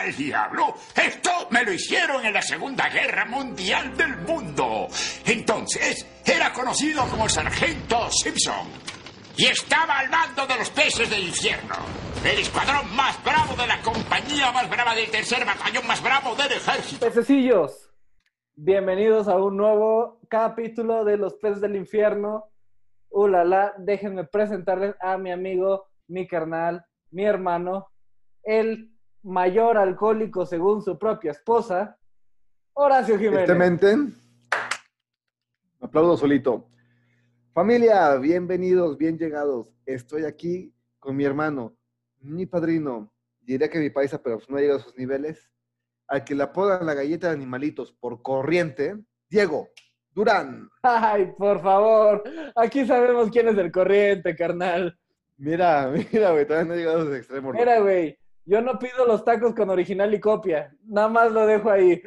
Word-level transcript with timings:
al 0.00 0.16
diablo? 0.16 0.74
Esto 0.94 1.30
me 1.50 1.62
lo 1.62 1.72
hicieron 1.72 2.24
en 2.24 2.32
la 2.32 2.42
Segunda 2.42 2.88
Guerra 2.88 3.26
Mundial 3.26 3.96
del 3.96 4.16
Mundo. 4.18 4.88
Entonces, 5.26 6.06
era 6.24 6.52
conocido 6.52 7.06
como 7.08 7.24
el 7.24 7.30
Sargento 7.30 8.10
Simpson. 8.10 8.68
Y 9.36 9.46
estaba 9.46 9.98
al 9.98 10.10
mando 10.10 10.46
de 10.46 10.56
los 10.56 10.70
peces 10.70 11.08
del 11.08 11.24
infierno. 11.24 11.76
El 12.24 12.38
escuadrón 12.38 12.94
más 12.94 13.22
bravo 13.22 13.54
de 13.54 13.66
la 13.66 13.80
compañía 13.80 14.52
más 14.52 14.68
brava 14.68 14.94
del 14.94 15.10
tercer 15.10 15.44
batallón 15.44 15.86
más 15.86 16.02
bravo 16.02 16.34
del 16.34 16.52
ejército. 16.52 17.06
Pececillos, 17.06 17.90
bienvenidos 18.54 19.28
a 19.28 19.36
un 19.36 19.56
nuevo 19.56 20.20
capítulo 20.28 21.04
de 21.04 21.16
Los 21.16 21.34
peces 21.34 21.60
del 21.60 21.76
infierno. 21.76 22.50
Ulala, 23.10 23.72
déjenme 23.78 24.24
presentarles 24.24 24.94
a 25.00 25.16
mi 25.16 25.32
amigo, 25.32 25.88
mi 26.08 26.26
carnal, 26.26 26.84
mi 27.10 27.24
hermano, 27.24 27.88
el 28.42 28.89
mayor 29.22 29.76
alcohólico 29.76 30.46
según 30.46 30.82
su 30.82 30.98
propia 30.98 31.32
esposa, 31.32 31.96
Horacio 32.72 33.18
Jiménez. 33.18 33.48
Me 35.78 35.86
aplaudo 35.86 36.16
solito. 36.16 36.68
Familia, 37.52 38.16
bienvenidos, 38.16 38.96
bien 38.96 39.18
llegados. 39.18 39.74
Estoy 39.84 40.24
aquí 40.24 40.72
con 40.98 41.16
mi 41.16 41.24
hermano, 41.24 41.76
mi 42.20 42.46
padrino, 42.46 43.12
diré 43.40 43.68
que 43.68 43.78
mi 43.78 43.90
paisa, 43.90 44.22
pero 44.22 44.38
no 44.48 44.56
ha 44.56 44.60
llegado 44.60 44.78
a 44.78 44.82
sus 44.82 44.96
niveles, 44.96 45.50
al 46.06 46.24
que 46.24 46.34
le 46.34 46.42
apodan 46.42 46.86
la 46.86 46.94
galleta 46.94 47.28
de 47.28 47.34
animalitos 47.34 47.92
por 47.92 48.22
corriente, 48.22 48.96
Diego 49.28 49.68
Durán. 50.12 50.68
Ay, 50.82 51.32
por 51.36 51.60
favor, 51.62 52.22
aquí 52.54 52.86
sabemos 52.86 53.30
quién 53.30 53.48
es 53.48 53.58
el 53.58 53.72
corriente, 53.72 54.36
carnal. 54.36 54.98
Mira, 55.36 55.90
mira, 56.12 56.32
güey, 56.32 56.46
todavía 56.46 56.68
no 56.68 56.74
he 56.74 56.78
llegado 56.78 57.00
a 57.00 57.04
ese 57.04 57.16
extremo. 57.16 57.52
Mira, 57.52 57.80
güey, 57.80 58.18
yo 58.44 58.60
no 58.60 58.78
pido 58.78 59.04
los 59.06 59.24
tacos 59.24 59.54
con 59.54 59.70
original 59.70 60.12
y 60.14 60.20
copia, 60.20 60.74
nada 60.84 61.08
más 61.08 61.30
lo 61.32 61.46
dejo 61.46 61.70
ahí. 61.70 62.02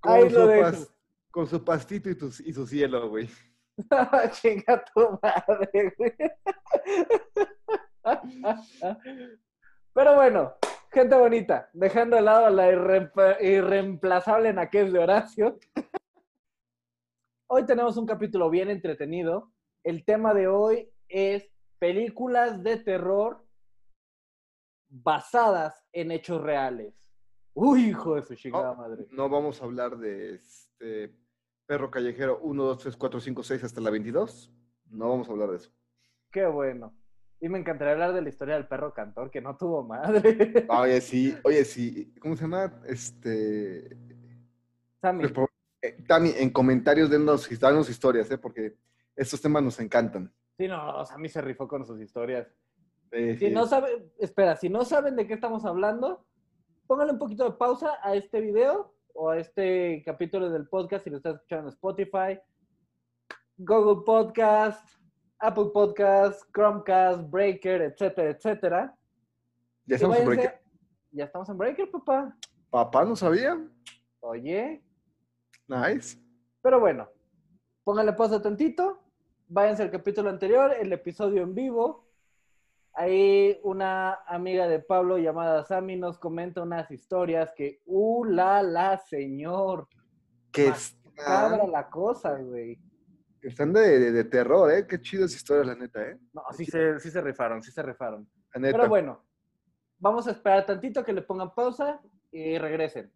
con, 0.00 0.12
Ahí 0.12 0.30
su 0.30 0.38
lo 0.38 0.46
dejo. 0.46 0.68
pas- 0.70 0.88
con 1.30 1.46
su 1.46 1.64
pastito 1.64 2.10
y, 2.10 2.14
tu- 2.14 2.26
y 2.44 2.52
su 2.52 2.66
cielo, 2.66 3.08
güey. 3.08 3.28
Chinga 4.32 4.84
tu 4.94 5.18
madre, 5.22 5.94
güey. 5.96 6.12
Pero 9.94 10.14
bueno, 10.14 10.54
gente 10.90 11.16
bonita, 11.16 11.70
dejando 11.72 12.16
de 12.16 12.22
lado 12.22 12.46
a 12.46 12.50
la 12.50 13.36
irreemplazable 13.40 14.52
naquez 14.52 14.92
de 14.92 14.98
Horacio. 14.98 15.58
Hoy 17.48 17.64
tenemos 17.66 17.96
un 17.96 18.06
capítulo 18.06 18.48
bien 18.50 18.70
entretenido. 18.70 19.52
El 19.84 20.04
tema 20.04 20.32
de 20.34 20.48
hoy 20.48 20.90
es 21.08 21.48
películas 21.78 22.62
de 22.62 22.76
terror 22.78 23.41
basadas 24.92 25.84
en 25.92 26.10
hechos 26.10 26.40
reales. 26.42 26.94
Uy, 27.54 27.86
hijo 27.88 28.14
de 28.16 28.22
su 28.22 28.34
chingada 28.34 28.70
No, 28.70 28.76
madre. 28.76 29.06
no 29.10 29.28
vamos 29.28 29.60
a 29.60 29.64
hablar 29.64 29.96
de 29.98 30.34
este 30.34 31.14
perro 31.66 31.90
callejero 31.90 32.38
1, 32.42 32.62
2, 32.64 32.78
3, 32.78 32.96
4, 32.96 33.20
5, 33.20 33.42
6 33.42 33.64
hasta 33.64 33.80
la 33.80 33.90
22. 33.90 34.52
No 34.90 35.08
vamos 35.08 35.28
a 35.28 35.32
hablar 35.32 35.50
de 35.50 35.56
eso. 35.56 35.70
Qué 36.30 36.46
bueno. 36.46 36.94
Y 37.40 37.48
me 37.48 37.58
encantaría 37.58 37.92
hablar 37.94 38.12
de 38.12 38.22
la 38.22 38.28
historia 38.28 38.54
del 38.54 38.68
perro 38.68 38.92
cantor 38.94 39.30
que 39.30 39.40
no 39.40 39.56
tuvo 39.56 39.82
madre. 39.82 40.66
Oye, 40.68 41.00
sí, 41.00 41.34
oye, 41.44 41.64
sí. 41.64 42.14
¿Cómo 42.20 42.36
se 42.36 42.42
llama? 42.42 42.80
Este. 42.86 43.96
Sammy, 45.00 45.28
por- 45.28 45.50
eh, 45.80 45.96
Tami, 46.06 46.30
en 46.36 46.50
comentarios 46.50 47.10
dennos, 47.10 47.48
danos 47.58 47.88
historias, 47.90 48.30
¿eh? 48.30 48.38
Porque 48.38 48.76
estos 49.16 49.40
temas 49.40 49.62
nos 49.62 49.80
encantan. 49.80 50.32
sí, 50.56 50.68
no, 50.68 51.04
Sammy 51.04 51.28
se 51.28 51.40
rifó 51.40 51.66
con 51.66 51.84
sus 51.84 52.00
historias. 52.00 52.46
Eh, 53.12 53.36
Si 53.38 53.46
sí. 53.48 53.50
no 53.52 53.66
saben, 53.66 54.10
espera, 54.18 54.56
si 54.56 54.68
no 54.68 54.84
saben 54.84 55.16
de 55.16 55.26
qué 55.26 55.34
estamos 55.34 55.64
hablando, 55.64 56.24
pónganle 56.86 57.12
un 57.12 57.18
poquito 57.18 57.44
de 57.44 57.52
pausa 57.56 57.98
a 58.02 58.14
este 58.14 58.40
video 58.40 58.94
o 59.14 59.28
a 59.30 59.38
este 59.38 60.02
capítulo 60.04 60.48
del 60.50 60.66
podcast 60.68 61.04
si 61.04 61.10
lo 61.10 61.18
estás 61.18 61.34
escuchando 61.36 61.68
en 61.68 61.74
Spotify, 61.74 62.40
Google 63.58 64.02
Podcast, 64.04 64.88
Apple 65.38 65.70
Podcast, 65.72 66.42
Chromecast, 66.54 67.28
Breaker, 67.30 67.82
etcétera, 67.82 68.30
etcétera. 68.30 68.98
¿Ya 69.86 69.96
estamos 69.96 70.16
en 70.18 70.26
váyanse- 70.26 70.36
break? 70.36 70.62
Ya 71.10 71.24
estamos 71.24 71.48
en 71.50 71.58
Breaker, 71.58 71.90
papá. 71.90 72.36
Papá 72.70 73.04
no 73.04 73.14
sabía. 73.16 73.58
Oye, 74.20 74.82
Nice. 75.68 76.18
Pero 76.62 76.80
bueno, 76.80 77.08
pónganle 77.84 78.12
pausa 78.14 78.40
tantito, 78.40 79.00
váyanse 79.48 79.82
al 79.82 79.90
capítulo 79.90 80.30
anterior, 80.30 80.72
el 80.78 80.92
episodio 80.92 81.42
en 81.42 81.54
vivo. 81.54 82.01
Ahí 82.94 83.58
una 83.62 84.18
amiga 84.26 84.68
de 84.68 84.78
Pablo 84.80 85.16
llamada 85.18 85.64
Sammy 85.64 85.96
nos 85.96 86.18
comenta 86.18 86.62
unas 86.62 86.90
historias 86.90 87.52
que, 87.56 87.80
¡uh, 87.86 88.24
la, 88.24 88.62
la, 88.62 88.98
señor! 88.98 89.88
Que 90.50 90.68
están, 90.68 91.70
la 91.70 91.88
cosa, 91.88 92.34
güey. 92.38 92.78
están 93.40 93.72
de, 93.72 93.98
de- 93.98 94.12
de 94.12 94.24
terror, 94.24 94.70
¿eh? 94.70 94.86
Qué 94.86 95.00
chidas 95.00 95.34
historias, 95.34 95.66
la 95.68 95.74
neta, 95.74 96.02
¿eh? 96.02 96.18
No, 96.34 96.42
sí 96.52 96.66
se, 96.66 97.00
sí 97.00 97.10
se 97.10 97.20
rifaron, 97.22 97.62
sí 97.62 97.72
se 97.72 97.82
rifaron. 97.82 98.28
La 98.54 98.60
neta. 98.60 98.76
Pero 98.76 98.88
bueno, 98.90 99.24
vamos 99.98 100.28
a 100.28 100.32
esperar 100.32 100.66
tantito 100.66 101.02
que 101.02 101.14
le 101.14 101.22
pongan 101.22 101.54
pausa 101.54 101.98
y 102.30 102.58
regresen. 102.58 103.10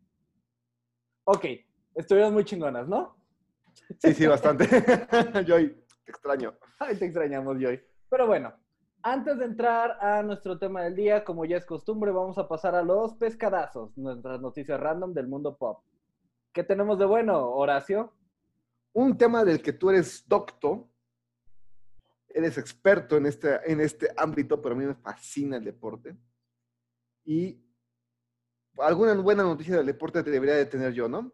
Ok, 1.24 1.44
estuvieron 1.94 2.32
muy 2.32 2.44
chingonas, 2.44 2.88
¿no? 2.88 3.16
Sí, 3.98 4.14
sí, 4.14 4.26
bastante. 4.26 4.64
Joy, 5.46 5.84
te 6.04 6.10
extraño. 6.12 6.54
Ay, 6.78 6.96
te 6.96 7.04
extrañamos, 7.04 7.58
Joy. 7.60 7.78
Pero 8.08 8.26
bueno, 8.26 8.54
antes 9.06 9.38
de 9.38 9.44
entrar 9.44 9.98
a 10.00 10.20
nuestro 10.24 10.58
tema 10.58 10.82
del 10.82 10.96
día, 10.96 11.24
como 11.24 11.44
ya 11.44 11.58
es 11.58 11.64
costumbre, 11.64 12.10
vamos 12.10 12.38
a 12.38 12.48
pasar 12.48 12.74
a 12.74 12.82
los 12.82 13.14
pescadazos, 13.14 13.96
nuestras 13.96 14.40
noticias 14.40 14.80
random 14.80 15.14
del 15.14 15.28
mundo 15.28 15.56
pop. 15.56 15.84
¿Qué 16.52 16.64
tenemos 16.64 16.98
de 16.98 17.04
bueno, 17.04 17.50
Horacio? 17.50 18.12
Un 18.94 19.16
tema 19.16 19.44
del 19.44 19.62
que 19.62 19.72
tú 19.72 19.90
eres 19.90 20.26
docto, 20.26 20.90
eres 22.28 22.58
experto 22.58 23.16
en 23.16 23.26
este, 23.26 23.60
en 23.70 23.80
este 23.80 24.08
ámbito, 24.16 24.60
pero 24.60 24.74
a 24.74 24.78
mí 24.78 24.84
me 24.84 24.96
fascina 24.96 25.58
el 25.58 25.64
deporte. 25.64 26.16
Y 27.24 27.64
alguna 28.78 29.14
buena 29.14 29.44
noticia 29.44 29.76
del 29.76 29.86
deporte 29.86 30.24
te 30.24 30.30
debería 30.32 30.56
de 30.56 30.66
tener 30.66 30.92
yo, 30.92 31.08
¿no? 31.08 31.32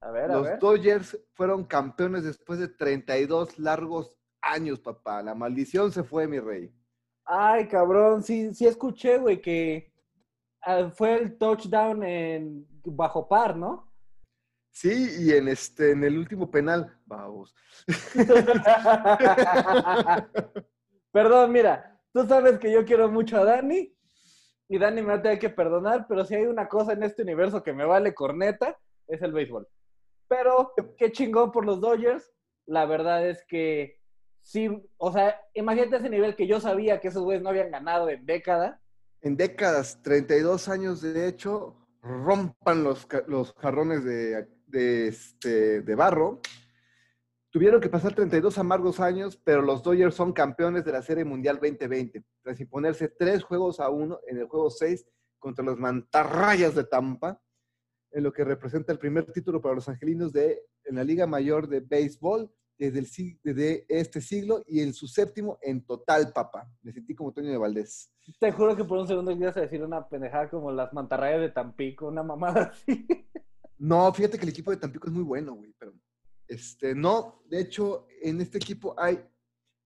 A 0.00 0.10
ver, 0.10 0.30
a 0.30 0.36
Los 0.36 0.44
ver. 0.44 0.58
Dodgers 0.58 1.20
fueron 1.34 1.64
campeones 1.64 2.24
después 2.24 2.58
de 2.58 2.68
32 2.68 3.58
largos 3.58 4.16
años, 4.40 4.80
papá. 4.80 5.22
La 5.22 5.34
maldición 5.34 5.92
se 5.92 6.02
fue, 6.02 6.26
mi 6.26 6.40
rey. 6.40 6.74
Ay, 7.32 7.68
cabrón, 7.68 8.24
sí, 8.24 8.52
sí 8.52 8.66
escuché, 8.66 9.18
güey, 9.18 9.40
que 9.40 9.92
ah, 10.62 10.90
fue 10.92 11.14
el 11.14 11.38
touchdown 11.38 12.02
en 12.02 12.66
bajo 12.84 13.28
par, 13.28 13.56
¿no? 13.56 13.88
Sí, 14.72 15.10
y 15.20 15.30
en 15.30 15.46
este, 15.46 15.92
en 15.92 16.02
el 16.02 16.18
último 16.18 16.50
penal, 16.50 16.92
vamos. 17.06 17.54
Perdón, 21.12 21.52
mira, 21.52 22.00
tú 22.12 22.26
sabes 22.26 22.58
que 22.58 22.72
yo 22.72 22.84
quiero 22.84 23.08
mucho 23.08 23.36
a 23.36 23.44
Dani 23.44 23.96
y 24.68 24.78
Dani 24.78 25.00
me 25.00 25.08
va 25.08 25.14
a 25.14 25.22
tener 25.22 25.38
que 25.38 25.50
perdonar, 25.50 26.06
pero 26.08 26.24
si 26.24 26.34
hay 26.34 26.46
una 26.46 26.66
cosa 26.66 26.94
en 26.94 27.04
este 27.04 27.22
universo 27.22 27.62
que 27.62 27.72
me 27.72 27.84
vale 27.84 28.12
corneta, 28.12 28.76
es 29.06 29.22
el 29.22 29.30
béisbol. 29.30 29.68
Pero 30.26 30.72
qué 30.98 31.12
chingón 31.12 31.52
por 31.52 31.64
los 31.64 31.80
Dodgers. 31.80 32.32
La 32.66 32.86
verdad 32.86 33.28
es 33.28 33.44
que 33.46 33.99
sí, 34.42 34.68
o 34.96 35.12
sea, 35.12 35.40
imagínate 35.54 35.96
ese 35.96 36.10
nivel 36.10 36.36
que 36.36 36.46
yo 36.46 36.60
sabía 36.60 37.00
que 37.00 37.08
esos 37.08 37.22
güeyes 37.22 37.42
no 37.42 37.50
habían 37.50 37.70
ganado 37.70 38.08
en 38.08 38.24
década. 38.26 38.80
En 39.20 39.36
décadas, 39.36 40.00
32 40.02 40.68
años 40.68 41.02
de 41.02 41.28
hecho, 41.28 41.76
rompan 42.02 42.84
los, 42.84 43.06
los 43.26 43.52
jarrones 43.54 44.04
de, 44.04 44.48
de, 44.66 45.08
este, 45.08 45.82
de 45.82 45.94
barro. 45.94 46.40
Tuvieron 47.50 47.80
que 47.80 47.88
pasar 47.88 48.14
32 48.14 48.58
amargos 48.58 49.00
años, 49.00 49.36
pero 49.42 49.60
los 49.60 49.82
Dodgers 49.82 50.14
son 50.14 50.32
campeones 50.32 50.84
de 50.84 50.92
la 50.92 51.02
Serie 51.02 51.24
Mundial 51.24 51.56
2020, 51.56 52.22
tras 52.42 52.60
imponerse 52.60 53.08
tres 53.08 53.42
juegos 53.42 53.80
a 53.80 53.90
uno 53.90 54.20
en 54.28 54.38
el 54.38 54.46
juego 54.46 54.70
6 54.70 55.04
contra 55.38 55.64
los 55.64 55.76
mantarrayas 55.76 56.74
de 56.74 56.84
Tampa, 56.84 57.40
en 58.12 58.22
lo 58.22 58.32
que 58.32 58.44
representa 58.44 58.92
el 58.92 58.98
primer 58.98 59.32
título 59.32 59.60
para 59.60 59.74
los 59.74 59.88
angelinos 59.88 60.32
de, 60.32 60.62
en 60.84 60.96
la 60.96 61.04
Liga 61.04 61.26
Mayor 61.26 61.68
de 61.68 61.80
Béisbol 61.80 62.52
desde, 62.80 62.98
el, 62.98 63.84
este 63.88 64.22
siglo 64.22 64.64
y 64.66 64.80
en 64.80 64.94
su 64.94 65.06
séptimo 65.06 65.58
en 65.60 65.84
total, 65.84 66.32
papá. 66.32 66.66
Me 66.82 66.92
sentí 66.92 67.14
como 67.14 67.30
Toño 67.30 67.50
de 67.50 67.58
Valdés. 67.58 68.10
Te 68.38 68.50
juro 68.52 68.74
que 68.74 68.84
por 68.84 68.98
un 68.98 69.06
segundo 69.06 69.32
ibas 69.32 69.56
a 69.58 69.60
decir 69.60 69.82
una 69.82 70.08
pendejada 70.08 70.48
como 70.48 70.72
las 70.72 70.90
mantarrayas 70.94 71.42
de 71.42 71.50
Tampico, 71.50 72.08
una 72.08 72.22
mamada 72.22 72.72
así. 72.72 73.06
No, 73.76 74.12
fíjate 74.14 74.38
que 74.38 74.44
el 74.44 74.50
equipo 74.50 74.70
de 74.70 74.78
Tampico 74.78 75.08
es 75.08 75.12
muy 75.12 75.22
bueno, 75.22 75.54
güey, 75.54 75.74
pero 75.78 75.92
este, 76.48 76.94
no, 76.94 77.42
de 77.50 77.60
hecho, 77.60 78.06
en 78.22 78.40
este 78.40 78.56
equipo 78.56 78.94
hay, 78.98 79.20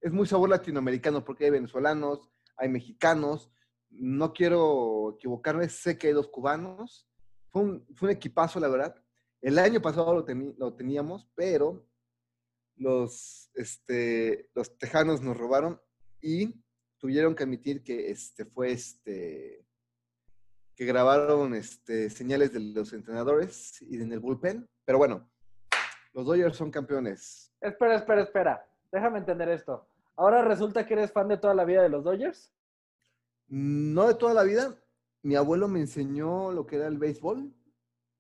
es 0.01 0.13
muy 0.13 0.27
sabor 0.29 0.49
latinoamericano 0.51 1.25
porque 1.25 1.47
hay 1.47 1.51
venezolanos, 1.51 2.31
hay 2.57 2.69
mexicanos, 2.69 3.51
no 3.91 4.33
quiero 4.33 5.15
equivocarme, 5.17 5.69
sé 5.69 5.99
que 5.99 6.09
hay 6.09 6.13
dos 6.13 6.29
cubanos, 6.29 7.09
fue 7.51 7.63
un, 7.63 7.87
fue 7.95 8.09
un 8.09 8.15
equipazo, 8.15 8.61
la 8.61 8.69
verdad. 8.69 8.95
El 9.41 9.59
año 9.59 9.83
pasado 9.83 10.15
lo 10.15 10.75
teníamos, 10.75 11.29
pero 11.35 11.85
los, 12.77 13.51
este, 13.55 14.51
los 14.55 14.77
tejanos 14.79 15.21
nos 15.23 15.37
robaron 15.37 15.81
y 16.21 16.55
tuvieron 16.99 17.35
que 17.35 17.43
admitir 17.45 17.83
que 17.83 18.11
este, 18.11 18.45
fue 18.45 18.73
este, 18.73 19.65
que 20.75 20.85
grabaron 20.85 21.55
este, 21.55 22.11
señales 22.11 22.53
de 22.53 22.61
los 22.61 22.93
entrenadores 22.93 23.81
y 23.83 24.01
en 24.01 24.13
el 24.13 24.21
bullpen. 24.21 24.69
Pero 24.85 24.99
bueno, 24.99 25.29
los 26.13 26.27
Dodgers 26.27 26.57
son 26.57 26.71
campeones. 26.71 27.53
Espera, 27.61 27.97
espera, 27.97 28.23
espera. 28.23 28.67
Déjame 28.91 29.19
entender 29.19 29.49
esto. 29.49 29.87
¿Ahora 30.17 30.43
resulta 30.43 30.87
que 30.87 30.95
eres 30.95 31.13
fan 31.13 31.29
de 31.29 31.37
toda 31.39 31.55
la 31.55 31.65
vida 31.65 31.83
de 31.83 31.89
los 31.89 32.05
Dodgers? 32.05 32.53
No 33.49 34.07
de 34.09 34.15
toda 34.15 34.35
la 34.35 34.43
vida. 34.45 34.75
Mi 35.23 35.37
abuelo 35.37 35.69
me 35.69 35.81
enseñó 35.81 36.53
lo 36.53 36.67
que 36.67 36.77
era 36.77 36.87
el 36.87 36.99
béisbol. 36.99 37.53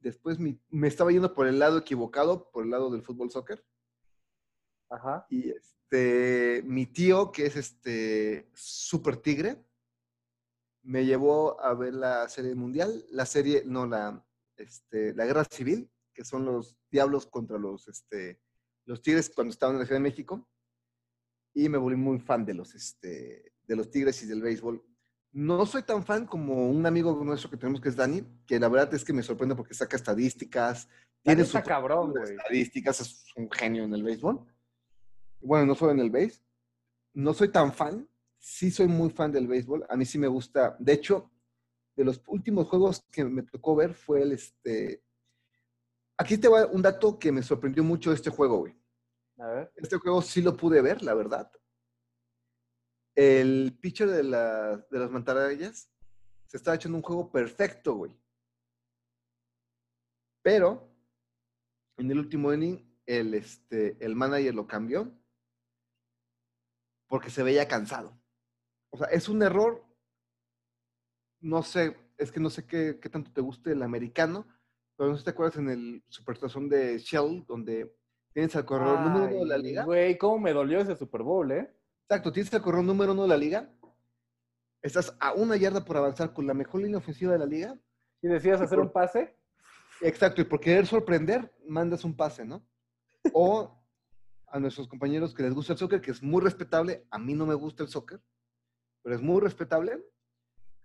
Después 0.00 0.38
mi- 0.38 0.58
me 0.70 0.88
estaba 0.88 1.12
yendo 1.12 1.32
por 1.34 1.46
el 1.46 1.58
lado 1.58 1.78
equivocado, 1.78 2.50
por 2.50 2.64
el 2.64 2.70
lado 2.70 2.90
del 2.90 3.02
fútbol 3.02 3.30
soccer. 3.30 3.64
Ajá. 4.94 5.26
Y 5.28 5.50
este, 5.50 6.62
mi 6.64 6.86
tío, 6.86 7.32
que 7.32 7.46
es 7.46 7.56
este 7.56 8.48
super 8.54 9.16
tigre, 9.16 9.64
me 10.82 11.04
llevó 11.04 11.60
a 11.60 11.74
ver 11.74 11.94
la 11.94 12.28
serie 12.28 12.54
mundial, 12.54 13.04
la 13.10 13.26
serie, 13.26 13.62
no, 13.64 13.86
la, 13.86 14.24
este, 14.56 15.14
la 15.14 15.24
guerra 15.24 15.44
civil, 15.44 15.90
que 16.12 16.24
son 16.24 16.44
los 16.44 16.76
diablos 16.90 17.26
contra 17.26 17.58
los, 17.58 17.88
este, 17.88 18.40
los 18.84 19.02
tigres 19.02 19.30
cuando 19.34 19.50
estaban 19.50 19.74
en 19.76 19.80
la 19.80 19.86
Ciudad 19.86 20.00
de 20.00 20.08
México. 20.08 20.48
Y 21.54 21.68
me 21.68 21.78
volví 21.78 21.96
muy 21.96 22.18
fan 22.18 22.44
de 22.44 22.54
los, 22.54 22.74
este, 22.74 23.52
de 23.66 23.76
los 23.76 23.90
tigres 23.90 24.22
y 24.22 24.26
del 24.26 24.42
béisbol. 24.42 24.84
No 25.32 25.66
soy 25.66 25.82
tan 25.82 26.04
fan 26.04 26.26
como 26.26 26.68
un 26.68 26.86
amigo 26.86 27.12
nuestro 27.24 27.50
que 27.50 27.56
tenemos 27.56 27.80
que 27.80 27.88
es 27.88 27.96
Dani, 27.96 28.22
que 28.46 28.60
la 28.60 28.68
verdad 28.68 28.94
es 28.94 29.04
que 29.04 29.12
me 29.12 29.22
sorprende 29.22 29.56
porque 29.56 29.74
saca 29.74 29.96
estadísticas, 29.96 30.88
tiene 31.22 31.44
su 31.44 31.60
cabrón, 31.62 32.12
güey. 32.12 32.36
estadísticas, 32.36 33.00
es 33.00 33.24
un 33.34 33.50
genio 33.50 33.84
en 33.84 33.94
el 33.94 34.02
béisbol. 34.02 34.46
Bueno, 35.44 35.66
no 35.66 35.74
solo 35.74 35.92
en 35.92 36.00
el 36.00 36.10
béis. 36.10 36.42
No 37.12 37.34
soy 37.34 37.50
tan 37.52 37.72
fan, 37.72 38.08
sí 38.38 38.70
soy 38.70 38.88
muy 38.88 39.10
fan 39.10 39.30
del 39.30 39.46
béisbol. 39.46 39.84
A 39.88 39.96
mí 39.96 40.04
sí 40.04 40.18
me 40.18 40.26
gusta. 40.26 40.74
De 40.80 40.94
hecho, 40.94 41.30
de 41.94 42.04
los 42.04 42.20
últimos 42.26 42.66
juegos 42.66 43.02
que 43.10 43.24
me 43.24 43.42
tocó 43.42 43.76
ver 43.76 43.94
fue 43.94 44.22
el 44.22 44.32
este. 44.32 45.02
Aquí 46.16 46.38
te 46.38 46.48
va 46.48 46.66
un 46.66 46.80
dato 46.82 47.18
que 47.18 47.30
me 47.30 47.42
sorprendió 47.42 47.84
mucho 47.84 48.10
de 48.10 48.16
este 48.16 48.30
juego, 48.30 48.58
güey. 48.58 48.74
A 49.38 49.46
ver. 49.48 49.72
Este 49.76 49.98
juego 49.98 50.22
sí 50.22 50.40
lo 50.42 50.56
pude 50.56 50.80
ver, 50.80 51.02
la 51.02 51.14
verdad. 51.14 51.50
El 53.14 53.76
pitcher 53.80 54.08
de, 54.10 54.22
la- 54.24 54.76
de 54.90 54.98
las 54.98 55.10
mantarrayas 55.10 55.90
se 56.46 56.56
estaba 56.56 56.76
echando 56.76 56.96
un 56.98 57.02
juego 57.02 57.30
perfecto, 57.30 57.94
güey. 57.94 58.12
Pero 60.42 60.88
en 61.96 62.10
el 62.10 62.18
último 62.18 62.52
inning, 62.52 62.78
el, 63.06 63.34
este, 63.34 63.96
el 64.04 64.16
manager 64.16 64.54
lo 64.54 64.66
cambió 64.66 65.12
porque 67.14 67.30
se 67.30 67.44
veía 67.44 67.68
cansado. 67.68 68.20
O 68.90 68.96
sea, 68.96 69.06
es 69.06 69.28
un 69.28 69.40
error. 69.40 69.84
No 71.40 71.62
sé, 71.62 71.96
es 72.18 72.32
que 72.32 72.40
no 72.40 72.50
sé 72.50 72.66
qué, 72.66 72.98
qué 73.00 73.08
tanto 73.08 73.30
te 73.32 73.40
guste 73.40 73.70
el 73.70 73.84
americano, 73.84 74.48
pero 74.96 75.10
no 75.10 75.14
sé 75.14 75.20
si 75.20 75.24
te 75.26 75.30
acuerdas 75.30 75.56
en 75.58 75.70
el 75.70 76.04
Supertazón 76.08 76.68
de 76.68 76.98
Shell, 76.98 77.44
donde 77.46 77.96
tienes 78.32 78.56
al 78.56 78.64
corredor 78.64 78.98
número 78.98 79.26
uno 79.26 79.44
de 79.44 79.46
la 79.46 79.58
liga. 79.58 79.84
Güey, 79.84 80.18
cómo 80.18 80.40
me 80.40 80.52
dolió 80.52 80.80
ese 80.80 80.96
Super 80.96 81.22
Bowl, 81.22 81.52
¿eh? 81.52 81.72
Exacto, 82.08 82.32
tienes 82.32 82.52
al 82.52 82.62
corredor 82.62 82.84
número 82.84 83.12
uno 83.12 83.22
de 83.22 83.28
la 83.28 83.36
liga. 83.36 83.72
Estás 84.82 85.16
a 85.20 85.34
una 85.34 85.56
yarda 85.56 85.84
por 85.84 85.96
avanzar 85.96 86.32
con 86.32 86.48
la 86.48 86.54
mejor 86.54 86.82
línea 86.82 86.98
ofensiva 86.98 87.30
de 87.30 87.38
la 87.38 87.46
liga. 87.46 87.78
Y 88.22 88.26
decías 88.26 88.60
hacer 88.60 88.80
un 88.80 88.90
pase. 88.90 89.38
Exacto, 90.00 90.40
y 90.40 90.46
por 90.46 90.58
querer 90.58 90.84
sorprender, 90.84 91.54
mandas 91.68 92.02
un 92.02 92.16
pase, 92.16 92.44
¿no? 92.44 92.66
O 93.32 93.83
a 94.48 94.58
nuestros 94.60 94.88
compañeros 94.88 95.34
que 95.34 95.42
les 95.42 95.52
gusta 95.54 95.72
el 95.72 95.78
soccer, 95.78 96.00
que 96.00 96.10
es 96.12 96.22
muy 96.22 96.40
respetable. 96.42 97.06
A 97.10 97.18
mí 97.18 97.34
no 97.34 97.46
me 97.46 97.54
gusta 97.54 97.82
el 97.82 97.88
soccer, 97.88 98.20
pero 99.02 99.16
es 99.16 99.22
muy 99.22 99.40
respetable. 99.40 100.02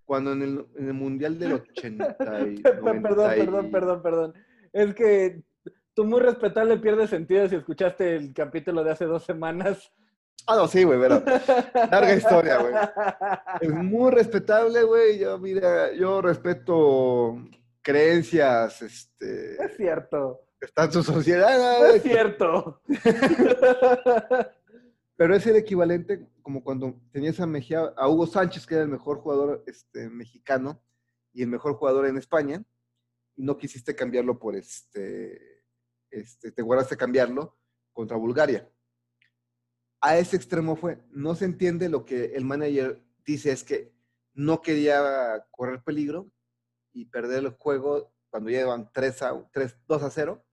Cuando 0.06 0.34
en 0.34 0.42
el, 0.42 0.66
en 0.76 0.88
el 0.88 0.94
Mundial 0.94 1.38
del 1.38 1.54
80 1.54 2.18
y 2.48 2.56
perdón, 2.64 3.02
90 3.04 3.38
y- 3.38 3.40
perdón, 3.40 3.72
perdón, 3.72 4.02
perdón. 4.02 4.34
Es 4.74 4.94
que 4.96 5.44
tú 5.94 6.04
muy 6.06 6.20
respetable 6.20 6.78
pierdes 6.78 7.10
sentido 7.12 7.48
si 7.48 7.56
escuchaste 7.56 8.16
el 8.16 8.34
capítulo 8.34 8.84
de 8.84 8.92
hace 8.92 9.06
dos 9.06 9.24
semanas. 9.24 9.92
Ah, 10.48 10.56
no, 10.56 10.68
sí, 10.68 10.84
güey, 10.84 11.00
pero 11.00 11.22
larga 11.92 12.16
historia, 12.16 12.58
güey. 12.58 12.74
Es 13.62 13.70
muy 13.72 14.10
respetable, 14.10 14.82
güey. 14.84 15.20
Yo, 15.20 15.38
mira, 15.38 15.94
yo 15.94 16.22
respeto 16.22 17.36
creencias, 17.84 18.82
este, 18.82 19.64
Es 19.64 19.78
cierto. 19.78 20.42
Está 20.62 20.86
en 20.86 20.92
su 20.92 21.04
sociedad, 21.04 21.80
No 21.80 21.86
es 21.88 22.04
cierto. 22.04 22.82
Pero 25.16 25.36
es 25.36 25.46
el 25.48 25.58
equivalente 25.58 26.30
como 26.42 26.64
cuando 26.64 27.00
tenías 27.12 27.40
a 27.40 27.46
Mejía, 27.46 27.94
a 27.98 28.08
Hugo 28.08 28.26
Sánchez, 28.26 28.66
que 28.66 28.76
era 28.76 28.84
el 28.84 28.90
mejor 28.90 29.20
jugador 29.20 29.64
este, 29.68 30.10
mexicano 30.10 30.82
y 31.34 31.44
el 31.44 31.50
mejor 31.50 31.74
jugador 31.74 32.08
en 32.08 32.18
España, 32.18 32.64
y 33.36 33.44
no 33.44 33.58
quisiste 33.58 33.96
cambiarlo 33.96 34.40
por 34.40 34.56
este, 34.56 35.62
este, 36.10 36.52
te 36.52 36.62
guardaste 36.62 36.98
cambiarlo 36.98 37.58
contra 37.94 38.18
Bulgaria. 38.18 38.70
A 40.02 40.18
ese 40.18 40.38
extremo 40.38 40.76
fue, 40.76 41.04
no 41.12 41.36
se 41.36 41.46
entiende 41.46 41.90
lo 41.90 42.06
que 42.06 42.34
el 42.36 42.46
manager 42.46 43.04
dice, 43.26 43.52
es 43.52 43.64
que 43.64 43.94
no 44.34 44.62
quería 44.62 45.46
correr 45.52 45.84
peligro 45.84 46.32
y 46.94 47.06
perder 47.06 47.44
el 47.44 47.52
juego 47.52 48.14
cuando 48.30 48.50
ya 48.50 48.62
iban 48.62 48.90
3 48.94 49.22
a, 49.24 49.50
3, 49.52 49.78
2 49.88 50.04
a 50.04 50.10
0 50.10 50.46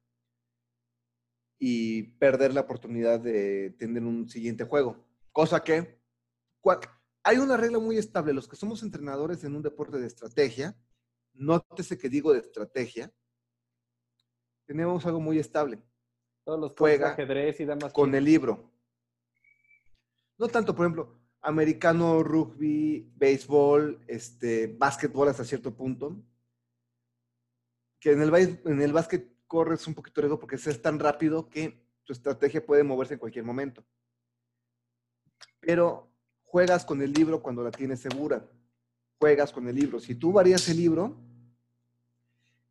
y 1.59 2.03
perder 2.19 2.53
la 2.55 2.63
oportunidad 2.63 3.21
de 3.21 3.71
tener 3.79 4.03
un 4.03 4.29
siguiente 4.29 4.65
juego. 4.65 5.05
Cosa 5.33 5.63
que 5.63 5.99
hay 7.23 7.39
una 7.39 7.57
regla 7.57 7.79
muy 7.79 7.99
estable. 7.99 8.33
Los 8.33 8.49
que 8.49 8.57
somos 8.57 8.83
entrenadores 8.83 9.45
en 9.45 9.55
un 9.55 9.63
deporte 9.63 9.99
de 9.99 10.07
estrategia, 10.07 10.77
nótese 11.33 11.99
que 11.99 12.09
digo 12.09 12.33
de 12.33 12.41
estrategia, 12.41 13.13
tenemos 14.67 15.07
algo 15.07 15.21
muy 15.21 15.39
estable 15.39 15.81
Todos 16.45 16.59
los 16.59 16.73
Juega 16.77 17.13
ajedrez 17.13 17.61
y 17.61 17.65
damas. 17.65 17.93
con 17.93 18.15
el 18.15 18.25
libro. 18.25 18.73
No 20.39 20.49
tanto, 20.49 20.75
por 20.75 20.87
ejemplo, 20.87 21.19
americano, 21.41 22.23
rugby, 22.23 23.13
béisbol, 23.17 24.05
este, 24.09 24.67
básquetbol 24.67 25.29
hasta 25.29 25.45
cierto 25.45 25.75
punto. 25.75 26.23
Que 28.01 28.13
en 28.13 28.23
el, 28.23 28.61
en 28.65 28.83
el 28.83 28.93
básquet 28.93 29.36
corres 29.47 29.87
un 29.87 29.95
poquito 29.95 30.21
de 30.21 30.27
riesgo 30.27 30.39
porque 30.41 30.57
es 30.57 30.83
tan 30.83 30.99
rápido 30.99 31.49
que 31.49 31.85
tu 32.05 32.13
estrategia 32.13 32.65
puede 32.65 32.83
moverse 32.85 33.15
en 33.15 33.21
cualquier 33.21 33.45
momento. 33.45 33.85
Pero 35.61 36.11
juegas 36.45 36.85
con 36.85 37.03
el 37.03 37.13
libro 37.13 37.43
cuando 37.43 37.63
la 37.63 37.71
tienes 37.71 38.01
segura. 38.01 38.49
Juegas 39.19 39.53
con 39.53 39.67
el 39.69 39.75
libro. 39.75 39.99
Si 39.99 40.15
tú 40.15 40.33
varías 40.33 40.69
el 40.69 40.77
libro, 40.77 41.17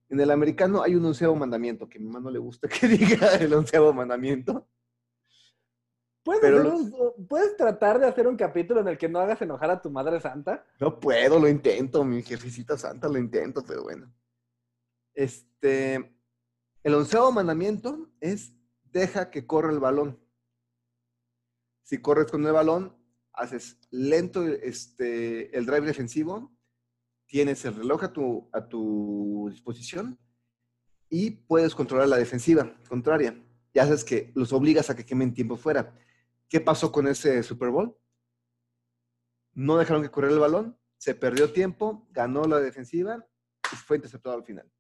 en 0.09 0.19
el 0.19 0.31
americano 0.31 0.81
hay 0.81 0.95
un 0.95 1.05
onceavo 1.05 1.35
mandamiento, 1.35 1.89
que 1.89 1.97
a 1.97 2.01
mi 2.01 2.07
mamá 2.07 2.19
no 2.19 2.29
le 2.31 2.39
gusta 2.39 2.67
que 2.69 2.87
diga 2.87 3.35
el 3.35 3.53
onceavo 3.53 3.93
mandamiento. 3.93 4.67
¿Puedes, 6.23 6.41
los- 6.63 6.91
¿Puedes 7.27 7.55
tratar 7.55 7.99
de 7.99 8.07
hacer 8.07 8.27
un 8.27 8.35
capítulo 8.35 8.79
en 8.81 8.87
el 8.87 8.97
que 8.97 9.07
no 9.07 9.19
hagas 9.19 9.41
enojar 9.43 9.69
a 9.69 9.79
tu 9.81 9.91
madre 9.91 10.19
santa? 10.19 10.65
No 10.79 10.99
puedo, 10.99 11.39
lo 11.39 11.47
intento, 11.47 12.03
mi 12.03 12.23
jefecita 12.23 12.77
santa, 12.77 13.07
lo 13.07 13.19
intento, 13.19 13.63
pero 13.63 13.83
bueno. 13.83 14.11
Este, 15.13 16.14
el 16.85 16.93
onceavo 16.93 17.31
mandamiento 17.31 18.11
es 18.21 18.53
deja 18.83 19.31
que 19.31 19.47
corra 19.47 19.71
el 19.71 19.79
balón. 19.79 20.19
Si 21.81 21.97
corres 21.99 22.29
con 22.29 22.45
el 22.45 22.53
balón, 22.53 22.95
haces 23.33 23.79
lento 23.89 24.43
este, 24.43 25.57
el 25.57 25.65
drive 25.65 25.87
defensivo, 25.87 26.55
tienes 27.25 27.65
el 27.65 27.73
reloj 27.73 28.03
a 28.03 28.13
tu, 28.13 29.49
disposición 29.49 30.19
y 31.09 31.31
puedes 31.31 31.73
controlar 31.73 32.07
la 32.07 32.17
defensiva 32.17 32.77
contraria. 32.87 33.43
Y 33.73 33.79
haces 33.79 34.03
que 34.03 34.31
los 34.35 34.53
obligas 34.53 34.91
a 34.91 34.95
que 34.95 35.07
quemen 35.07 35.33
tiempo 35.33 35.57
fuera. 35.57 35.97
¿Qué 36.47 36.61
pasó 36.61 36.91
con 36.91 37.07
ese 37.07 37.41
Super 37.41 37.71
Bowl? 37.71 37.97
No 39.55 39.77
dejaron 39.77 40.03
que 40.03 40.11
corriera 40.11 40.35
el 40.35 40.39
balón, 40.39 40.77
se 40.97 41.15
perdió 41.15 41.51
tiempo, 41.51 42.07
ganó 42.11 42.43
la 42.43 42.59
defensiva 42.59 43.25
y 43.73 43.75
fue 43.75 43.97
interceptado 43.97 44.35
al 44.35 44.45
final. 44.45 44.71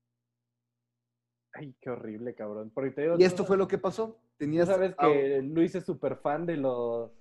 Ay, 1.57 1.73
qué 1.81 1.89
horrible, 1.89 2.35
cabrón. 2.35 2.69
Porque 2.73 2.91
te 2.91 3.01
digo, 3.03 3.15
Y 3.17 3.23
esto 3.23 3.45
fue 3.45 3.57
lo 3.57 3.67
que 3.67 3.77
pasó. 3.77 4.19
Tenías 4.37 4.67
sabes 4.67 4.93
que 4.95 5.41
Luis 5.41 5.73
es 5.75 5.85
súper 5.85 6.17
fan 6.17 6.45
de 6.45 6.57
los, 6.57 7.11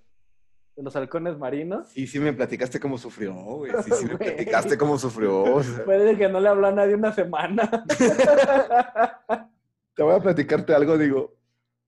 de 0.75 0.83
los 0.83 0.93
halcones 0.95 1.37
marinos. 1.37 1.87
Sí, 1.89 2.05
sí 2.05 2.19
me 2.19 2.33
platicaste 2.33 2.79
cómo 2.79 2.97
sufrió, 2.97 3.33
güey. 3.33 3.71
Sí, 3.83 3.91
sí 3.91 4.05
me 4.05 4.17
platicaste 4.17 4.77
cómo 4.77 4.97
sufrió. 4.97 5.41
o 5.55 5.63
sea. 5.63 5.85
Puede 5.85 6.17
que 6.17 6.27
no 6.27 6.39
le 6.41 6.49
habló 6.49 6.67
a 6.67 6.71
nadie 6.73 6.95
una 6.95 7.13
semana. 7.13 7.69
Te 9.95 10.03
voy 10.03 10.13
a 10.15 10.19
platicarte 10.19 10.73
algo, 10.73 10.97
digo, 10.97 11.33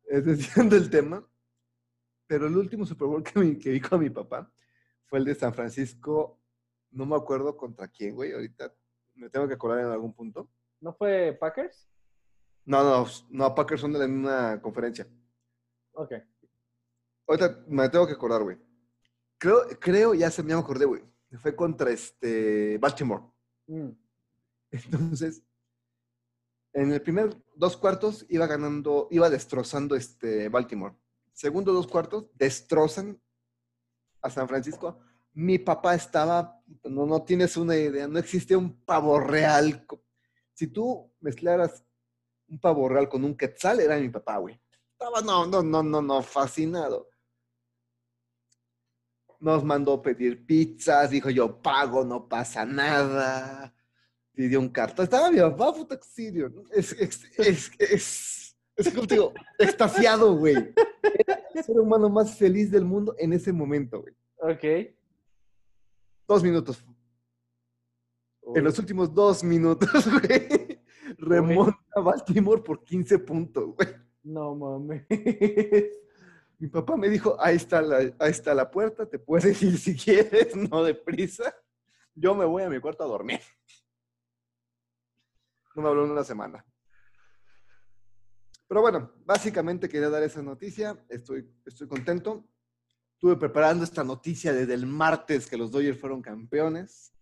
es 0.06 0.24
desviando 0.26 0.78
el 0.78 0.90
tema, 0.90 1.28
pero 2.26 2.48
el 2.48 2.56
último 2.56 2.86
Super 2.86 3.08
Bowl 3.08 3.24
que, 3.24 3.38
vi- 3.40 3.60
que 3.60 3.70
vi 3.72 3.82
con 3.82 4.00
mi 4.00 4.10
papá 4.10 4.50
fue 5.06 5.20
el 5.20 5.26
de 5.26 5.36
San 5.36 5.54
Francisco, 5.54 6.40
no 6.92 7.06
me 7.06 7.18
acuerdo 7.18 7.58
contra 7.58 7.90
quién, 7.90 8.16
güey, 8.16 8.32
ahorita 8.32 8.74
me 9.16 9.30
tengo 9.30 9.46
que 9.48 9.56
acordar 9.56 9.80
en 9.80 9.92
algún 9.92 10.14
punto. 10.14 10.50
¿No 10.80 10.94
fue 10.94 11.36
Packers? 11.38 11.90
No, 12.68 12.84
no, 12.84 13.10
no, 13.30 13.56
Packers 13.56 13.80
son 13.80 13.94
de 13.94 14.00
la 14.00 14.08
misma 14.08 14.62
conferencia. 14.62 15.08
Ok. 15.94 16.12
Ahorita 17.26 17.64
me 17.66 17.88
tengo 17.88 18.06
que 18.06 18.12
acordar, 18.12 18.44
güey. 18.44 18.58
Creo, 19.38 19.62
creo, 19.80 20.14
ya 20.14 20.30
se 20.30 20.44
me 20.44 20.54
acordé, 20.54 20.84
güey. 20.84 21.02
Fue 21.40 21.56
contra 21.56 21.92
este 21.92 22.78
Baltimore. 22.78 23.24
Mm. 23.68 23.92
Entonces, 24.72 25.42
en 26.74 26.92
el 26.92 27.02
primer 27.02 27.42
dos 27.56 27.78
cuartos 27.78 28.26
iba 28.28 28.46
ganando, 28.48 29.08
iba 29.12 29.30
destrozando 29.30 29.96
este 29.96 30.50
Baltimore. 30.50 30.94
Segundo 31.32 31.72
dos 31.72 31.88
cuartos, 31.88 32.26
destrozan 32.34 33.18
a 34.22 34.30
San 34.30 34.50
Francisco. 34.50 35.00
Mi 35.32 35.58
papá 35.58 35.96
estaba, 35.96 36.62
no, 36.84 37.06
no 37.06 37.24
tienes 37.24 37.56
una 37.56 37.78
idea, 37.78 38.10
no 38.10 38.20
existía 38.20 38.58
un 38.58 38.76
pavo 38.84 39.22
real. 39.22 39.88
Si 40.54 40.68
tú 40.68 41.10
mezclaras 41.22 41.87
un 42.48 42.60
pavo 42.60 42.88
real 42.90 43.10
con 43.10 43.24
un 43.24 43.36
quetzal, 43.36 43.80
era 43.80 43.98
mi 43.98 44.10
papá, 44.10 44.38
güey. 44.38 44.60
Estaba, 44.92 45.22
no, 45.22 45.46
no, 45.46 45.62
no, 45.62 45.84
no, 45.84 46.02
no, 46.02 46.22
fascinado. 46.22 47.10
Nos 49.40 49.64
mandó 49.64 50.02
pedir 50.02 50.46
pizzas, 50.46 51.12
dijo 51.12 51.30
yo, 51.30 51.62
pago, 51.62 52.04
no 52.04 52.28
pasa 52.28 52.66
nada. 52.66 53.74
Pidió 54.34 54.60
un 54.60 54.70
cartón. 54.70 55.04
Estaba 55.04 55.30
mi 55.30 55.40
papá, 55.40 55.74
puta 55.74 55.96
exilio. 55.96 56.52
Es, 56.72 56.94
es, 56.94 57.24
es, 57.38 57.72
es, 57.78 58.58
es 58.76 58.94
como 58.94 59.06
te 59.06 59.16
digo, 59.16 59.34
extasiado, 59.60 60.36
güey. 60.36 60.56
Era 60.56 61.44
el 61.54 61.64
ser 61.64 61.80
humano 61.80 62.10
más 62.10 62.36
feliz 62.36 62.72
del 62.72 62.86
mundo 62.86 63.16
en 63.20 63.34
ese 63.34 63.54
momento, 63.54 64.02
güey. 64.02 64.16
Ok. 64.40 64.96
Dos 66.28 66.44
minutos. 66.44 66.84
En 68.56 68.64
los 68.64 68.80
últimos 68.80 69.14
dos 69.14 69.44
minutos, 69.44 69.90
güey, 70.12 70.67
remonta 71.18 72.00
Baltimore 72.02 72.62
por 72.62 72.84
15 72.84 73.20
puntos, 73.20 73.76
güey. 73.76 73.90
No 74.24 74.56
mames. 74.56 75.06
Mi 76.60 76.68
papá 76.68 76.98
me 76.98 77.08
dijo, 77.08 77.38
ahí 77.40 77.56
está, 77.56 77.82
la, 77.82 77.98
ahí 77.98 78.32
está 78.32 78.54
la 78.56 78.70
puerta, 78.72 79.08
te 79.08 79.20
puedes 79.20 79.62
ir 79.62 79.78
si 79.78 79.96
quieres, 79.96 80.56
no 80.72 80.84
deprisa. 80.84 81.56
Yo 82.16 82.34
me 82.34 82.46
voy 82.46 82.64
a 82.64 82.70
mi 82.70 82.80
cuarto 82.80 83.04
a 83.04 83.08
dormir. 83.08 83.40
No 85.76 85.84
me 85.84 85.90
habló 85.90 86.06
en 86.06 86.12
una 86.12 86.24
semana. 86.24 86.66
Pero 88.68 88.82
bueno, 88.82 89.14
básicamente 89.24 89.88
quería 89.88 90.10
dar 90.10 90.24
esa 90.24 90.42
noticia. 90.42 90.98
Estoy, 91.08 91.48
estoy 91.64 91.88
contento. 91.88 92.44
Estuve 93.14 93.38
preparando 93.38 93.84
esta 93.84 94.04
noticia 94.04 94.52
desde 94.52 94.74
el 94.74 94.88
martes 94.88 95.48
que 95.48 95.58
los 95.58 95.72
Dodgers 95.72 96.00
fueron 96.00 96.22
campeones. 96.22 97.14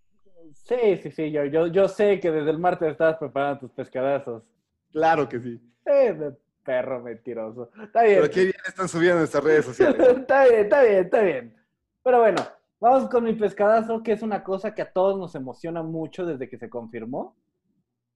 Sí, 0.54 0.98
sí, 1.02 1.12
sí. 1.12 1.32
Yo, 1.32 1.46
yo, 1.46 1.68
yo 1.68 1.88
sé 1.88 2.20
que 2.20 2.32
desde 2.32 2.52
el 2.52 2.60
martes 2.60 2.92
estabas 2.92 3.18
preparando 3.18 3.62
tus 3.62 3.72
pescadazos. 3.72 4.44
Claro 4.92 5.28
que 5.28 5.40
sí. 5.40 5.62
Eh, 5.86 6.32
perro 6.64 7.02
mentiroso. 7.02 7.70
Está 7.82 8.04
bien. 8.04 8.22
Pero 8.22 8.34
qué 8.34 8.42
bien 8.44 8.56
están 8.68 8.90
subiendo 8.90 9.20
nuestras 9.20 9.44
redes 9.44 9.66
sociales. 9.66 10.08
está 10.18 10.46
bien, 10.46 10.60
está 10.62 10.84
bien, 10.84 11.04
está 11.06 11.22
bien. 11.22 11.56
Pero 12.04 12.20
bueno, 12.20 12.42
vamos 12.80 13.10
con 13.10 13.24
mi 13.24 13.34
pescadazo, 13.34 14.04
que 14.04 14.12
es 14.12 14.22
una 14.22 14.44
cosa 14.44 14.74
que 14.74 14.82
a 14.82 14.92
todos 14.92 15.18
nos 15.18 15.36
emociona 15.36 15.84
mucho 15.84 16.26
desde 16.26 16.50
que 16.50 16.58
se 16.58 16.70
confirmó. 16.70 17.36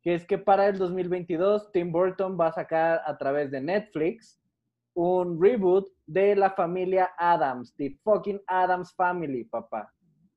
Que 0.01 0.15
es 0.15 0.25
que 0.25 0.37
para 0.37 0.67
el 0.67 0.77
2022 0.77 1.71
Tim 1.71 1.91
Burton 1.91 2.37
va 2.39 2.47
a 2.47 2.53
sacar 2.53 3.01
a 3.05 3.17
través 3.17 3.51
de 3.51 3.61
Netflix 3.61 4.39
un 4.93 5.41
reboot 5.41 5.87
de 6.07 6.35
la 6.35 6.51
familia 6.51 7.11
Adams, 7.17 7.73
The 7.75 7.97
Fucking 8.03 8.41
Adams 8.47 8.93
Family, 8.93 9.43
papá. 9.43 9.93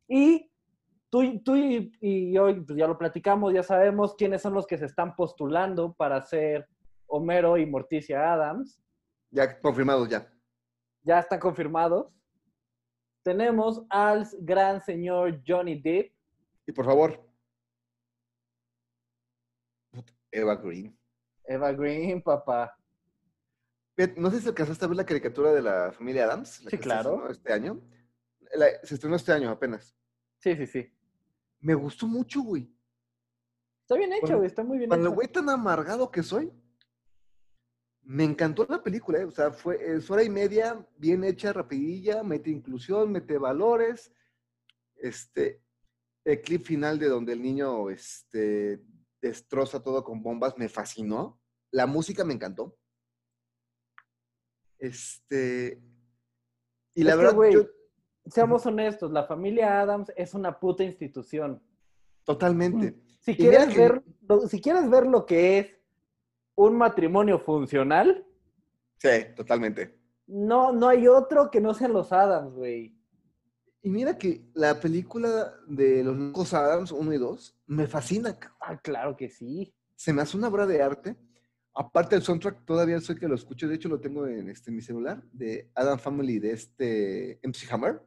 Y 0.09 0.52
tú, 1.13 1.41
tú 1.45 1.57
y, 1.57 1.93
y 2.01 2.33
yo 2.33 2.47
pues 2.65 2.77
ya 2.79 2.87
lo 2.89 2.97
platicamos, 2.97 3.53
ya 3.53 3.63
sabemos 3.63 4.15
quiénes 4.15 4.41
son 4.41 4.55
los 4.55 4.67
que 4.67 4.79
se 4.79 4.87
están 4.87 5.15
postulando 5.15 5.93
para 5.93 6.21
ser 6.23 6.67
Homero 7.07 7.59
y 7.59 7.67
Morticia 7.67 8.33
Adams. 8.33 8.81
Ya 9.31 9.61
confirmados 9.61 10.09
ya. 10.09 10.27
Ya 11.03 11.19
están 11.19 11.39
confirmados. 11.39 12.07
Tenemos 13.23 13.85
al 13.91 14.27
gran 14.41 14.81
señor 14.81 15.43
Johnny 15.47 15.79
Depp. 15.81 16.13
Y 16.67 16.73
por 16.73 16.87
favor. 16.87 17.21
Eva 20.31 20.57
Green. 20.57 20.99
Eva 21.45 21.73
Green, 21.73 22.23
papá. 22.23 22.75
No 24.17 24.31
sé 24.31 24.41
si 24.41 24.49
alcanzaste 24.49 24.85
a 24.85 24.89
ver 24.89 24.97
la 24.97 25.05
caricatura 25.07 25.53
de 25.53 25.61
la 25.61 25.93
familia 25.93 26.25
Adams. 26.25 26.65
La 26.65 26.71
sí, 26.71 26.77
que 26.79 26.83
claro. 26.83 27.27
Se 27.27 27.33
este 27.33 27.53
año. 27.53 27.81
La- 28.55 28.81
se 28.83 28.95
estrenó 28.95 29.17
este 29.17 29.33
año 29.33 29.51
apenas. 29.51 29.95
Sí, 30.39 30.57
sí, 30.57 30.67
sí. 30.67 30.93
Me 31.63 31.75
gustó 31.75 32.07
mucho, 32.07 32.43
güey. 32.43 32.71
Está 33.83 33.97
bien 33.97 34.13
hecho, 34.13 34.37
güey, 34.37 34.47
está 34.47 34.63
muy 34.63 34.79
bien 34.79 34.91
Con 34.91 35.01
el 35.01 35.07
hecho. 35.07 35.15
güey 35.15 35.29
tan 35.29 35.49
amargado 35.49 36.11
que 36.11 36.23
soy, 36.23 36.53
me 38.03 38.25
encantó 38.25 38.67
la 38.69 38.83
película, 38.83 39.21
¿eh? 39.21 39.25
O 39.25 39.31
sea, 39.31 39.53
fue 39.53 39.79
es 39.95 40.11
hora 40.11 40.25
y 40.25 40.29
media, 40.29 40.87
bien 40.97 41.23
hecha, 41.25 41.53
rapidilla, 41.53 42.23
mete 42.23 42.51
inclusión, 42.51 43.13
mete 43.13 43.39
valores. 43.39 44.13
Este, 44.97 45.63
el 46.25 46.41
clip 46.41 46.65
final 46.65 46.99
de 46.99 47.09
donde 47.09 47.33
el 47.33 47.43
niño 47.43 47.91
este, 47.91 48.83
destroza 49.21 49.83
todo 49.83 50.03
con 50.03 50.23
bombas 50.23 50.59
me 50.59 50.69
fascinó. 50.69 51.41
La 51.71 51.87
música 51.87 52.25
me 52.25 52.35
encantó. 52.35 52.77
Este, 54.79 55.81
y 56.95 57.05
la 57.05 57.13
Es 57.13 57.17
que, 57.17 57.23
verdad, 57.23 57.35
güey, 57.37 57.55
yo 57.55 57.67
Seamos 58.27 58.65
honestos, 58.67 59.11
la 59.11 59.25
familia 59.25 59.81
Adams 59.81 60.13
es 60.17 60.35
una 60.35 60.59
puta 60.59 60.85
institución. 60.85 61.63
totalmente. 62.25 62.95
Si 63.21 63.33
Y 63.33 63.37
mira 63.43 63.51
quieres, 63.67 63.75
que- 63.75 63.81
ver, 63.81 64.03
lo- 64.29 64.41
si 64.49 64.61
quieres 64.61 64.89
ver 64.89 65.07
lo 65.07 65.27
que 65.27 65.59
es 65.59 65.67
un 66.55 66.77
matrimonio 66.77 67.39
funcional, 67.41 68.25
Sí, 68.99 69.09
totalmente. 69.35 69.99
no, 70.29 70.73
no 70.73 70.87
hay 70.89 71.09
otro 71.09 71.51
que 71.51 71.61
no 71.61 71.75
sean 71.75 71.93
los 71.93 72.13
Adams, 72.13 72.55
güey. 72.55 72.97
Y 73.83 73.91
mira 73.91 74.17
que 74.17 74.45
la 74.55 74.79
película 74.79 75.53
de 75.67 76.05
los 76.05 76.17
locos 76.17 76.55
Adams 76.55 76.93
1 76.93 77.13
y 77.13 77.19
2 77.19 77.57
me 77.67 77.89
fascina. 77.89 78.39
Ah, 78.61 78.79
claro 78.81 79.17
que 79.17 79.29
sí. 79.29 79.75
Se 79.97 80.13
me 80.13 80.23
hace 80.23 80.37
una 80.37 80.47
obra 80.49 80.65
de 80.67 80.81
arte. 80.81 81.17
Aparte 81.75 82.15
del 82.15 82.23
soundtrack, 82.23 82.65
todavía 82.65 83.01
soy 83.01 83.17
que 83.17 83.27
lo 83.27 83.35
escucho. 83.35 83.67
De 83.67 83.75
hecho, 83.75 83.89
lo 83.89 83.99
tengo 83.99 84.27
en 84.29 84.49
este, 84.49 84.71
mi 84.71 84.81
celular 84.83 85.21
de 85.33 85.71
Adam 85.75 85.99
Family 85.99 86.39
de 86.39 86.53
este 86.53 87.41
MC 87.43 87.67
Hammer. 87.73 88.01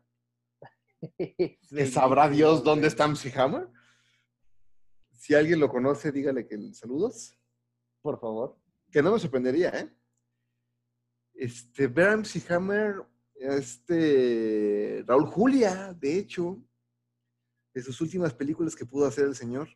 Que 1.69 1.85
sabrá 1.87 2.29
Dios 2.29 2.63
dónde 2.63 2.87
está 2.87 3.07
MC 3.07 3.35
Hammer. 3.37 3.67
Si 5.11 5.33
alguien 5.33 5.59
lo 5.59 5.69
conoce, 5.69 6.11
dígale 6.11 6.47
que 6.47 6.57
saludos. 6.73 7.37
Por 8.01 8.19
favor. 8.19 8.57
Que 8.91 9.01
no 9.01 9.11
me 9.11 9.19
sorprendería, 9.19 9.69
¿eh? 9.69 9.89
Este, 11.33 11.87
ver 11.87 12.19
Hammer, 12.49 13.03
este, 13.35 15.03
Raúl 15.05 15.25
Julia, 15.25 15.93
de 15.93 16.17
hecho, 16.19 16.63
de 17.73 17.81
sus 17.81 17.99
últimas 17.99 18.33
películas 18.33 18.75
que 18.75 18.85
pudo 18.85 19.05
hacer 19.05 19.25
el 19.25 19.35
señor. 19.35 19.67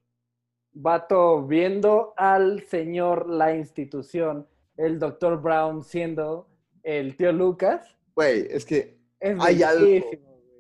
Vato, 0.72 1.46
viendo 1.46 2.14
al 2.16 2.64
señor, 2.68 3.28
la 3.28 3.56
institución, 3.56 4.48
el 4.78 5.00
doctor 5.00 5.42
Brown 5.42 5.84
siendo 5.84 6.48
el 6.84 7.18
tío 7.18 7.34
Lucas, 7.34 8.00
Güey, 8.20 8.48
es 8.50 8.66
que 8.66 9.00
es 9.18 9.38
Hay 9.40 9.64
algo. 9.64 9.88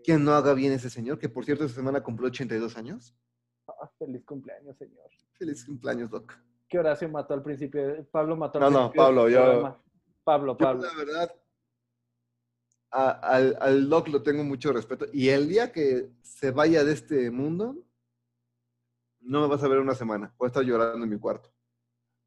Que 0.09 0.17
no 0.17 0.31
haga 0.33 0.55
bien 0.55 0.73
ese 0.73 0.89
señor, 0.89 1.19
que 1.19 1.29
por 1.29 1.45
cierto 1.45 1.65
esta 1.65 1.75
semana 1.75 2.01
cumplió 2.01 2.29
82 2.29 2.75
años. 2.77 3.15
Ah, 3.67 3.87
feliz 3.99 4.25
cumpleaños, 4.25 4.75
señor. 4.75 5.07
Feliz 5.33 5.63
cumpleaños, 5.63 6.09
Doc. 6.09 6.33
Que 6.67 6.79
Horacio 6.79 7.07
mató 7.09 7.35
al 7.35 7.43
principio. 7.43 8.03
Pablo 8.09 8.35
mató 8.35 8.57
al 8.57 8.63
No, 8.63 8.69
no, 8.71 8.77
principio 8.91 9.03
del 9.03 9.07
Pablo, 9.15 9.29
yo- 9.29 9.43
programa. 9.43 9.83
Pablo, 10.23 10.53
Yo, 10.53 10.57
Pablo. 10.57 10.81
la 10.83 10.93
verdad, 10.97 11.35
a- 12.91 13.11
al, 13.35 13.55
al 13.61 13.87
Doc 13.87 14.07
lo 14.07 14.23
tengo 14.23 14.43
mucho 14.43 14.73
respeto. 14.73 15.05
Y 15.13 15.29
el 15.29 15.47
día 15.47 15.71
que 15.71 16.09
se 16.23 16.49
vaya 16.49 16.83
de 16.83 16.93
este 16.93 17.29
mundo, 17.29 17.75
no 19.21 19.41
me 19.41 19.47
vas 19.47 19.63
a 19.63 19.67
ver 19.67 19.77
una 19.79 19.93
semana. 19.93 20.33
Voy 20.39 20.47
a 20.47 20.49
estar 20.49 20.63
llorando 20.63 21.03
en 21.03 21.09
mi 21.11 21.19
cuarto. 21.19 21.51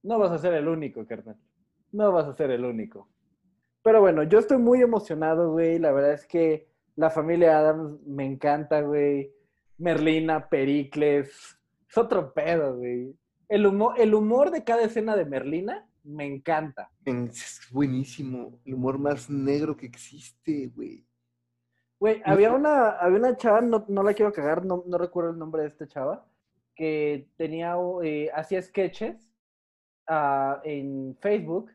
No 0.04 0.18
vas 0.20 0.30
a 0.30 0.38
ser 0.38 0.54
el 0.54 0.68
único, 0.68 1.04
carnal. 1.06 1.36
No 1.90 2.12
vas 2.12 2.26
a 2.28 2.34
ser 2.36 2.50
el 2.52 2.64
único. 2.64 3.08
Pero 3.82 4.00
bueno, 4.00 4.22
yo 4.22 4.38
estoy 4.38 4.58
muy 4.58 4.80
emocionado, 4.80 5.50
güey. 5.50 5.80
La 5.80 5.90
verdad 5.90 6.12
es 6.12 6.26
que 6.26 6.71
la 6.96 7.10
familia 7.10 7.58
Adams 7.58 8.00
me 8.06 8.24
encanta, 8.24 8.80
güey. 8.80 9.32
Merlina, 9.78 10.48
Pericles. 10.48 11.58
Es 11.88 11.98
otro 11.98 12.32
pedo, 12.32 12.76
güey. 12.76 13.14
El 13.48 13.66
humor, 13.66 13.94
el 13.98 14.14
humor 14.14 14.50
de 14.50 14.64
cada 14.64 14.82
escena 14.82 15.16
de 15.16 15.24
Merlina 15.24 15.86
me 16.04 16.26
encanta. 16.26 16.90
Es 17.04 17.60
buenísimo. 17.70 18.60
El 18.64 18.74
humor 18.74 18.98
más 18.98 19.28
negro 19.28 19.76
que 19.76 19.86
existe, 19.86 20.68
güey. 20.74 21.04
Güey, 21.98 22.20
había 22.24 22.52
una, 22.52 22.90
había 22.90 23.18
una 23.18 23.36
chava, 23.36 23.60
no, 23.60 23.84
no 23.88 24.02
la 24.02 24.12
quiero 24.12 24.32
cagar, 24.32 24.64
no, 24.64 24.82
no 24.86 24.98
recuerdo 24.98 25.30
el 25.30 25.38
nombre 25.38 25.62
de 25.62 25.68
esta 25.68 25.86
chava, 25.86 26.26
que 26.74 27.28
tenía, 27.36 27.76
eh, 28.02 28.28
hacía 28.34 28.60
sketches 28.60 29.30
ah, 30.08 30.60
en 30.64 31.16
Facebook 31.20 31.70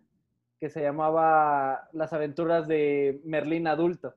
que 0.59 0.69
se 0.69 0.81
llamaba 0.81 1.87
Las 1.93 2.11
aventuras 2.11 2.67
de 2.67 3.21
Merlín 3.23 3.67
adulto. 3.67 4.15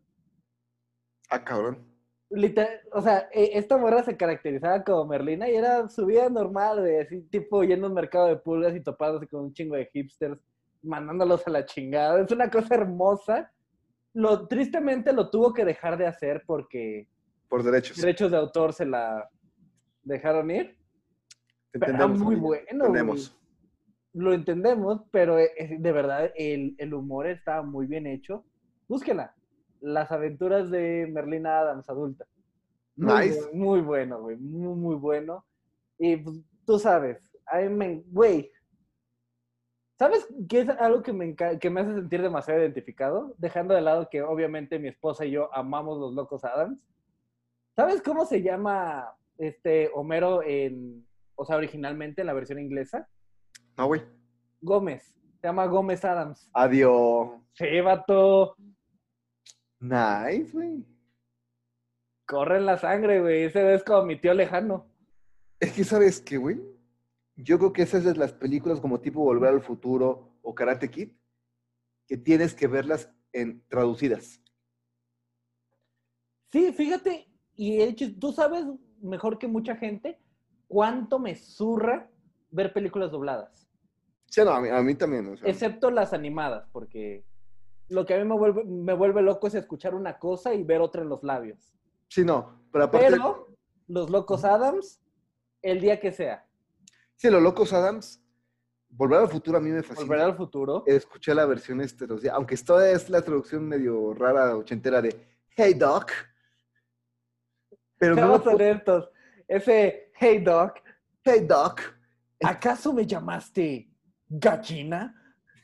Ah, 1.31 1.43
cabrón. 1.45 1.79
Liter- 2.33 2.83
o 2.93 3.01
sea, 3.03 3.29
e- 3.33 3.51
esta 3.59 3.77
morra 3.77 4.03
se 4.05 4.17
caracterizaba 4.17 4.85
como 4.85 5.05
Merlina 5.07 5.49
y 5.49 5.55
era 5.57 5.89
su 5.89 6.07
vida 6.07 6.29
normal, 6.29 6.81
güey, 6.81 6.99
así 7.01 7.23
tipo 7.23 7.65
yendo 7.65 7.87
a 7.87 7.89
un 7.89 7.95
mercado 7.95 8.29
de 8.29 8.37
pulgas 8.37 8.75
y 8.77 8.81
topándose 8.83 9.27
con 9.27 9.45
un 9.45 9.53
chingo 9.53 9.75
de 9.77 9.87
hipsters, 9.93 10.39
mandándolos 10.83 11.45
a 11.47 11.51
la 11.51 11.65
chingada. 11.65 12.21
Es 12.23 12.31
una 12.31 12.49
cosa 12.51 12.75
hermosa. 12.75 13.51
Lo, 14.13 14.47
tristemente 14.49 15.13
lo 15.13 15.31
tuvo 15.31 15.53
que 15.53 15.65
dejar 15.65 15.97
de 15.99 16.07
hacer 16.07 16.43
porque 16.47 17.09
Por 17.49 17.63
derechos. 17.63 17.97
derechos 17.97 18.31
de 18.31 18.37
autor 18.37 18.73
se 18.73 18.87
la 18.87 19.29
dejaron 20.03 20.51
ir. 20.51 20.77
Te 21.73 21.79
Pero 21.79 21.93
entendemos. 21.93 22.21
muy 22.23 22.37
bueno, 22.37 22.65
te 22.67 22.71
entendemos. 22.75 23.37
Lo 24.13 24.33
entendemos, 24.33 25.03
pero 25.13 25.39
eh, 25.39 25.77
de 25.79 25.93
verdad 25.93 26.33
el, 26.35 26.75
el 26.79 26.95
humor 26.95 27.29
está 27.29 27.63
muy 27.63 27.87
bien 27.87 28.07
hecho. 28.09 28.45
Búsquela. 28.89 29.35
Las 29.81 30.11
aventuras 30.13 30.71
de 30.71 31.09
Merlina 31.11 31.61
Adams, 31.61 31.89
adulta. 31.89 32.27
Muy, 32.97 33.29
Nice. 33.29 33.51
muy 33.53 33.81
bueno, 33.81 34.21
güey. 34.21 34.37
Muy, 34.37 34.77
muy 34.77 34.95
bueno. 34.97 35.45
Y 35.99 36.17
pues, 36.17 36.41
tú 36.67 36.79
sabes, 36.79 37.31
güey. 38.07 38.51
¿Sabes 39.99 40.27
qué 40.49 40.61
es 40.61 40.69
algo 40.71 41.03
que 41.03 41.13
me, 41.13 41.37
que 41.37 41.69
me 41.71 41.83
hace 41.83 41.95
sentir 41.95 42.23
demasiado 42.23 42.61
identificado? 42.61 43.35
Dejando 43.37 43.75
de 43.75 43.83
lado 43.83 44.09
que 44.11 44.23
obviamente 44.23 44.79
mi 44.79 44.89
esposa 44.89 45.27
y 45.27 45.33
yo 45.33 45.55
amamos 45.55 45.99
los 45.99 46.15
locos 46.15 46.43
Adams. 46.45 46.87
¿Sabes 47.77 48.01
cómo 48.03 48.25
se 48.25 48.41
llama 48.43 49.15
este 49.37 49.91
Homero 49.95 50.43
en, 50.43 51.07
o 51.35 51.45
sea, 51.45 51.57
originalmente 51.57 52.23
en 52.23 52.29
la 52.29 52.33
versión 52.33 52.59
inglesa? 52.59 53.07
No, 53.77 53.87
güey. 53.89 54.03
Gómez. 54.63 55.15
Se 55.41 55.47
llama 55.49 55.67
Gómez 55.67 56.03
Adams. 56.05 56.51
Adiós. 56.55 57.31
Sí, 57.53 57.81
vato. 57.83 58.57
Nice, 59.81 60.53
güey. 60.53 60.85
Corre 62.27 62.59
en 62.59 62.67
la 62.67 62.79
sangre, 62.79 63.21
güey. 63.21 63.45
Ese 63.45 63.75
es 63.75 63.83
como 63.83 64.05
mi 64.05 64.21
tío 64.21 64.35
lejano. 64.35 64.87
Es 65.59 65.73
que, 65.73 65.85
¿sabes 65.85 66.21
qué, 66.21 66.37
güey? 66.37 66.61
Yo 67.37 67.59
creo 67.59 67.73
que 67.73 67.83
esas 67.83 68.05
de 68.05 68.15
las 68.15 68.33
películas 68.33 68.81
como 68.81 69.01
tipo 69.01 69.21
Volver 69.21 69.51
al 69.51 69.63
Futuro 69.63 70.39
o 70.43 70.55
Karate 70.55 70.91
Kid, 70.91 71.11
que 72.07 72.17
tienes 72.17 72.55
que 72.55 72.67
verlas 72.67 73.11
en 73.33 73.63
traducidas. 73.69 74.41
Sí, 76.53 76.73
fíjate, 76.73 77.29
y 77.55 77.81
hecho, 77.81 78.07
tú 78.19 78.33
sabes 78.33 78.65
mejor 79.01 79.39
que 79.39 79.47
mucha 79.47 79.77
gente 79.77 80.19
cuánto 80.67 81.19
me 81.19 81.37
zurra 81.37 82.11
ver 82.51 82.73
películas 82.73 83.11
dobladas, 83.11 83.67
Sí, 84.27 84.43
no, 84.45 84.51
a 84.51 84.61
mí, 84.61 84.69
a 84.69 84.81
mí 84.81 84.95
también. 84.95 85.27
o 85.27 85.37
sea, 85.37 85.49
excepto 85.49 85.91
las 85.91 86.13
animadas, 86.13 86.69
porque 86.73 87.25
lo 87.91 88.07
que 88.07 88.15
a 88.15 88.19
mí 88.19 88.25
me 88.25 88.37
vuelve, 88.37 88.65
me 88.65 88.95
vuelve 88.95 89.23
loco 89.23 89.47
es 89.47 89.55
escuchar 89.55 89.95
una 89.95 90.19
cosa 90.19 90.55
y 90.55 90.63
ver 90.63 90.81
otra 90.81 91.03
en 91.03 91.09
los 91.09 91.23
labios. 91.23 91.73
Sí, 92.09 92.25
no, 92.25 92.61
pero 92.73 92.85
aparte... 92.85 93.11
Pero 93.11 93.49
los 93.89 94.09
locos 94.11 94.45
Adams, 94.45 95.01
el 95.63 95.81
día 95.81 96.01
que 96.01 96.13
sea, 96.13 96.47
Sí, 97.21 97.29
Los 97.29 97.43
Locos 97.43 97.75
Adams, 97.75 98.19
Volver 98.89 99.19
al 99.21 99.29
Futuro 99.29 99.59
a 99.59 99.61
mí 99.61 99.69
me 99.69 99.83
fascina. 99.83 100.07
volver 100.09 100.21
al 100.25 100.37
futuro. 100.37 100.85
Escuché 100.87 101.35
la 101.35 101.45
versión 101.45 101.83
este, 101.83 102.07
días, 102.07 102.35
aunque 102.35 102.55
esta 102.55 102.91
es 102.91 103.11
la 103.11 103.21
traducción 103.21 103.69
medio 103.69 104.15
rara, 104.15 104.57
ochentera 104.57 105.03
de 105.03 105.15
Hey 105.55 105.75
Doc. 105.75 106.13
Pero 107.99 108.15
no, 108.15 108.21
Seamos 108.23 108.47
honestos, 108.47 109.11
ese, 109.47 110.13
hey 110.19 110.39
Doc, 110.43 110.79
Hey 111.23 111.47
Doc. 111.47 111.83
¿acaso 112.43 112.95
me 112.95 113.07
llamaste 113.07 113.91
gallina? 114.27 115.15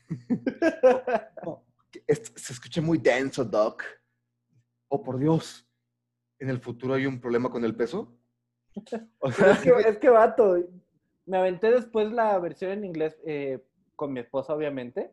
Es- 2.05 2.31
se 2.35 2.53
escucha 2.53 2.81
muy 2.81 2.97
denso, 2.97 3.43
Doc. 3.45 3.83
Oh, 4.89 5.01
por 5.03 5.17
Dios. 5.19 5.67
¿En 6.39 6.49
el 6.49 6.59
futuro 6.59 6.93
hay 6.93 7.05
un 7.05 7.19
problema 7.19 7.49
con 7.49 7.63
el 7.65 7.75
peso? 7.75 8.17
O 9.19 9.31
sea, 9.31 9.51
es, 9.53 9.59
que, 9.59 9.69
es 9.89 9.97
que, 9.97 10.09
vato, 10.09 10.55
me 11.25 11.37
aventé 11.37 11.71
después 11.71 12.11
la 12.11 12.37
versión 12.39 12.71
en 12.71 12.85
inglés 12.85 13.17
eh, 13.25 13.63
con 13.95 14.13
mi 14.13 14.19
esposa, 14.19 14.53
obviamente. 14.53 15.11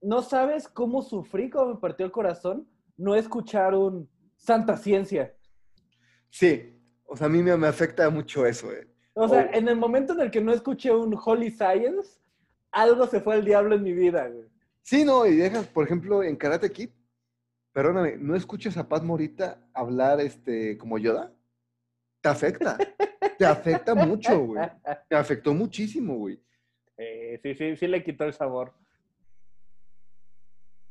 No 0.00 0.22
sabes 0.22 0.66
cómo 0.68 1.02
sufrí, 1.02 1.48
cómo 1.50 1.74
me 1.74 1.80
partió 1.80 2.04
el 2.06 2.12
corazón 2.12 2.68
no 2.96 3.14
escuchar 3.14 3.74
un 3.74 4.08
Santa 4.36 4.76
Ciencia. 4.76 5.34
sí, 6.30 6.78
o 7.04 7.16
sea, 7.16 7.26
a 7.26 7.30
mí 7.30 7.42
me, 7.42 7.54
me 7.56 7.66
afecta 7.68 8.08
mucho 8.10 8.46
eso. 8.46 8.72
eh. 8.72 8.88
O 9.14 9.28
sea, 9.28 9.48
Oh. 9.52 9.56
en 9.56 9.68
el 9.68 9.76
momento 9.76 10.12
en 10.14 10.20
el 10.20 10.30
que 10.30 10.40
no 10.40 10.52
escuché 10.52 10.90
un 10.90 11.14
Holy 11.22 11.50
Science, 11.50 12.18
algo 12.70 13.06
se 13.06 13.20
fue 13.20 13.34
al 13.34 13.44
diablo 13.44 13.74
en 13.74 13.82
mi 13.82 13.92
vida, 13.92 14.28
güey. 14.28 14.48
Sí, 14.82 15.04
no, 15.04 15.26
y 15.26 15.36
dejas, 15.36 15.66
por 15.66 15.84
ejemplo, 15.84 16.22
en 16.22 16.36
Karate 16.36 16.70
Kid, 16.70 16.90
perdóname, 17.72 18.16
¿no 18.16 18.34
escuchas 18.34 18.76
a 18.76 18.88
Paz 18.88 19.02
Morita 19.02 19.66
hablar 19.72 20.20
este, 20.20 20.76
como 20.76 20.98
Yoda? 20.98 21.32
Te 22.20 22.28
afecta. 22.28 22.78
Te 23.38 23.46
afecta 23.46 23.94
mucho, 23.94 24.38
güey. 24.38 24.68
Me 25.10 25.16
afectó 25.16 25.54
muchísimo, 25.54 26.16
güey. 26.16 26.40
Eh, 26.96 27.40
sí, 27.42 27.54
sí, 27.54 27.76
sí 27.76 27.86
le 27.86 28.04
quitó 28.04 28.24
el 28.24 28.32
sabor. 28.32 28.74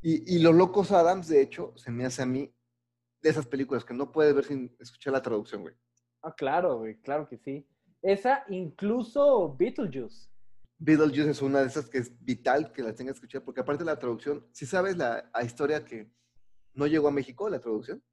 Y, 0.01 0.35
y 0.35 0.39
Los 0.39 0.55
Locos 0.55 0.91
Adams, 0.91 1.27
de 1.27 1.41
hecho, 1.41 1.73
se 1.77 1.91
me 1.91 2.05
hace 2.05 2.23
a 2.23 2.25
mí 2.25 2.53
de 3.21 3.29
esas 3.29 3.45
películas 3.45 3.85
que 3.85 3.93
no 3.93 4.11
puedes 4.11 4.33
ver 4.33 4.45
sin 4.45 4.75
escuchar 4.79 5.13
la 5.13 5.21
traducción, 5.21 5.61
güey. 5.61 5.75
Ah, 6.23 6.33
claro, 6.35 6.79
güey, 6.79 6.99
claro 7.01 7.27
que 7.29 7.37
sí. 7.37 7.67
Esa, 8.01 8.43
incluso 8.49 9.55
Beetlejuice. 9.55 10.30
Beetlejuice 10.83 11.29
es 11.29 11.41
una 11.43 11.59
de 11.61 11.67
esas 11.67 11.87
que 11.89 11.99
es 11.99 12.11
vital 12.25 12.71
que 12.71 12.81
la 12.81 12.95
tengas 12.95 13.13
que 13.13 13.17
escuchar, 13.17 13.43
porque 13.43 13.61
aparte 13.61 13.83
de 13.83 13.91
la 13.91 13.99
traducción, 13.99 14.47
si 14.51 14.65
sabes 14.65 14.97
la, 14.97 15.29
la 15.31 15.43
historia 15.43 15.85
que 15.85 16.11
no 16.73 16.87
llegó 16.87 17.07
a 17.07 17.11
México, 17.11 17.47
la 17.49 17.59
traducción, 17.59 18.03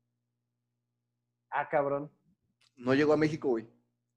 Ah, 1.50 1.66
cabrón. 1.70 2.11
no 2.76 2.92
llegó 2.94 3.14
a 3.14 3.16
México, 3.16 3.48
güey. 3.48 3.66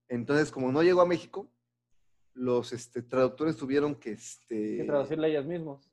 Entonces, 0.09 0.51
como 0.51 0.69
no 0.71 0.83
llegó 0.83 0.99
a 0.99 1.05
México, 1.05 1.49
los 2.33 2.73
este, 2.73 3.01
traductores 3.01 3.55
tuvieron 3.55 3.95
que, 3.95 4.11
este, 4.11 4.77
Que 4.77 4.83
traducirla 4.85 5.27
ellos 5.29 5.45
mismos. 5.45 5.89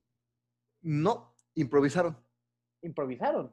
no, 0.83 1.33
improvisaron. 1.55 2.17
Improvisaron. 2.83 3.53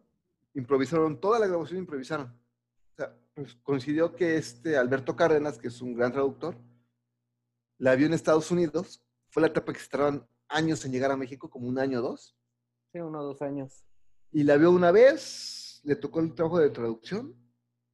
Improvisaron, 0.55 1.19
toda 1.21 1.37
la 1.39 1.45
grabación 1.47 1.77
improvisaron. 1.79 2.27
O 2.27 2.95
sea, 2.95 3.15
pues 3.35 3.53
coincidió 3.61 4.15
que 4.15 4.37
este 4.37 4.77
Alberto 4.77 5.15
Cárdenas, 5.15 5.59
que 5.59 5.67
es 5.67 5.79
un 5.81 5.93
gran 5.93 6.11
traductor, 6.11 6.57
la 7.77 7.95
vio 7.95 8.07
en 8.07 8.13
Estados 8.13 8.51
Unidos, 8.51 9.03
fue 9.29 9.41
la 9.41 9.47
etapa 9.47 9.73
que 9.73 9.79
se 9.79 9.89
tardaron 9.89 10.27
años 10.47 10.83
en 10.85 10.91
llegar 10.91 11.11
a 11.11 11.17
México, 11.17 11.49
como 11.49 11.67
un 11.67 11.79
año 11.79 11.99
o 11.99 12.01
dos, 12.01 12.37
Sí, 12.91 12.99
uno 12.99 13.19
o 13.19 13.23
dos 13.23 13.41
años. 13.41 13.83
y 14.31 14.43
la 14.43 14.55
vio 14.57 14.71
una 14.71 14.91
vez, 14.91 15.81
le 15.83 15.95
tocó 15.95 16.19
el 16.21 16.33
trabajo 16.33 16.59
de 16.59 16.69
traducción, 16.69 17.35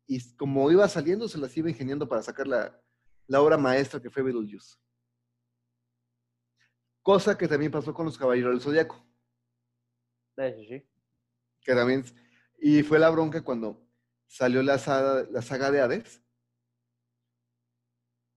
y 0.08 0.36
como 0.36 0.70
iba 0.72 0.88
saliendo, 0.88 1.28
se 1.28 1.38
las 1.38 1.56
iba 1.58 1.70
ingeniando 1.70 2.08
para 2.08 2.22
sacar 2.22 2.48
la, 2.48 2.80
la 3.28 3.42
obra 3.42 3.58
maestra 3.58 4.02
que 4.02 4.10
fue 4.10 4.22
Beetlejuice. 4.24 4.76
Cosa 7.02 7.38
que 7.38 7.48
también 7.48 7.72
pasó 7.72 7.94
con 7.94 8.06
los 8.06 8.18
Caballeros 8.18 8.52
del 8.54 8.62
Zodíaco, 8.62 9.04
De 10.36 10.50
hecho, 10.50 10.62
sí. 10.68 10.88
que 11.62 11.74
también, 11.74 12.04
y 12.60 12.84
fue 12.84 13.00
la 13.00 13.10
bronca 13.10 13.44
cuando 13.44 13.88
salió 14.28 14.62
la 14.62 14.78
saga, 14.78 15.26
la 15.32 15.42
saga 15.42 15.72
de 15.72 15.82
Hades, 15.82 16.22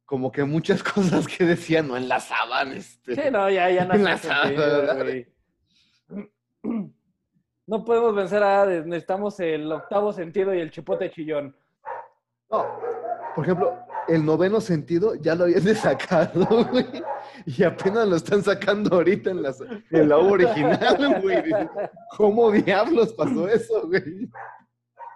como 0.05 0.31
que 0.31 0.45
muchas 0.45 0.83
cosas 0.95 1.27
que 1.27 1.45
decían 1.45 1.89
no 1.89 1.97
enlazaban, 1.97 2.73
este. 2.73 3.15
Sí, 3.15 3.31
no, 3.31 3.51
ya, 3.51 3.71
ya 3.71 3.85
no 3.87 4.19
saga, 4.19 4.95
sentido. 4.97 5.33
No 7.67 7.83
podemos 7.83 8.15
vencer 8.15 8.43
a 8.43 8.61
Hades, 8.61 8.85
necesitamos 8.85 9.41
el 9.41 9.73
octavo 9.73 10.13
sentido 10.13 10.55
y 10.55 10.61
el 10.61 10.71
chipote 10.71 11.11
chillón. 11.11 11.57
No, 12.51 12.67
por 13.35 13.43
ejemplo, 13.43 13.79
el 14.07 14.25
noveno 14.25 14.61
sentido 14.61 15.15
ya 15.15 15.35
lo 15.35 15.45
habían 15.45 15.63
sacado, 15.75 16.47
güey. 16.71 16.87
Y 17.47 17.63
apenas 17.65 18.07
lo 18.07 18.17
están 18.17 18.43
sacando 18.43 18.97
ahorita 18.97 19.31
en 19.31 19.43
la, 19.43 19.55
en 19.91 20.09
la 20.09 20.19
obra 20.19 20.45
original, 20.45 21.23
güey. 21.23 21.43
¿Cómo 22.17 22.51
diablos 22.51 23.15
pasó 23.15 23.49
eso, 23.49 23.87
güey? 23.89 24.29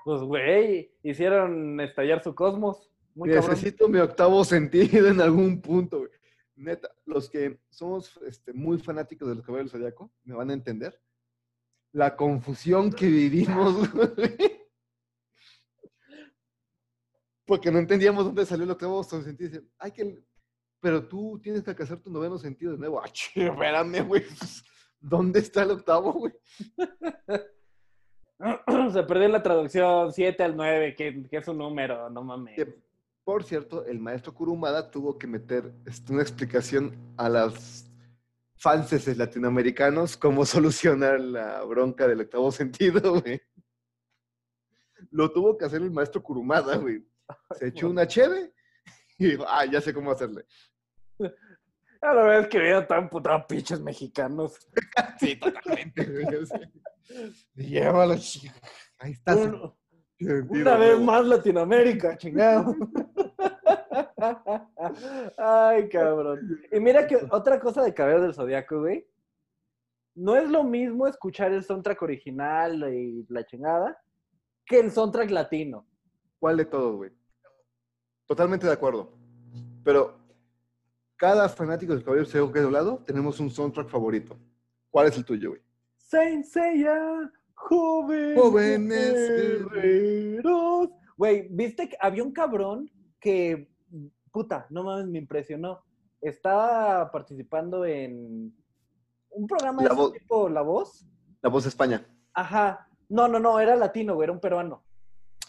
Pues, 0.05 0.23
güey, 0.23 0.91
hicieron 1.03 1.79
estallar 1.81 2.23
su 2.23 2.35
cosmos. 2.35 2.91
Muy 3.19 3.31
cabrón. 3.31 3.51
Necesito 3.51 3.89
mi 3.89 3.99
octavo 3.99 4.45
sentido 4.45 5.09
en 5.09 5.21
algún 5.21 5.61
punto, 5.61 5.99
güey. 5.99 6.11
Neta, 6.55 6.89
los 7.05 7.29
que 7.29 7.59
somos 7.69 8.17
este, 8.25 8.53
muy 8.53 8.79
fanáticos 8.79 9.29
de 9.29 9.35
los 9.35 9.45
caballeros 9.45 9.73
del 9.73 9.81
Zodiaco 9.81 10.13
me 10.23 10.37
van 10.37 10.51
a 10.51 10.53
entender 10.53 11.01
la 11.93 12.15
confusión 12.15 12.93
que 12.93 13.07
vivimos, 13.07 13.93
güey. 14.15 14.69
Porque 17.45 17.73
no 17.73 17.81
entendíamos 17.81 18.25
dónde 18.25 18.47
salió 18.47 18.65
el 18.65 18.71
octavo 18.71 19.03
sentido. 19.03 19.51
Dicen, 19.51 19.69
Ay, 19.79 19.91
que... 19.91 20.23
Pero 20.81 21.09
tú 21.09 21.41
tienes 21.43 21.65
que 21.65 21.71
alcanzar 21.71 22.01
tu 22.01 22.11
noveno 22.11 22.39
sentido 22.39 22.71
de 22.71 22.79
nuevo. 22.79 23.03
Chi, 23.13 23.43
espérame, 23.43 24.07
güey. 24.07 24.23
¿Dónde 25.01 25.41
está 25.41 25.65
el 25.65 25.73
octavo, 25.73 26.13
güey? 26.13 26.35
Se 28.93 29.03
perdió 29.03 29.27
la 29.27 29.43
traducción 29.43 30.13
7 30.13 30.45
al 30.45 30.57
9, 30.57 30.95
que, 30.95 31.27
que 31.29 31.39
es 31.39 31.49
un 31.49 31.59
número, 31.59 32.09
no 32.11 32.23
mames. 32.23 32.55
Por 33.29 33.45
cierto, 33.45 33.85
el 33.85 33.99
maestro 33.99 34.33
Kurumada 34.33 34.91
tuvo 34.91 35.19
que 35.19 35.27
meter 35.27 35.71
este, 35.85 36.15
una 36.15 36.23
explicación 36.23 36.97
a 37.19 37.29
las 37.29 37.87
fanses 38.57 39.07
latinoamericanos 39.19 40.17
cómo 40.17 40.47
solucionar 40.47 41.21
la 41.21 41.63
bronca 41.65 42.09
del 42.09 42.23
octavo 42.23 42.51
sentido, 42.51 43.21
güey. 43.21 43.39
Lo 45.11 45.31
tuvo 45.31 45.59
que 45.59 45.67
hacer 45.67 45.83
el 45.83 45.91
maestro 45.91 46.23
Kurumada, 46.23 46.79
güey. 46.79 47.07
Se 47.59 47.67
echó 47.67 47.91
una 47.91 48.07
cheve 48.07 48.55
y 49.19 49.33
dijo, 49.33 49.45
ah, 49.47 49.67
ya 49.67 49.83
sé 49.83 49.93
cómo 49.93 50.11
hacerle. 50.11 50.47
A 52.01 52.15
la 52.15 52.23
vez 52.23 52.49
que 52.49 52.59
veía 52.61 52.87
tan 52.87 53.11
puta 53.11 53.47
pinches 53.47 53.79
mexicanos. 53.83 54.57
Sí, 55.21 55.37
totalmente, 55.37 56.03
güey. 56.03 56.47
Llévalo. 57.57 58.15
Ahí 59.01 59.13
está. 59.13 59.35
Sentido, 59.35 59.77
una 60.21 60.77
vez 60.77 60.99
más 60.99 61.25
Latinoamérica, 61.27 62.17
chingado. 62.17 62.75
Ay, 65.37 65.89
cabrón. 65.89 66.61
Y 66.73 66.81
mira 66.81 67.07
que 67.07 67.17
otra 67.31 67.61
cosa 67.61 67.83
de 67.83 67.95
Cabello 67.95 68.23
del 68.23 68.35
Zodiaco, 68.35 68.81
güey. 68.81 69.07
No 70.15 70.37
es 70.37 70.49
lo 70.49 70.65
mismo 70.65 71.07
escuchar 71.07 71.53
el 71.53 71.63
soundtrack 71.63 72.03
original 72.03 72.93
y 72.93 73.25
la 73.29 73.47
chingada 73.47 73.97
que 74.67 74.81
el 74.81 74.91
soundtrack 74.91 75.31
latino. 75.31 75.87
¿Cuál 76.39 76.59
de 76.59 76.65
todos, 76.67 76.97
güey? 76.97 77.11
Totalmente 78.27 78.67
de 78.67 78.73
acuerdo. 78.73 79.13
Pero 79.83 80.19
cada 81.17 81.49
fanático 81.49 81.95
del 81.95 82.05
Caballero 82.05 82.29
Zodiaco 82.29 82.53
que 82.53 82.61
doblado, 82.61 82.99
tenemos 83.07 83.41
un 83.41 83.51
soundtrack 83.51 83.89
favorito. 83.89 84.37
¿Cuál 84.91 85.09
es 85.09 85.17
el 85.17 85.25
tuyo, 85.25 85.51
güey? 85.51 85.63
Saint 85.97 86.45
Seiya, 86.45 87.31
jóvenes, 87.55 88.39
Jóvenes 88.41 89.71
guerreros. 89.73 90.91
Güey, 91.17 91.49
¿viste 91.51 91.89
que 91.89 91.97
había 92.01 92.23
un 92.23 92.33
cabrón 92.33 92.91
que, 93.21 93.69
puta, 94.39 94.67
no 94.71 94.85
mames, 94.85 95.09
me 95.09 95.19
impresionó. 95.19 95.83
Estaba 96.21 97.11
participando 97.11 97.85
en 97.85 98.55
un 99.31 99.47
programa 99.49 99.83
La 99.83 99.89
de 99.89 100.01
ese 100.01 100.19
tipo 100.21 100.49
La 100.49 100.63
Voz. 100.63 101.05
La 101.43 101.51
voz 101.51 101.67
España. 101.67 102.07
Ajá. 102.35 102.89
No, 103.09 103.27
no, 103.27 103.41
no, 103.41 103.59
era 103.59 103.75
latino, 103.75 104.15
güey, 104.15 104.27
era 104.27 104.33
un 104.33 104.39
peruano. 104.39 104.85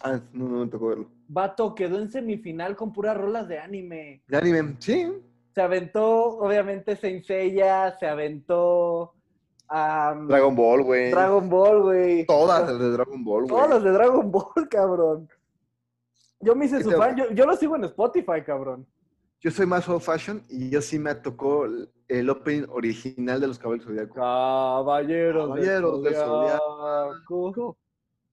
Ah, 0.02 0.19
no, 0.34 0.49
no 0.49 0.65
me 0.65 0.71
tocó 0.71 0.88
verlo. 0.88 1.12
Vato 1.28 1.75
quedó 1.75 1.99
en 1.99 2.10
semifinal 2.10 2.75
con 2.75 2.91
puras 2.91 3.15
rolas 3.15 3.47
de 3.47 3.60
anime. 3.60 4.23
De 4.28 4.38
anime, 4.38 4.75
sí. 4.80 5.08
Se 5.54 5.62
aventó, 5.62 6.39
obviamente, 6.39 6.95
Saint 6.95 7.23
Seiya, 7.23 7.95
se 7.99 8.08
aventó 8.08 9.13
a 9.67 10.15
Dragon 10.28 10.56
Ball, 10.56 10.82
güey. 10.82 11.12
Dragon 11.12 11.47
Ball, 11.47 11.82
güey. 11.84 12.25
Todas 12.25 12.67
las 12.67 12.80
de 12.80 12.89
Dragon 12.89 13.23
Ball, 13.23 13.43
güey. 13.43 13.49
Todas 13.49 13.69
las 13.69 13.84
de 13.84 13.91
Dragon 13.91 14.32
Ball, 14.32 14.67
cabrón. 14.71 15.30
Yo 16.41 16.56
me 16.56 16.65
hice 16.65 16.78
¿Qué 16.78 16.84
su 16.86 16.91
fan, 16.91 17.15
yo, 17.15 17.30
yo 17.32 17.45
lo 17.45 17.56
sigo 17.56 17.75
en 17.75 17.84
Spotify, 17.86 18.41
cabrón. 18.45 18.88
Yo 19.41 19.52
soy 19.52 19.65
más 19.65 19.88
old 19.88 20.02
fashion 20.02 20.43
y 20.49 20.69
yo 20.69 20.82
sí 20.82 20.99
me 20.99 21.15
tocó 21.15 21.65
el, 21.65 22.30
opening 22.30 22.65
original 22.69 23.39
de 23.39 23.47
los 23.47 23.58
Caballeros 23.58 23.88
Zodiaco. 23.88 24.15
Caballeros, 24.15 25.47
Caballeros 25.47 26.04
del 26.04 26.15
Zodiaco. 26.15 27.78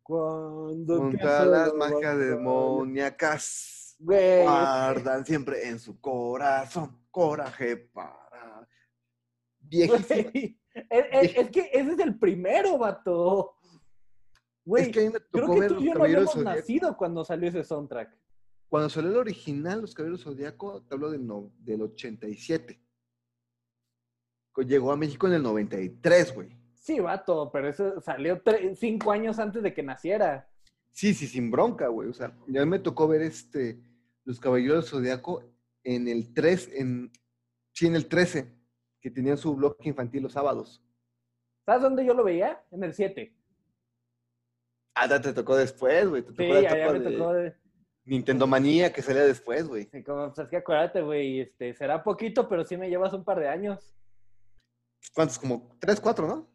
Cuando 0.02 0.98
Junto 0.98 1.04
empieza 1.04 1.42
a 1.42 1.46
las 1.46 1.68
la 1.68 1.74
magias 1.74 2.18
demoníacas 2.18 3.96
Güey, 3.98 4.42
guardan 4.44 5.24
siempre 5.24 5.68
en 5.68 5.78
su 5.80 6.00
corazón 6.00 6.96
coraje 7.10 7.76
para 7.76 8.68
viejísimo. 9.58 10.30
es- 10.90 11.36
es 11.36 11.50
que 11.50 11.70
ese 11.72 11.92
es 11.92 11.98
el 12.00 12.18
primero, 12.18 12.78
vato. 12.78 13.55
Güey, 14.66 14.82
Es 14.82 14.88
que 14.90 14.98
a 15.00 15.02
mí 15.04 15.08
me 15.10 15.20
creo 15.20 15.54
que 15.60 15.68
tú 15.68 15.80
y 15.80 15.86
yo 15.86 15.94
no 15.94 16.04
habíamos 16.04 16.36
nacido 16.36 16.96
cuando 16.96 17.24
salió 17.24 17.48
ese 17.48 17.62
soundtrack. 17.64 18.14
Cuando 18.68 18.90
salió 18.90 19.10
el 19.12 19.16
original, 19.16 19.80
los 19.80 19.94
Caballeros 19.94 20.24
Zodiaco, 20.24 20.82
te 20.82 20.94
hablo 20.94 21.10
del, 21.10 21.24
no- 21.24 21.52
del 21.60 21.82
87. 21.82 22.78
Co- 24.52 24.62
Llegó 24.62 24.90
a 24.92 24.96
México 24.96 25.26
en 25.28 25.34
el 25.34 25.42
93, 25.42 26.34
güey. 26.34 26.48
Sí, 26.74 26.98
vato, 27.00 27.50
pero 27.52 27.68
eso 27.68 28.00
salió 28.00 28.42
cinco 28.74 29.12
años 29.12 29.38
antes 29.38 29.62
de 29.62 29.72
que 29.72 29.82
naciera. 29.82 30.48
Sí, 30.90 31.14
sí, 31.14 31.26
sin 31.26 31.50
bronca, 31.50 31.88
güey. 31.88 32.08
O 32.08 32.12
sea, 32.14 32.36
ya 32.48 32.64
me 32.66 32.78
tocó 32.78 33.06
ver 33.06 33.22
este, 33.22 33.80
los 34.24 34.40
Caballeros 34.40 34.84
del 34.84 34.90
Zodiaco 34.90 35.44
en 35.84 36.08
el 36.08 36.32
3, 36.34 36.70
en, 36.74 37.12
sí, 37.72 37.86
en 37.86 37.94
el 37.96 38.08
13, 38.08 38.52
que 39.00 39.10
tenían 39.10 39.36
su 39.38 39.54
blog 39.54 39.76
infantil 39.82 40.24
los 40.24 40.32
sábados. 40.32 40.82
¿Sabes 41.64 41.82
dónde 41.82 42.04
yo 42.04 42.14
lo 42.14 42.24
veía? 42.24 42.64
En 42.72 42.82
el 42.82 42.94
7. 42.94 43.32
Ah, 44.98 45.20
te 45.20 45.32
tocó 45.34 45.56
después, 45.56 46.08
güey. 46.08 46.22
Te 46.22 46.30
tocó 46.30 46.42
Sí, 46.42 46.48
la 46.48 46.58
allá 46.58 46.76
etapa 46.76 46.92
me 46.94 46.98
de 47.00 47.10
tocó. 47.16 47.32
de- 47.34 47.54
Nintendo 48.06 48.46
Manía 48.46 48.92
que 48.92 49.02
salía 49.02 49.24
después, 49.24 49.66
güey. 49.68 49.84
Sí, 49.92 50.02
como, 50.02 50.26
pues 50.26 50.38
es 50.38 50.48
que 50.48 50.56
acuérdate, 50.56 51.02
güey, 51.02 51.40
este, 51.40 51.74
será 51.74 52.02
poquito, 52.04 52.48
pero 52.48 52.64
sí 52.64 52.76
me 52.76 52.88
llevas 52.88 53.12
un 53.12 53.24
par 53.24 53.38
de 53.40 53.48
años. 53.48 53.94
¿Cuántos? 55.14 55.38
Como 55.38 55.76
3, 55.80 56.00
4, 56.00 56.26
¿no? 56.26 56.48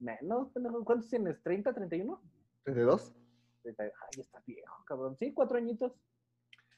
Menos, 0.00 0.50
pendejo, 0.52 0.84
¿cuántos 0.84 1.08
tienes? 1.08 1.42
¿30, 1.42 1.72
31? 1.74 2.20
¿32? 2.64 3.14
30, 3.62 3.82
Ay, 3.84 4.20
está 4.20 4.42
viejo, 4.46 4.84
cabrón. 4.84 5.16
Sí, 5.18 5.32
cuatro 5.32 5.56
añitos. 5.56 5.92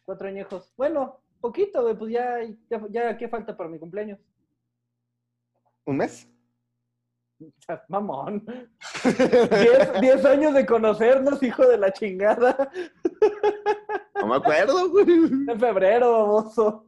Cuatro 0.04 0.28
añejos. 0.28 0.72
Bueno, 0.76 1.22
poquito, 1.40 1.82
güey, 1.82 1.96
pues 1.96 2.12
ya, 2.12 2.38
ya, 2.70 2.86
ya, 2.90 3.16
¿qué 3.18 3.28
falta 3.28 3.56
para 3.56 3.68
mi 3.68 3.78
cumpleaños? 3.78 4.18
¿Un 5.86 5.96
mes? 5.96 6.28
Mamón. 7.88 8.44
Diez, 9.04 10.00
diez 10.00 10.24
años 10.24 10.54
de 10.54 10.66
conocernos, 10.66 11.42
hijo 11.42 11.66
de 11.66 11.78
la 11.78 11.92
chingada. 11.92 12.70
No 14.14 14.26
me 14.26 14.36
acuerdo, 14.36 14.90
güey. 14.90 15.06
En 15.08 15.60
febrero, 15.60 16.12
baboso. 16.12 16.86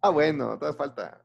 Ah, 0.00 0.10
no, 0.10 0.58
todavía 0.58 0.76
falta. 0.76 1.24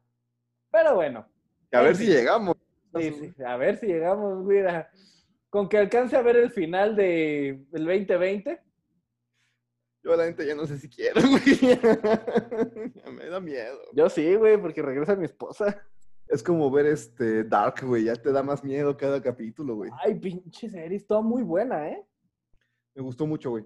Pero 0.72 0.96
bueno. 0.96 1.28
A 1.72 1.82
ver 1.82 1.96
si 1.96 2.08
llegamos. 2.08 2.56
Sí, 2.96 3.12
sí, 3.14 3.44
a 3.44 3.56
ver 3.56 3.78
si 3.78 3.88
llegamos, 3.88 4.44
mira. 4.44 4.90
Con 5.50 5.70
que 5.70 5.78
alcance 5.78 6.16
a 6.16 6.22
ver 6.22 6.38
el 6.38 6.52
final 6.52 6.96
de, 6.96 7.64
del 7.72 7.86
2020. 7.86 8.62
Yo 10.04 10.16
la 10.16 10.26
neta 10.26 10.44
ya 10.44 10.56
no 10.56 10.66
sé 10.66 10.78
si 10.80 10.90
quiero, 10.90 11.22
güey. 11.22 11.44
me 13.14 13.26
da 13.28 13.40
miedo. 13.40 13.80
Yo 13.94 14.10
sí, 14.10 14.36
güey, 14.36 14.58
porque 14.58 14.82
regresa 14.82 15.16
mi 15.16 15.26
esposa. 15.26 15.86
Es 16.32 16.42
como 16.42 16.72
ver 16.72 16.86
este 16.86 17.44
Dark, 17.44 17.84
güey. 17.86 18.06
Ya 18.06 18.16
te 18.16 18.32
da 18.32 18.42
más 18.42 18.64
miedo 18.64 18.96
cada 18.96 19.22
capítulo, 19.22 19.76
güey. 19.76 19.92
Ay, 20.02 20.16
pinche 20.18 20.70
serie, 20.70 20.96
está 20.98 21.20
muy 21.20 21.44
buena, 21.44 21.90
¿eh? 21.90 22.06
Me 22.96 23.02
gustó 23.02 23.28
mucho, 23.28 23.50
güey. 23.52 23.66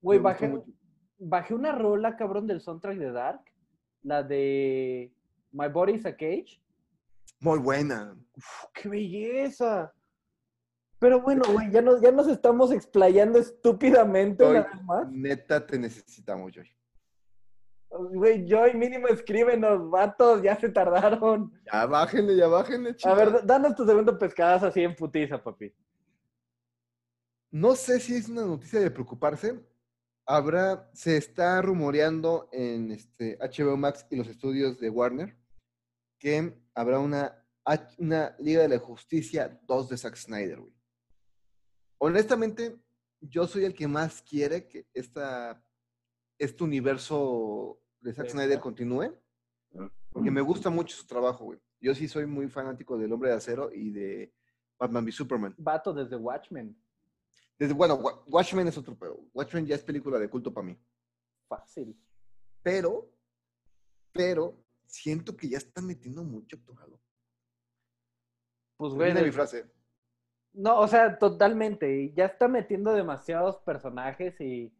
Güey, 0.00 0.20
bajé, 0.20 0.48
mucho. 0.48 0.70
bajé 1.18 1.52
una 1.54 1.72
rola, 1.72 2.16
cabrón, 2.16 2.46
del 2.46 2.60
soundtrack 2.60 2.96
de 2.98 3.10
Dark. 3.10 3.40
La 4.02 4.22
de 4.22 5.12
My 5.50 5.68
Body's 5.68 6.06
a 6.06 6.12
Cage. 6.12 6.60
Muy 7.40 7.58
buena. 7.58 8.16
Uf, 8.36 8.64
¡Qué 8.72 8.88
belleza! 8.88 9.92
Pero 11.00 11.20
bueno, 11.20 11.42
güey, 11.52 11.70
ya 11.72 11.82
nos, 11.82 12.00
ya 12.00 12.12
nos 12.12 12.28
estamos 12.28 12.70
explayando 12.70 13.38
estúpidamente 13.38 14.44
una 14.44 14.60
Estoy- 14.60 14.76
vez 14.76 14.84
más. 14.84 15.10
Neta, 15.10 15.66
te 15.66 15.78
necesitamos, 15.78 16.52
Joy. 16.52 16.68
Güey, 17.96 18.44
Joy, 18.48 18.74
mínimo 18.74 19.06
escríbenos, 19.08 19.88
vatos, 19.88 20.42
ya 20.42 20.58
se 20.58 20.68
tardaron. 20.68 21.52
Ya 21.72 21.86
bájenle, 21.86 22.36
ya 22.36 22.48
bájenle, 22.48 22.90
A 22.90 22.96
chingada. 22.96 23.24
ver, 23.24 23.46
danos 23.46 23.74
tu 23.76 23.86
segundo 23.86 24.18
pescadazo 24.18 24.66
así 24.66 24.82
en 24.82 24.96
putiza, 24.96 25.42
papi. 25.42 25.72
No 27.52 27.76
sé 27.76 28.00
si 28.00 28.16
es 28.16 28.28
una 28.28 28.44
noticia 28.44 28.80
de 28.80 28.90
preocuparse. 28.90 29.60
Habrá, 30.26 30.90
se 30.92 31.16
está 31.16 31.62
rumoreando 31.62 32.48
en 32.50 32.90
este 32.90 33.38
HBO 33.38 33.76
Max 33.76 34.06
y 34.10 34.16
los 34.16 34.26
estudios 34.26 34.78
de 34.80 34.90
Warner 34.90 35.36
que 36.18 36.58
habrá 36.74 36.98
una, 36.98 37.46
una 37.98 38.34
Liga 38.38 38.62
de 38.62 38.68
la 38.70 38.78
Justicia 38.78 39.60
2 39.66 39.88
de 39.90 39.96
Zack 39.98 40.16
Snyder, 40.16 40.60
güey. 40.60 40.72
Honestamente, 41.98 42.76
yo 43.20 43.46
soy 43.46 43.64
el 43.66 43.74
que 43.74 43.86
más 43.86 44.22
quiere 44.22 44.66
que 44.66 44.86
esta, 44.94 45.62
este 46.38 46.64
universo 46.64 47.80
de 48.04 48.12
Zack 48.12 48.28
Snyder 48.28 48.60
continúe, 48.60 49.12
porque 50.10 50.30
me 50.30 50.42
gusta 50.42 50.70
mucho 50.70 50.94
su 50.96 51.06
trabajo, 51.06 51.44
güey. 51.46 51.58
Yo 51.80 51.94
sí 51.94 52.06
soy 52.06 52.26
muy 52.26 52.48
fanático 52.48 52.98
del 52.98 53.12
Hombre 53.12 53.30
de 53.30 53.36
Acero 53.36 53.72
y 53.72 53.90
de 53.90 54.32
Batman 54.78 55.04
v 55.04 55.12
Superman. 55.12 55.54
Vato 55.56 55.92
desde 55.92 56.16
Watchmen. 56.16 56.76
Desde, 57.58 57.72
bueno, 57.72 57.94
Wa- 57.94 58.22
Watchmen 58.26 58.68
es 58.68 58.76
otro 58.76 58.94
pedo. 58.96 59.20
Watchmen 59.32 59.66
ya 59.66 59.74
es 59.74 59.82
película 59.82 60.18
de 60.18 60.28
culto 60.28 60.52
para 60.52 60.66
mí. 60.66 60.78
Fácil. 61.48 61.96
Pero, 62.62 63.10
pero, 64.12 64.62
siento 64.86 65.36
que 65.36 65.48
ya 65.48 65.58
están 65.58 65.86
metiendo 65.86 66.22
mucho 66.24 66.56
actuado. 66.56 67.00
Pues, 68.76 68.92
güey. 68.92 69.08
Termina 69.08 69.26
mi 69.26 69.32
frase. 69.32 69.70
No, 70.52 70.78
o 70.80 70.88
sea, 70.88 71.18
totalmente. 71.18 72.12
Ya 72.14 72.26
está 72.26 72.48
metiendo 72.48 72.92
demasiados 72.92 73.56
personajes 73.58 74.38
y. 74.40 74.72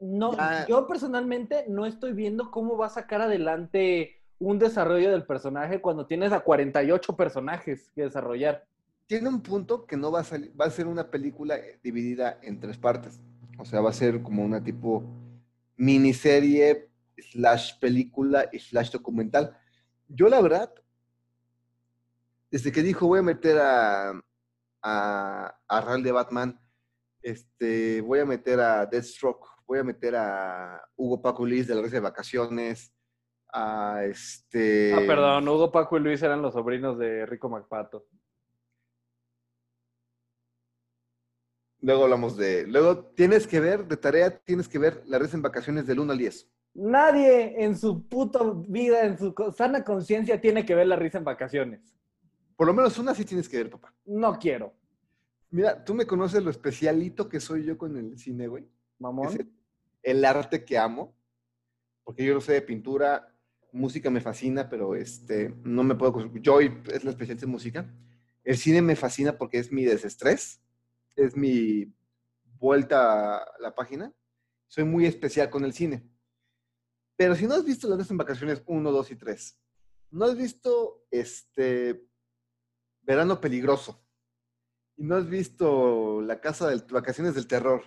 No, 0.00 0.32
Ya. 0.32 0.66
yo 0.66 0.86
personalmente 0.86 1.66
no 1.68 1.84
estoy 1.86 2.12
viendo 2.12 2.50
cómo 2.50 2.76
va 2.76 2.86
a 2.86 2.90
sacar 2.90 3.20
adelante 3.20 4.16
un 4.38 4.58
desarrollo 4.58 5.10
del 5.10 5.26
personaje 5.26 5.80
cuando 5.82 6.06
tienes 6.06 6.32
a 6.32 6.40
48 6.40 7.14
personajes 7.16 7.90
que 7.94 8.02
desarrollar. 8.02 8.64
Tiene 9.06 9.28
un 9.28 9.42
punto 9.42 9.84
que 9.86 9.96
no 9.98 10.10
va 10.10 10.20
a 10.20 10.24
salir, 10.24 10.52
va 10.58 10.64
a 10.64 10.70
ser 10.70 10.86
una 10.86 11.10
película 11.10 11.56
eh, 11.56 11.78
dividida 11.82 12.38
en 12.42 12.58
tres 12.58 12.78
partes. 12.78 13.20
O 13.58 13.64
sea, 13.66 13.80
va 13.82 13.90
a 13.90 13.92
ser 13.92 14.22
como 14.22 14.42
una 14.42 14.62
tipo 14.62 15.04
miniserie, 15.76 16.88
slash 17.18 17.78
película 17.78 18.48
slash 18.58 18.90
documental. 18.90 19.54
Yo, 20.08 20.28
la 20.30 20.40
verdad, 20.40 20.72
desde 22.50 22.72
que 22.72 22.82
dijo 22.82 23.06
voy 23.06 23.18
a 23.18 23.22
meter 23.22 23.58
a, 23.58 24.12
a, 24.82 25.54
a 25.68 25.80
Ral 25.82 26.02
de 26.02 26.12
Batman, 26.12 26.58
este, 27.22 28.00
voy 28.00 28.20
a 28.20 28.24
meter 28.24 28.60
a 28.60 28.86
Deathstroke, 28.86 29.46
voy 29.70 29.78
a 29.78 29.84
meter 29.84 30.16
a 30.16 30.82
Hugo 30.96 31.22
Paco 31.22 31.46
Liz 31.46 31.68
de 31.68 31.76
la 31.76 31.82
Red 31.82 31.92
de 31.92 32.00
Vacaciones, 32.00 32.92
a 33.52 34.02
este... 34.04 34.92
Ah, 34.92 35.02
perdón, 35.06 35.46
Hugo, 35.46 35.70
Paco 35.70 35.96
y 35.96 36.00
Luis 36.00 36.20
eran 36.24 36.42
los 36.42 36.54
sobrinos 36.54 36.98
de 36.98 37.24
Rico 37.24 37.48
MacPato. 37.48 38.04
Luego 41.82 42.02
hablamos 42.02 42.36
de. 42.36 42.66
Luego 42.66 43.04
tienes 43.14 43.46
que 43.46 43.60
ver, 43.60 43.86
de 43.86 43.96
tarea, 43.96 44.36
tienes 44.40 44.66
que 44.66 44.80
ver 44.80 45.04
la 45.06 45.20
red 45.20 45.32
en 45.32 45.40
vacaciones 45.40 45.86
del 45.86 46.00
1 46.00 46.12
al 46.12 46.18
10. 46.18 46.50
Nadie 46.74 47.64
en 47.64 47.76
su 47.78 48.08
puta 48.08 48.40
vida, 48.66 49.04
en 49.04 49.16
su 49.16 49.32
sana 49.56 49.84
conciencia, 49.84 50.40
tiene 50.40 50.66
que 50.66 50.74
ver 50.74 50.88
la 50.88 50.96
risa 50.96 51.18
en 51.18 51.24
vacaciones. 51.24 51.94
Por 52.56 52.66
lo 52.66 52.74
menos 52.74 52.98
una 52.98 53.14
sí 53.14 53.24
tienes 53.24 53.48
que 53.48 53.58
ver, 53.58 53.70
papá. 53.70 53.94
No 54.04 54.36
quiero, 54.36 54.74
Mira, 55.52 55.84
tú 55.84 55.94
me 55.94 56.06
conoces 56.06 56.42
lo 56.42 56.50
especialito 56.50 57.28
que 57.28 57.38
soy 57.38 57.64
yo 57.64 57.78
con 57.78 57.96
el 57.96 58.18
cine, 58.18 58.48
güey. 58.48 58.68
mamón. 58.98 59.59
El, 60.02 60.24
arte 60.24 60.64
que 60.64 60.78
amo. 60.78 61.16
Porque 62.04 62.24
yo 62.24 62.34
no 62.34 62.40
sé 62.40 62.54
de 62.54 62.62
pintura, 62.62 63.34
música 63.72 64.10
me 64.10 64.20
fascina, 64.20 64.68
pero 64.68 64.94
este, 64.94 65.54
no 65.62 65.82
me 65.84 65.94
puedo... 65.94 66.32
Yo 66.34 66.60
es 66.60 67.04
la 67.04 67.10
especialidad 67.10 67.42
de 67.42 67.46
música. 67.46 67.94
El 68.42 68.56
cine 68.56 68.82
me 68.82 68.96
fascina 68.96 69.36
porque 69.38 69.58
es 69.58 69.70
mi 69.70 69.84
desestrés, 69.84 70.60
es 71.14 71.36
mi 71.36 71.94
vuelta 72.58 73.38
a 73.38 73.58
la 73.60 73.74
página. 73.74 74.12
Soy 74.66 74.84
muy 74.84 75.06
especial 75.06 75.50
con 75.50 75.64
el 75.64 75.72
cine. 75.72 76.08
Pero 77.16 77.34
si 77.34 77.46
no 77.46 77.54
has 77.54 77.64
visto 77.64 77.88
las 77.88 78.10
en 78.10 78.16
vacaciones 78.16 78.62
1, 78.66 78.90
2 78.90 79.10
y 79.10 79.16
3, 79.16 79.60
no 80.12 80.24
has 80.24 80.36
visto 80.36 81.06
este 81.10 82.08
Verano 83.02 83.40
Peligroso, 83.40 84.02
y 84.96 85.04
no 85.04 85.16
has 85.16 85.28
visto 85.28 86.20
La 86.20 86.40
Casa 86.40 86.68
de 86.68 86.76
Vacaciones 86.90 87.34
del 87.34 87.46
Terror 87.46 87.82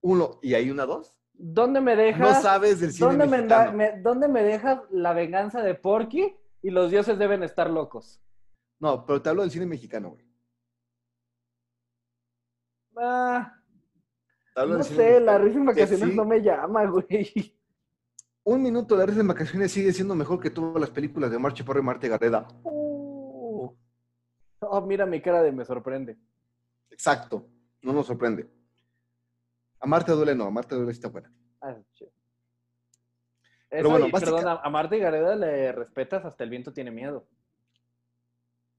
1 0.00 0.40
y 0.42 0.54
hay 0.54 0.70
una 0.70 0.86
2, 0.86 1.18
¿Dónde 1.44 1.80
me 1.80 1.96
dejas? 1.96 2.36
no 2.36 2.40
sabes 2.40 2.78
del 2.78 2.92
cine 2.92 3.08
¿dónde, 3.08 3.26
me 3.26 3.36
da- 3.48 3.58
mexicano. 3.72 3.76
me- 3.76 4.00
¿Dónde 4.00 4.28
me 4.28 4.42
dejas 4.44 4.80
la 4.92 5.12
venganza 5.12 5.60
de 5.60 5.74
Porky 5.74 6.36
y 6.62 6.70
los 6.70 6.88
dioses 6.92 7.18
deben 7.18 7.42
estar 7.42 7.68
locos? 7.68 8.22
No, 8.78 9.04
pero 9.04 9.20
te 9.20 9.28
hablo 9.28 9.42
del 9.42 9.50
cine 9.50 9.66
mexicano, 9.66 10.10
güey. 10.10 10.24
Ah, 12.96 13.54
no 14.54 14.82
sé, 14.84 15.18
la 15.18 15.38
risa 15.38 15.58
en 15.58 15.66
vacaciones 15.66 16.08
sí, 16.10 16.14
no 16.16 16.24
me 16.24 16.40
llama, 16.42 16.84
güey. 16.86 17.56
Un 18.44 18.62
minuto 18.62 18.96
de 18.96 19.06
risa 19.06 19.20
en 19.20 19.28
vacaciones 19.28 19.72
sigue 19.72 19.92
siendo 19.92 20.14
mejor 20.14 20.38
que 20.40 20.50
todas 20.50 20.80
las 20.80 20.90
películas 20.90 21.30
de 21.30 21.38
Omar 21.38 21.54
Chaparro 21.54 21.80
y 21.80 21.82
Marta 21.82 22.06
Gareda. 22.08 22.46
Oh, 22.64 23.74
mira 24.86 25.06
mi 25.06 25.20
cara 25.20 25.42
de 25.42 25.50
me 25.50 25.64
sorprende. 25.64 26.16
Exacto, 26.90 27.48
no 27.82 27.92
nos 27.92 28.06
sorprende. 28.06 28.48
A 29.82 29.86
Marta 29.86 30.12
duele 30.12 30.34
no, 30.34 30.44
a 30.44 30.50
Marta 30.50 30.76
duele 30.76 30.92
está 30.92 31.08
buena. 31.08 31.30
Ah, 31.60 31.76
chido. 31.94 32.10
Pero 33.68 33.80
Eso, 33.80 33.90
bueno, 33.90 34.06
y, 34.06 34.10
básica- 34.10 34.30
perdón, 34.36 34.58
a- 34.62 34.70
Marta 34.70 34.96
y 34.96 35.00
Gareda 35.00 35.34
le 35.36 35.72
respetas 35.72 36.24
hasta 36.24 36.44
el 36.44 36.50
viento 36.50 36.72
tiene 36.72 36.90
miedo. 36.90 37.26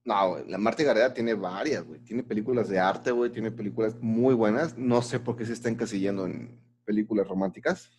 No, 0.04 0.30
güey, 0.30 0.48
la 0.48 0.58
Marta 0.58 0.82
Gareda 0.82 1.12
tiene 1.14 1.34
varias, 1.34 1.84
güey. 1.84 2.00
Tiene 2.00 2.22
películas 2.22 2.68
de 2.68 2.78
arte, 2.78 3.10
güey. 3.10 3.30
Tiene 3.30 3.50
películas 3.50 3.96
muy 4.00 4.34
buenas. 4.34 4.76
No 4.76 5.00
sé 5.02 5.18
por 5.20 5.36
qué 5.36 5.46
se 5.46 5.54
está 5.54 5.68
encasillando 5.68 6.26
en 6.26 6.60
películas 6.84 7.26
románticas. 7.26 7.90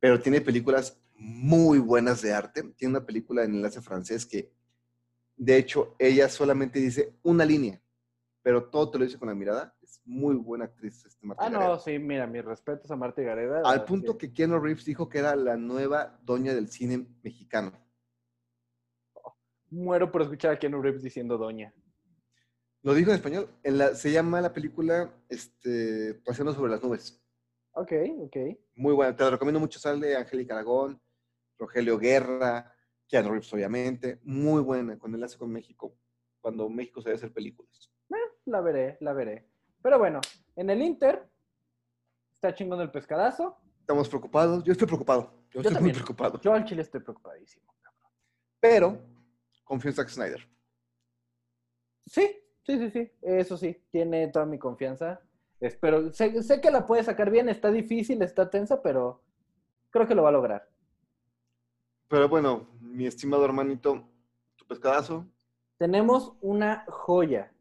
Pero 0.00 0.20
tiene 0.20 0.40
películas 0.40 0.98
muy 1.14 1.78
buenas 1.78 2.22
de 2.22 2.32
arte. 2.32 2.62
Tiene 2.76 2.96
una 2.96 3.06
película 3.06 3.44
en 3.44 3.54
enlace 3.54 3.80
francés 3.82 4.24
que, 4.26 4.50
de 5.36 5.56
hecho, 5.58 5.94
ella 5.98 6.28
solamente 6.28 6.78
dice 6.80 7.14
una 7.22 7.44
línea, 7.44 7.80
pero 8.46 8.62
todo 8.70 8.88
te 8.92 8.98
lo 8.98 9.04
dice 9.04 9.18
con 9.18 9.26
la 9.26 9.34
mirada. 9.34 9.74
Es 9.82 10.00
muy 10.04 10.36
buena 10.36 10.66
actriz, 10.66 11.04
este 11.04 11.26
Marta 11.26 11.44
Ah, 11.44 11.50
Gareda. 11.50 11.68
no, 11.68 11.78
sí, 11.80 11.98
mira, 11.98 12.28
mis 12.28 12.44
respetos 12.44 12.88
a 12.92 12.94
Marta 12.94 13.20
Gareda. 13.20 13.60
Al 13.64 13.84
punto 13.84 14.12
sí. 14.12 14.18
que 14.18 14.32
Keanu 14.32 14.60
Reeves 14.60 14.84
dijo 14.84 15.08
que 15.08 15.18
era 15.18 15.34
la 15.34 15.56
nueva 15.56 16.16
doña 16.22 16.54
del 16.54 16.68
cine 16.68 17.08
mexicano. 17.24 17.72
Muero 19.68 20.12
por 20.12 20.22
escuchar 20.22 20.52
a 20.52 20.58
Keanu 20.60 20.80
Reeves 20.80 21.02
diciendo 21.02 21.36
doña. 21.38 21.74
Lo 22.82 22.94
dijo 22.94 23.10
en 23.10 23.16
español. 23.16 23.48
En 23.64 23.78
la, 23.78 23.96
se 23.96 24.12
llama 24.12 24.40
la 24.40 24.52
película 24.52 25.12
este, 25.28 26.14
Paseando 26.24 26.54
sobre 26.54 26.70
las 26.70 26.84
nubes. 26.84 27.20
Ok, 27.72 27.94
ok. 28.20 28.36
Muy 28.76 28.94
buena. 28.94 29.16
Te 29.16 29.24
la 29.24 29.30
recomiendo 29.30 29.58
mucho. 29.58 29.80
Sale 29.80 30.14
Angélica 30.14 30.54
Aragón, 30.54 31.02
Rogelio 31.58 31.98
Guerra, 31.98 32.72
Keanu 33.08 33.30
Reeves, 33.30 33.52
obviamente. 33.52 34.20
Muy 34.22 34.62
buena. 34.62 34.96
Con 35.00 35.12
enlace 35.16 35.36
con 35.36 35.50
México. 35.50 35.98
Cuando 36.40 36.68
México 36.68 37.02
sabe 37.02 37.16
hacer 37.16 37.32
películas. 37.32 37.90
La 38.46 38.60
veré, 38.60 38.96
la 39.00 39.12
veré. 39.12 39.48
Pero 39.82 39.98
bueno, 39.98 40.20
en 40.54 40.70
el 40.70 40.80
Inter 40.80 41.28
está 42.32 42.54
chingón 42.54 42.80
el 42.80 42.90
pescadazo. 42.90 43.56
Estamos 43.80 44.08
preocupados. 44.08 44.62
Yo 44.64 44.72
estoy 44.72 44.86
preocupado. 44.86 45.32
Yo, 45.50 45.60
estoy 45.60 45.74
también. 45.74 45.84
muy 45.84 45.92
preocupado. 45.92 46.40
Yo 46.40 46.52
al 46.52 46.64
chile 46.64 46.82
estoy 46.82 47.00
preocupadísimo. 47.00 47.74
Pero 48.60 48.98
confío 49.64 49.90
en 49.90 49.96
Zack 49.96 50.08
Snyder. 50.08 50.48
Sí, 52.06 52.36
sí, 52.64 52.78
sí, 52.78 52.90
sí. 52.90 53.12
Eso 53.20 53.56
sí, 53.56 53.82
tiene 53.90 54.28
toda 54.28 54.46
mi 54.46 54.58
confianza. 54.58 55.20
Espero, 55.58 56.12
sé, 56.12 56.42
sé 56.42 56.60
que 56.60 56.70
la 56.70 56.86
puede 56.86 57.02
sacar 57.02 57.30
bien, 57.30 57.48
está 57.48 57.70
difícil, 57.70 58.22
está 58.22 58.48
tensa, 58.50 58.82
pero 58.82 59.22
creo 59.90 60.06
que 60.06 60.14
lo 60.14 60.22
va 60.22 60.28
a 60.28 60.32
lograr. 60.32 60.68
Pero 62.08 62.28
bueno, 62.28 62.68
mi 62.80 63.06
estimado 63.06 63.44
hermanito, 63.44 64.08
tu 64.54 64.66
pescadazo. 64.66 65.26
Tenemos 65.78 66.36
una 66.40 66.84
joya. 66.88 67.52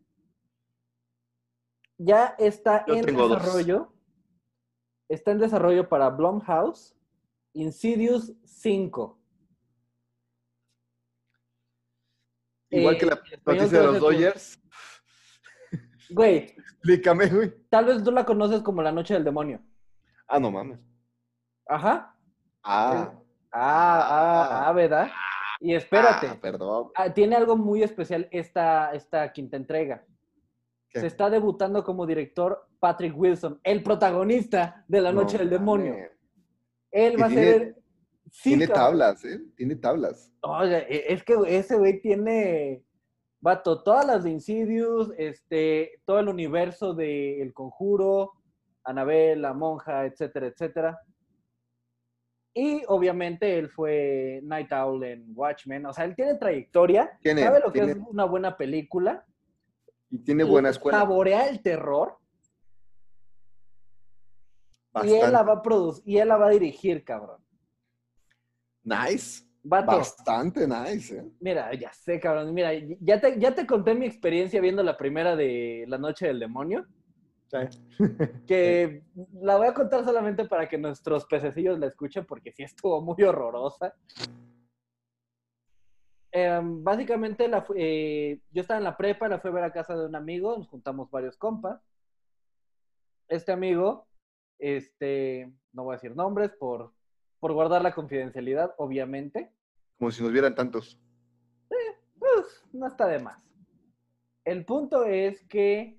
Ya 1.97 2.35
está 2.37 2.85
Yo 2.87 2.95
en 2.95 3.15
dos. 3.15 3.31
desarrollo. 3.41 3.93
Está 5.07 5.31
en 5.31 5.39
desarrollo 5.39 5.87
para 5.87 6.09
Blumhouse. 6.09 6.95
Insidious 7.53 8.33
5. 8.43 9.17
Igual 12.71 12.95
Eh, 12.95 12.97
que 12.97 13.05
la 13.05 13.13
en 13.13 13.33
español 13.33 13.57
noticia 13.61 13.79
de 13.79 13.85
los 13.85 13.99
Dodgers. 13.99 14.59
Güey, 16.09 16.37
Explícame, 16.57 17.27
güey. 17.27 17.53
tal 17.69 17.85
vez 17.85 18.03
tú 18.03 18.11
la 18.11 18.25
conoces 18.25 18.61
como 18.61 18.81
La 18.81 18.91
Noche 18.91 19.13
del 19.13 19.23
Demonio. 19.23 19.61
Ah, 20.27 20.39
no 20.39 20.51
mames. 20.51 20.79
Ajá. 21.67 22.15
Ah. 22.63 23.13
Ah, 23.51 23.99
ah, 24.09 24.67
ah, 24.67 24.71
¿verdad? 24.73 25.09
Y 25.61 25.73
espérate. 25.73 26.27
Ah, 26.27 26.37
perdón. 26.41 26.91
Ah, 26.95 27.11
tiene 27.13 27.35
algo 27.37 27.55
muy 27.55 27.81
especial 27.83 28.27
esta, 28.31 28.93
esta 28.93 29.31
quinta 29.31 29.55
entrega. 29.55 30.05
¿Qué? 30.95 31.01
Se 31.01 31.07
está 31.07 31.29
debutando 31.29 31.83
como 31.83 32.05
director 32.05 32.67
Patrick 32.79 33.13
Wilson, 33.17 33.59
el 33.63 33.83
protagonista 33.83 34.85
de 34.87 35.01
La 35.01 35.11
No 35.11 35.21
Noche 35.23 35.37
del 35.37 35.49
Demonio. 35.49 35.93
Él 36.89 37.15
Que 37.15 37.21
va 37.21 37.25
a 37.25 37.29
tiene- 37.29 37.43
ser... 37.43 37.75
Sí, 38.31 38.49
Tiene 38.51 38.67
cabrón. 38.67 38.83
tablas, 38.85 39.25
¿eh? 39.25 39.39
Tiene 39.55 39.75
tablas. 39.75 40.33
Oye, 40.41 41.13
es 41.13 41.23
que 41.23 41.35
ese 41.47 41.75
güey 41.77 41.99
tiene... 42.01 42.81
Vato, 43.41 43.83
todas 43.83 44.05
las 44.07 44.23
de 44.23 44.31
Insidious, 44.31 45.11
este, 45.17 46.01
todo 46.05 46.19
el 46.19 46.29
universo 46.29 46.93
de 46.95 47.41
El 47.41 47.53
Conjuro, 47.53 48.31
Anabel, 48.83 49.41
La 49.41 49.53
Monja, 49.53 50.05
etcétera, 50.05 50.47
etcétera. 50.47 50.99
Y 52.53 52.83
obviamente 52.87 53.57
él 53.59 53.69
fue 53.69 54.39
Night 54.43 54.71
Owl 54.71 55.03
en 55.03 55.25
Watchmen. 55.35 55.85
O 55.85 55.93
sea, 55.93 56.05
él 56.05 56.15
tiene 56.15 56.35
trayectoria, 56.35 57.19
Tiene, 57.21 57.43
sabe 57.43 57.59
lo 57.59 57.71
que 57.71 57.79
tiene- 57.81 57.91
es 57.91 58.07
una 58.07 58.23
buena 58.25 58.55
película. 58.57 59.25
Y 60.15 60.19
tiene 60.19 60.45
buena 60.45 60.69
escuela. 60.69 60.99
Saborea 60.99 61.49
el 61.49 61.61
terror 61.61 62.17
y 65.03 65.13
él 65.13 65.33
la 65.33 65.43
va 65.43 65.53
a 65.53 65.61
producir 65.61 66.03
y 66.05 66.17
él 66.17 66.29
la 66.29 66.37
va 66.37 66.47
a 66.47 66.51
dirigir, 66.51 67.03
cabrón. 67.03 67.41
Nice. 68.83 69.43
Vato, 69.67 69.97
Bastante 69.97 70.67
nice, 70.67 71.17
¿eh? 71.17 71.25
mira, 71.39 71.73
ya 71.73 71.91
sé, 71.91 72.19
cabrón. 72.19 72.53
Mira, 72.53 72.71
ya 72.99 73.19
te, 73.19 73.39
ya 73.39 73.53
te 73.53 73.65
conté 73.65 73.95
mi 73.95 74.05
experiencia 74.05 74.61
viendo 74.61 74.83
la 74.83 74.95
primera 74.95 75.35
de 75.35 75.85
La 75.87 75.97
Noche 75.97 76.27
del 76.27 76.39
Demonio. 76.39 76.85
Que 78.47 79.03
la 79.41 79.55
voy 79.55 79.67
a 79.67 79.73
contar 79.73 80.03
solamente 80.03 80.45
para 80.45 80.67
que 80.67 80.77
nuestros 80.77 81.25
pececillos 81.25 81.79
la 81.79 81.87
escuchen, 81.87 82.25
porque 82.25 82.51
sí 82.51 82.63
estuvo 82.63 83.01
muy 83.01 83.23
horrorosa. 83.23 83.93
Em, 86.37 86.83
básicamente, 86.83 87.47
la, 87.47 87.65
eh, 87.77 88.41
yo 88.51 88.61
estaba 88.61 88.77
en 88.77 88.83
la 88.83 88.97
prepa, 88.97 89.29
la 89.29 89.39
fui 89.39 89.51
a 89.51 89.53
ver 89.53 89.63
a 89.63 89.71
casa 89.71 89.95
de 89.95 90.05
un 90.05 90.17
amigo, 90.17 90.57
nos 90.57 90.67
juntamos 90.67 91.09
varios 91.09 91.37
compas. 91.37 91.81
Este 93.29 93.53
amigo, 93.53 94.05
este, 94.59 95.49
no 95.71 95.85
voy 95.85 95.93
a 95.93 95.95
decir 95.95 96.13
nombres 96.13 96.51
por, 96.59 96.91
por 97.39 97.53
guardar 97.53 97.81
la 97.83 97.95
confidencialidad, 97.95 98.75
obviamente. 98.77 99.49
Como 99.97 100.11
si 100.11 100.23
nos 100.23 100.33
vieran 100.33 100.55
tantos. 100.55 100.99
Pues 102.19 102.65
no 102.73 102.87
está 102.87 103.07
de 103.07 103.19
más. 103.19 103.41
El 104.43 104.65
punto 104.65 105.05
es 105.05 105.41
que 105.47 105.97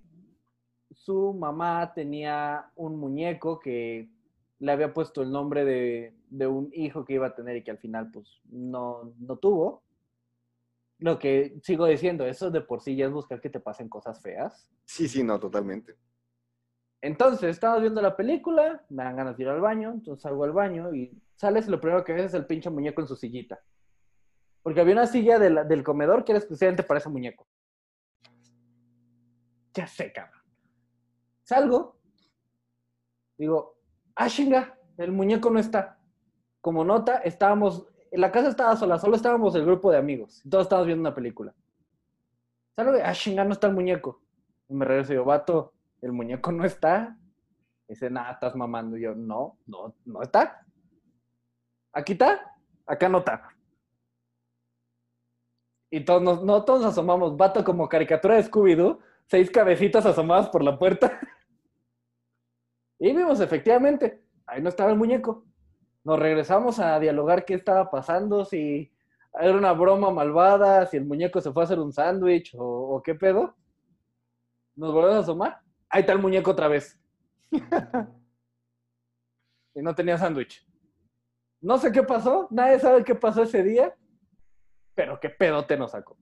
su 0.91 1.33
mamá 1.33 1.95
tenía 1.95 2.71
un 2.75 3.01
muñeco 3.01 3.59
que 3.59 4.11
le 4.59 4.71
había 4.71 4.93
puesto 4.93 5.23
el 5.23 5.31
nombre 5.31 5.65
de, 5.65 6.15
de 6.29 6.47
un 6.47 6.69
hijo 6.75 7.07
que 7.07 7.15
iba 7.15 7.29
a 7.29 7.35
tener 7.35 7.57
y 7.57 7.65
que 7.65 7.71
al 7.71 7.79
final 7.79 8.11
pues 8.11 8.43
no, 8.51 9.15
no 9.19 9.37
tuvo. 9.39 9.86
Lo 10.99 11.19
que 11.19 11.59
sigo 11.63 11.87
diciendo, 11.87 12.25
eso 12.27 12.51
de 12.51 12.61
por 12.63 12.81
sí 12.81 12.97
ya 12.97 13.07
es 13.07 13.13
buscar 13.13 13.41
que 13.41 13.51
te 13.51 13.61
pasen 13.61 13.89
cosas 13.89 14.21
feas. 14.23 14.69
Sí, 14.85 15.09
sí, 15.09 15.23
no, 15.23 15.39
totalmente. 15.39 15.97
Entonces, 17.03 17.51
estamos 17.51 17.81
viendo 17.83 18.01
la 18.01 18.17
película, 18.17 18.85
me 18.89 19.05
dan 19.05 19.17
ganas 19.17 19.37
de 19.37 19.43
ir 19.43 19.49
al 19.51 19.61
baño, 19.61 19.91
entonces 19.93 20.23
salgo 20.23 20.45
al 20.45 20.53
baño 20.53 20.95
y 20.95 21.23
sales 21.37 21.69
y 21.69 21.71
lo 21.71 21.81
primero 21.81 22.03
que 22.03 22.15
ves 22.15 22.25
es 22.27 22.35
el 22.35 22.47
pinche 22.47 22.71
muñeco 22.71 23.03
en 23.03 23.07
su 23.07 23.15
sillita. 23.17 23.61
Porque 24.63 24.81
había 24.81 24.95
una 24.95 25.07
silla 25.07 25.39
de 25.39 25.51
la- 25.51 25.65
del 25.65 25.85
comedor 25.85 26.25
que 26.25 26.33
era 26.33 26.39
exclusivamente 26.39 26.83
para 26.83 26.99
ese 26.99 27.09
muñeco. 27.11 27.47
Ya 29.75 29.87
sé, 29.87 30.13
cabrón. 30.13 30.41
Salgo, 31.45 31.99
digo, 33.37 33.77
ah, 34.17 34.29
chinga, 34.29 34.79
el 34.97 35.13
muñeco 35.13 35.51
no 35.51 35.59
está. 35.59 35.99
como 36.63 36.85
nota, 36.85 37.19
estábamos, 37.19 37.87
la 38.17 38.33
casa 38.33 38.49
estaba 38.49 38.77
sola, 38.77 38.99
solo 38.99 39.17
estábamos 39.17 39.55
el 39.55 39.65
grupo 39.65 39.91
de 39.91 39.99
amigos, 39.99 40.43
todos 40.49 40.65
estábamos 40.65 40.87
viendo 40.87 41.01
una 41.01 41.15
película. 41.15 41.55
Salgo, 42.77 42.99
ah, 43.03 43.13
chinga, 43.13 43.43
no 43.45 43.53
está 43.53 43.69
el 43.69 43.73
muñeco. 43.73 44.21
Y 44.69 44.75
me 44.75 44.85
regreso 44.85 45.13
y 45.13 45.17
yo, 45.17 45.25
vato, 45.25 45.73
el 46.03 46.13
muñeco 46.13 46.53
no 46.53 46.65
está. 46.65 47.17
dice, 47.89 48.11
nada, 48.11 48.33
estás 48.33 48.55
mamando. 48.55 48.99
Y 48.99 49.03
yo, 49.03 49.15
no, 49.15 49.59
no, 49.67 49.95
no 50.05 50.23
está. 50.23 50.67
Aquí 51.93 52.13
está, 52.13 52.55
acá 52.87 53.09
no 53.09 53.19
está. 53.19 53.49
Y 55.91 56.05
todos 56.05 56.21
nos, 56.21 56.45
no, 56.45 56.65
todos 56.65 56.83
nos 56.83 56.93
asomamos, 56.93 57.37
vato 57.39 57.65
como 57.65 57.89
caricatura 57.89 58.35
de 58.35 58.45
Scooby-Doo, 58.45 58.99
seis 59.27 59.51
cabecitas 59.51 60.05
asomadas 60.05 60.51
por 60.51 60.63
la 60.63 60.79
puerta. 60.79 61.19
y 62.99 63.17
vimos, 63.17 63.41
efectivamente, 63.41 64.23
ahí 64.45 64.61
no 64.61 64.69
estaba 64.69 64.91
el 64.91 64.99
muñeco. 64.99 65.46
Nos 66.07 66.19
regresamos 66.21 66.79
a 66.79 67.01
dialogar 67.01 67.45
qué 67.45 67.55
estaba 67.55 67.91
pasando, 67.91 68.45
si 68.45 68.93
era 69.41 69.59
una 69.59 69.73
broma 69.73 70.13
malvada, 70.13 70.87
si 70.87 70.99
el 70.99 71.05
muñeco 71.05 71.41
se 71.41 71.51
fue 71.51 71.63
a 71.63 71.65
hacer 71.65 71.81
un 71.81 71.93
sándwich 71.93 72.55
o, 72.57 73.03
qué 73.05 73.17
pedo. 73.17 73.57
Nos 74.77 74.93
volvemos 74.93 75.17
a 75.17 75.21
asomar. 75.23 75.61
Ahí 75.89 76.03
está 76.03 76.13
el 76.13 76.21
muñeco 76.21 76.53
otra 76.53 76.69
vez. 76.69 76.97
y 77.51 77.61
no 79.83 79.97
tenía 79.97 80.17
sándwich. 80.17 80.65
No 81.61 81.77
sé 81.77 81.91
qué 81.91 82.05
pasó, 82.05 82.47
nadie 82.53 82.79
sabe 82.79 83.03
qué 83.03 83.17
pasó 83.17 83.43
ese 83.43 83.65
día, 83.65 83.93
pero 84.95 85.19
qué 85.19 85.29
pedote 85.29 85.77
nos 85.77 85.91
sacó. 85.91 86.17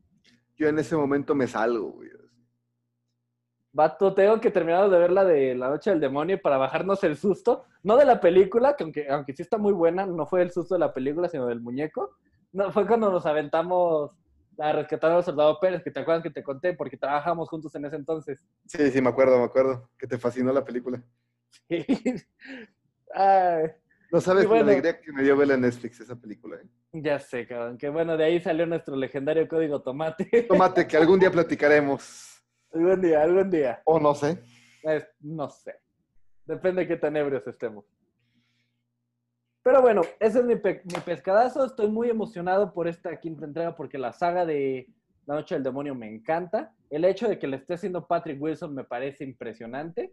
Yo 0.57 0.67
en 0.67 0.79
ese 0.79 0.97
momento 0.97 1.35
me 1.35 1.47
salgo, 1.47 1.91
güey. 1.91 2.09
Vato, 3.75 4.15
tengo 4.15 4.41
que 4.41 4.53
terminar 4.53 4.89
de 4.89 4.99
ver 5.01 5.11
la 5.11 5.25
de 5.25 5.57
La 5.57 5.69
Noche 5.69 5.91
del 5.91 5.99
Demonio 5.99 6.41
para 6.41 6.59
bajarnos 6.59 7.03
el 7.03 7.17
susto. 7.17 7.65
No 7.83 7.97
de 7.97 8.05
la 8.05 8.21
película, 8.21 8.77
que 8.77 8.85
aunque, 8.85 9.09
aunque 9.11 9.33
sí 9.35 9.43
está 9.43 9.59
muy 9.59 9.73
buena, 9.73 10.07
no 10.07 10.27
fue 10.27 10.43
el 10.43 10.53
susto 10.53 10.77
de 10.77 10.79
la 10.79 10.93
película, 10.93 11.29
sino 11.29 11.47
del 11.47 11.61
muñeco. 11.61 12.17
No, 12.53 12.71
fue 12.71 12.87
cuando 12.87 13.11
nos 13.11 13.27
aventamos 13.27 14.13
a 14.61 14.73
rescatar 14.73 15.11
al 15.11 15.25
soldado 15.25 15.59
Pérez, 15.59 15.83
que 15.83 15.91
te 15.91 15.99
acuerdas 15.99 16.23
que 16.23 16.31
te 16.31 16.45
conté, 16.45 16.73
porque 16.75 16.97
trabajamos 16.97 17.49
juntos 17.49 17.75
en 17.75 17.85
ese 17.85 17.97
entonces. 17.97 18.39
Sí, 18.65 18.93
sí, 18.93 19.03
me 19.03 19.09
acuerdo, 19.09 19.39
me 19.39 19.45
acuerdo. 19.45 19.91
Que 19.99 20.07
te 20.07 20.19
fascinó 20.19 20.53
la 20.53 20.65
película. 20.65 21.03
Sí. 21.69 21.85
Ay, 23.13 23.73
No 24.13 24.21
sabes 24.21 24.47
bueno. 24.47 24.67
la 24.67 24.71
alegría 24.71 25.01
que 25.01 25.13
me 25.13 25.25
dio 25.25 25.37
verla 25.37 25.55
en 25.55 25.63
Netflix 25.63 25.99
esa 25.99 26.15
película. 26.15 26.59
¿eh? 26.59 26.69
ya 26.93 27.19
sé, 27.19 27.45
cabrón. 27.45 27.77
Que 27.77 27.89
bueno, 27.89 28.17
de 28.17 28.23
ahí 28.25 28.41
salió 28.41 28.67
nuestro 28.67 28.95
legendario 28.95 29.49
código 29.49 29.83
tomate. 29.83 30.43
Tómate, 30.49 30.87
que 30.87 30.97
algún 30.97 31.19
día 31.19 31.33
platicaremos. 31.33 32.34
Algún 32.75 33.01
día, 33.01 33.23
algún 33.23 33.51
día. 33.51 33.83
O 33.85 33.99
no 34.01 34.15
sé. 34.15 34.43
Es- 34.83 35.07
no 35.21 35.49
sé. 35.49 35.75
Depende 36.47 36.83
de 36.83 36.89
qué 36.89 36.97
tan 36.97 37.17
ebrios 37.17 37.47
estemos. 37.47 37.85
Pero 39.63 39.81
bueno, 39.81 40.03
ese 40.21 40.41
es 40.41 40.45
mi, 40.45 40.57
pe- 40.57 40.83
mi 40.85 41.01
pescadazo. 41.05 41.65
Estoy 41.65 41.89
muy 41.89 42.11
emocionado 42.11 42.73
por 42.75 42.87
esta 42.87 43.19
quinta 43.19 43.47
entrega 43.47 43.75
porque 43.75 43.97
la 43.97 44.13
saga 44.13 44.45
de 44.45 44.87
La 45.27 45.37
Noche 45.37 45.55
del 45.55 45.65
Demonio 45.65 45.95
me 45.95 46.07
encanta. 46.13 46.75
El 46.91 47.05
hecho 47.07 47.29
de 47.29 47.39
que 47.39 47.47
le 47.47 47.57
esté 47.57 47.75
haciendo 47.75 48.07
Patrick 48.07 48.41
Wilson 48.41 48.75
me 48.75 48.85
parece 48.85 49.25
impresionante. 49.25 50.13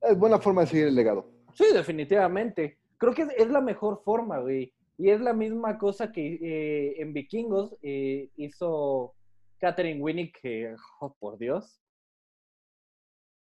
Es 0.00 0.16
buena 0.16 0.38
forma 0.38 0.60
de 0.62 0.66
seguir 0.68 0.86
el 0.86 0.94
legado. 0.94 1.28
Sí, 1.54 1.64
definitivamente. 1.74 2.78
Creo 2.96 3.12
que 3.12 3.22
es, 3.22 3.28
es 3.36 3.48
la 3.48 3.60
mejor 3.60 4.02
forma, 4.04 4.38
güey. 4.38 4.72
Y 4.98 5.10
es 5.10 5.20
la 5.20 5.32
misma 5.32 5.76
cosa 5.78 6.12
que 6.12 6.34
eh, 6.34 7.02
en 7.02 7.12
Vikingos 7.12 7.74
eh, 7.82 8.28
hizo 8.36 9.14
Catherine 9.60 10.00
Winnick, 10.00 10.40
que, 10.40 10.74
oh, 11.00 11.14
por 11.18 11.38
Dios, 11.38 11.80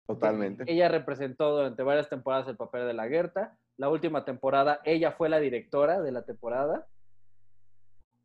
Totalmente. 0.07 0.63
Ella 0.67 0.87
representó 0.87 1.53
durante 1.57 1.83
varias 1.83 2.07
temporadas 2.07 2.47
el 2.47 2.55
papel 2.55 2.87
de 2.87 2.93
la 2.93 3.09
Gerta. 3.09 3.57
La 3.75 3.89
última 3.89 4.23
temporada, 4.23 4.79
ella 4.85 5.11
fue 5.11 5.27
la 5.27 5.37
directora 5.37 6.01
de 6.01 6.13
la 6.13 6.23
temporada. 6.23 6.87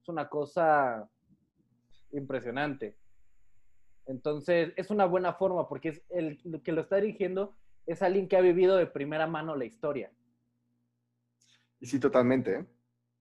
Es 0.01 0.09
una 0.09 0.29
cosa 0.29 1.11
impresionante. 2.13 2.97
Entonces, 4.07 4.73
es 4.77 4.91
una 4.91 5.07
buena 5.07 5.35
forma 5.35 5.69
porque 5.69 5.89
es 5.89 6.03
el 6.11 6.41
el 6.45 6.63
que 6.63 6.73
lo 6.73 6.83
está 6.83 6.97
dirigiendo 6.97 7.57
es 7.85 8.01
alguien 8.01 8.29
que 8.29 8.37
ha 8.37 8.41
vivido 8.41 8.77
de 8.77 8.87
primera 8.87 9.27
mano 9.27 9.57
la 9.57 9.65
historia. 9.65 10.13
Y 11.81 11.87
sí, 11.87 11.99
totalmente. 11.99 12.61
¿eh? 12.61 12.67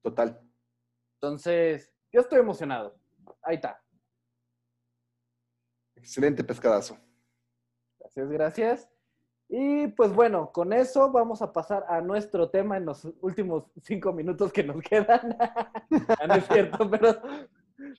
Total. 0.02 0.40
Entonces, 1.14 1.92
yo 2.12 2.20
estoy 2.20 2.38
emocionado. 2.38 2.96
Ahí 3.42 3.56
está. 3.56 3.81
Excelente 6.02 6.42
pescadazo. 6.44 6.98
Gracias, 7.98 8.28
gracias. 8.30 8.88
Y 9.48 9.86
pues 9.88 10.12
bueno, 10.12 10.50
con 10.50 10.72
eso 10.72 11.10
vamos 11.12 11.42
a 11.42 11.52
pasar 11.52 11.84
a 11.88 12.00
nuestro 12.00 12.50
tema 12.50 12.76
en 12.76 12.86
los 12.86 13.04
últimos 13.20 13.64
cinco 13.82 14.12
minutos 14.12 14.52
que 14.52 14.64
nos 14.64 14.82
quedan. 14.90 15.36
Ah, 15.40 16.26
no 16.26 16.34
es 16.34 16.46
cierto, 16.48 16.90
pero 16.90 17.20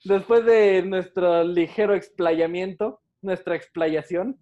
después 0.04 0.44
de 0.44 0.82
nuestro 0.82 1.44
ligero 1.44 1.94
explayamiento, 1.94 3.00
nuestra 3.22 3.56
explayación, 3.56 4.38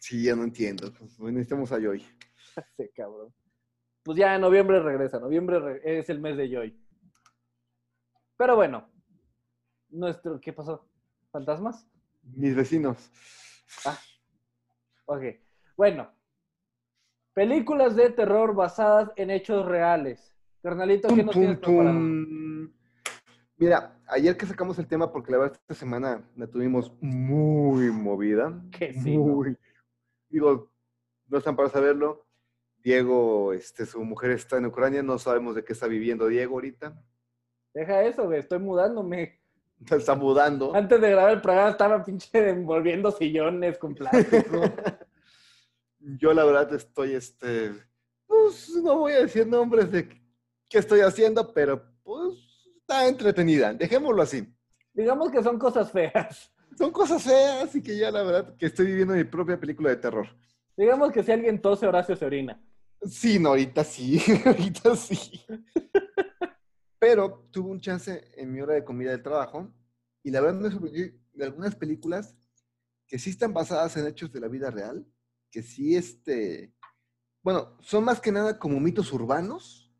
Sí, 0.00 0.22
ya 0.22 0.36
no 0.36 0.44
entiendo. 0.44 0.92
Pues, 0.96 1.18
necesitamos 1.18 1.72
a 1.72 1.80
Joy. 1.80 2.00
sí, 2.76 2.88
cabrón. 2.94 3.34
Pues 4.04 4.16
ya 4.16 4.34
en 4.36 4.40
noviembre 4.40 4.80
regresa, 4.80 5.18
noviembre 5.18 5.58
re- 5.58 5.98
es 5.98 6.08
el 6.08 6.20
mes 6.20 6.36
de 6.36 6.48
Joy. 6.48 6.80
Pero 8.36 8.54
bueno, 8.54 8.88
nuestro, 9.90 10.40
¿qué 10.40 10.52
pasó? 10.52 10.88
¿Fantasmas? 11.32 11.86
Mis 12.22 12.54
vecinos. 12.54 13.10
Ok. 15.06 15.22
Bueno. 15.76 16.10
Películas 17.32 17.94
de 17.94 18.10
terror 18.10 18.54
basadas 18.54 19.10
en 19.16 19.30
hechos 19.30 19.64
reales. 19.64 20.36
Carnalito, 20.62 21.08
¿qué 21.08 21.22
nos 21.22 21.34
tienes 21.34 21.58
preparado? 21.58 21.98
Mira, 23.56 24.00
ayer 24.06 24.36
que 24.36 24.46
sacamos 24.46 24.78
el 24.78 24.86
tema, 24.86 25.12
porque 25.12 25.32
la 25.32 25.38
verdad 25.38 25.58
esta 25.60 25.74
semana 25.74 26.28
la 26.36 26.46
tuvimos 26.46 26.92
muy 27.00 27.90
movida. 27.90 28.60
Que 28.70 28.92
sí, 28.92 29.16
¿no? 29.16 29.24
Muy. 29.24 29.56
Digo, 30.28 30.70
no 31.26 31.38
están 31.38 31.56
para 31.56 31.68
saberlo. 31.68 32.26
Diego, 32.82 33.52
este, 33.52 33.86
su 33.86 34.04
mujer 34.04 34.30
está 34.30 34.56
en 34.58 34.66
Ucrania, 34.66 35.02
no 35.02 35.18
sabemos 35.18 35.54
de 35.54 35.64
qué 35.64 35.72
está 35.72 35.88
viviendo 35.88 36.28
Diego 36.28 36.54
ahorita. 36.54 37.00
Deja 37.74 38.02
eso, 38.04 38.24
güey. 38.26 38.40
Estoy 38.40 38.60
mudándome. 38.60 39.37
Se 39.86 39.96
está 39.96 40.14
mudando. 40.14 40.74
Antes 40.74 41.00
de 41.00 41.10
grabar 41.10 41.32
el 41.32 41.40
programa 41.40 41.70
estaba 41.70 42.04
pinche 42.04 42.48
envolviendo 42.48 43.10
sillones 43.10 43.78
con 43.78 43.94
plástico. 43.94 44.62
Yo 46.00 46.32
la 46.32 46.44
verdad 46.44 46.72
estoy, 46.74 47.14
este, 47.14 47.72
pues 48.26 48.70
no 48.82 48.98
voy 48.98 49.12
a 49.12 49.22
decir 49.22 49.46
nombres 49.46 49.90
de 49.90 50.08
qué 50.68 50.78
estoy 50.78 51.00
haciendo, 51.00 51.52
pero 51.52 51.82
pues 52.02 52.38
está 52.76 53.06
entretenida. 53.08 53.74
Dejémoslo 53.74 54.22
así. 54.22 54.46
Digamos 54.94 55.30
que 55.30 55.42
son 55.42 55.58
cosas 55.58 55.90
feas. 55.90 56.52
Son 56.76 56.92
cosas 56.92 57.22
feas 57.22 57.74
y 57.74 57.82
que 57.82 57.96
ya 57.96 58.10
la 58.10 58.22
verdad 58.22 58.56
que 58.56 58.66
estoy 58.66 58.86
viviendo 58.86 59.14
mi 59.14 59.24
propia 59.24 59.58
película 59.58 59.90
de 59.90 59.96
terror. 59.96 60.28
Digamos 60.76 61.10
que 61.10 61.24
si 61.24 61.32
alguien 61.32 61.60
tose, 61.60 61.86
Horacio 61.86 62.14
se 62.14 62.24
orina. 62.24 62.60
Sí, 63.02 63.38
no, 63.38 63.50
ahorita 63.50 63.82
sí, 63.84 64.22
ahorita 64.44 64.94
sí. 64.96 65.44
Pero 66.98 67.48
tuve 67.50 67.70
un 67.70 67.80
chance 67.80 68.30
en 68.34 68.52
mi 68.52 68.60
hora 68.60 68.74
de 68.74 68.84
comida 68.84 69.10
del 69.10 69.22
trabajo 69.22 69.72
y 70.22 70.30
la 70.30 70.40
verdad 70.40 70.60
me 70.60 70.70
sorprendí 70.70 71.12
de 71.32 71.44
algunas 71.44 71.74
películas 71.76 72.36
que 73.06 73.18
sí 73.18 73.30
están 73.30 73.54
basadas 73.54 73.96
en 73.96 74.06
hechos 74.06 74.30
de 74.32 74.40
la 74.40 74.48
vida 74.48 74.70
real, 74.70 75.06
que 75.50 75.62
sí, 75.62 75.96
este, 75.96 76.74
bueno, 77.42 77.76
son 77.80 78.04
más 78.04 78.20
que 78.20 78.32
nada 78.32 78.58
como 78.58 78.78
mitos 78.80 79.12
urbanos, 79.12 79.90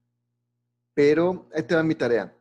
pero 0.92 1.48
ahí 1.54 1.62
te 1.62 1.74
va 1.74 1.82
mi 1.82 1.94
tarea. 1.94 2.37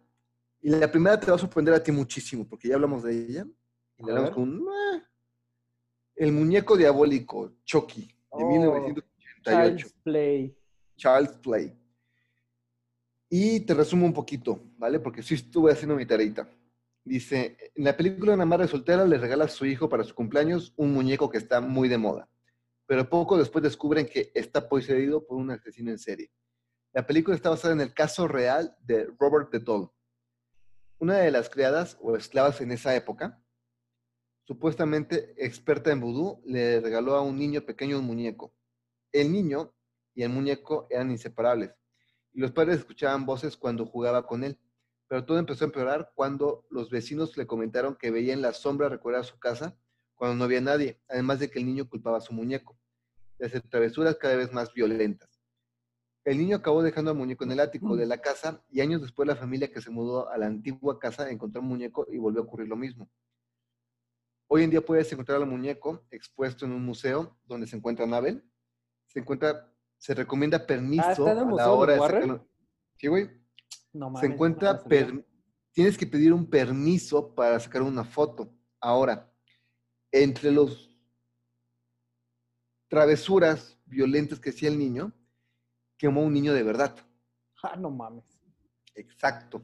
Y 0.62 0.70
la 0.72 0.92
primera 0.92 1.20
te 1.20 1.28
va 1.28 1.36
a 1.36 1.40
sorprender 1.40 1.74
a 1.74 1.82
ti 1.82 1.92
muchísimo, 1.92 2.48
porque 2.48 2.68
ya 2.68 2.76
hablamos 2.76 3.04
de 3.04 3.14
ella. 3.14 3.48
Y 3.98 4.04
la 4.04 4.10
hablamos 4.10 4.32
con 4.32 4.44
un. 4.44 4.68
El 6.16 6.32
muñeco 6.32 6.76
diabólico, 6.76 7.54
Chucky, 7.64 8.02
de 8.02 8.18
Oh, 8.30 8.50
1988. 8.50 9.78
Child's 9.78 9.94
Play. 10.04 10.58
Child's 10.98 11.38
Play. 11.38 11.78
Y 13.30 13.62
te 13.62 13.74
resumo 13.74 14.06
un 14.06 14.14
poquito, 14.14 14.62
¿vale? 14.78 15.00
Porque 15.00 15.22
sí 15.22 15.34
estuve 15.36 15.72
haciendo 15.72 15.96
mi 15.96 16.06
tareita. 16.06 16.50
Dice, 17.04 17.58
en 17.76 17.84
la 17.84 17.96
película 17.96 18.34
una 18.34 18.46
madre 18.46 18.68
soltera 18.68 19.06
le 19.06 19.18
regala 19.18 19.46
a 19.46 19.50
su 19.50 19.66
hijo 19.66 19.88
para 19.88 20.04
su 20.04 20.14
cumpleaños 20.14 20.74
un 20.76 20.94
muñeco 20.94 21.30
que 21.30 21.38
está 21.38 21.62
muy 21.62 21.88
de 21.88 21.98
moda, 21.98 22.30
pero 22.86 23.10
poco 23.10 23.38
después 23.38 23.64
descubren 23.64 24.08
que 24.08 24.32
está 24.36 24.68
poseído 24.68 25.26
por 25.26 25.38
un 25.38 25.52
asesino 25.52 25.92
en 25.92 26.00
serie. 26.00 26.32
La 26.94 27.06
película 27.06 27.36
está 27.36 27.50
basada 27.50 27.74
en 27.74 27.82
el 27.82 27.94
caso 27.94 28.28
real 28.28 28.76
de 28.82 29.10
Robert 29.20 29.52
the 29.52 29.60
Doll. 29.60 29.90
Una 31.00 31.18
de 31.18 31.32
las 31.32 31.50
criadas 31.50 31.98
o 32.02 32.16
esclavas 32.16 32.60
en 32.60 32.72
esa 32.72 32.96
época, 32.96 33.42
supuestamente 34.46 35.34
experta 35.38 35.92
en 35.92 36.02
vudú, 36.02 36.42
le 36.46 36.82
regaló 36.82 37.16
a 37.16 37.22
un 37.22 37.38
niño 37.38 37.62
pequeño 37.62 38.00
un 38.00 38.06
muñeco. 38.06 38.54
El 39.12 39.32
niño 39.32 39.74
y 40.16 40.24
el 40.24 40.30
muñeco 40.30 40.88
eran 40.90 41.12
inseparables. 41.12 41.72
Y 42.38 42.40
los 42.40 42.52
padres 42.52 42.78
escuchaban 42.78 43.26
voces 43.26 43.58
cuando 43.58 43.88
jugaba 43.88 44.28
con 44.28 44.44
él. 44.44 44.60
Pero 45.08 45.26
todo 45.26 45.40
empezó 45.40 45.64
a 45.64 45.70
empeorar 45.70 46.12
cuando 46.14 46.68
los 46.70 46.92
vecinos 46.92 47.36
le 47.36 47.48
comentaron 47.48 47.96
que 47.96 48.12
veían 48.12 48.44
la 48.44 48.54
sombra 48.54 48.90
recorrer 48.90 49.26
su 49.26 49.40
casa 49.40 49.76
cuando 50.14 50.36
no 50.36 50.44
había 50.44 50.62
nadie, 50.62 51.02
además 51.10 51.40
de 51.40 51.50
que 51.50 51.58
el 51.58 51.66
niño 51.66 51.90
culpaba 51.90 52.20
a 52.20 52.22
su 52.22 52.34
muñeco, 52.34 52.78
de 53.40 53.48
hacer 53.48 53.64
travesuras 53.64 54.18
cada 54.18 54.36
vez 54.36 54.54
más 54.54 54.72
violentas. 54.72 55.42
El 56.26 56.38
niño 56.38 56.58
acabó 56.58 56.84
dejando 56.84 57.10
al 57.10 57.18
muñeco 57.18 57.44
en 57.44 57.54
el 57.54 57.60
ático 57.60 57.96
de 57.96 58.06
la 58.06 58.20
casa 58.20 58.64
y 58.70 58.82
años 58.82 59.02
después 59.02 59.28
la 59.28 59.36
familia 59.36 59.72
que 59.72 59.82
se 59.82 59.90
mudó 59.90 60.30
a 60.30 60.38
la 60.38 60.46
antigua 60.46 61.00
casa 61.00 61.32
encontró 61.32 61.62
un 61.62 61.70
muñeco 61.70 62.06
y 62.08 62.20
volvió 62.20 62.42
a 62.42 62.46
ocurrir 62.46 62.68
lo 62.68 62.76
mismo. 62.76 63.10
Hoy 64.46 64.62
en 64.62 64.70
día 64.70 64.82
puedes 64.82 65.12
encontrar 65.12 65.42
al 65.42 65.48
muñeco 65.48 66.06
expuesto 66.12 66.68
en 66.68 66.74
un 66.74 66.86
museo 66.86 67.36
donde 67.46 67.66
se 67.66 67.78
encuentra 67.78 68.06
Anabel. 68.06 68.48
Se 69.08 69.22
encuentra, 69.22 69.74
se 69.98 70.14
recomienda 70.14 70.66
permiso 70.66 71.04
Ah, 71.06 71.12
¿está 71.12 71.32
en 71.32 71.38
el 71.40 71.44
a 71.50 71.52
la 71.56 71.72
hora 71.72 71.94
de 71.94 72.00
sacarlo. 72.00 72.48
Sí, 72.98 73.08
güey. 73.08 73.30
No 73.94 74.10
mames, 74.10 74.20
Se 74.28 74.34
encuentra, 74.34 74.74
no 74.74 74.80
sabía. 74.80 74.90
per- 75.08 75.26
tienes 75.72 75.98
que 75.98 76.08
pedir 76.08 76.34
un 76.34 76.50
permiso 76.50 77.34
para 77.36 77.60
sacar 77.60 77.82
una 77.82 78.04
foto. 78.04 78.54
Ahora, 78.80 79.32
entre 80.12 80.52
los 80.52 80.90
travesuras 82.88 83.78
violentas 83.86 84.40
que 84.40 84.50
hacía 84.52 84.70
el 84.70 84.78
niño, 84.80 85.12
quemó 85.98 86.22
un 86.24 86.34
niño 86.34 86.54
de 86.54 86.64
verdad. 86.64 86.96
Ah, 87.64 87.76
no 87.76 87.90
mames. 87.90 88.40
Exacto. 88.96 89.62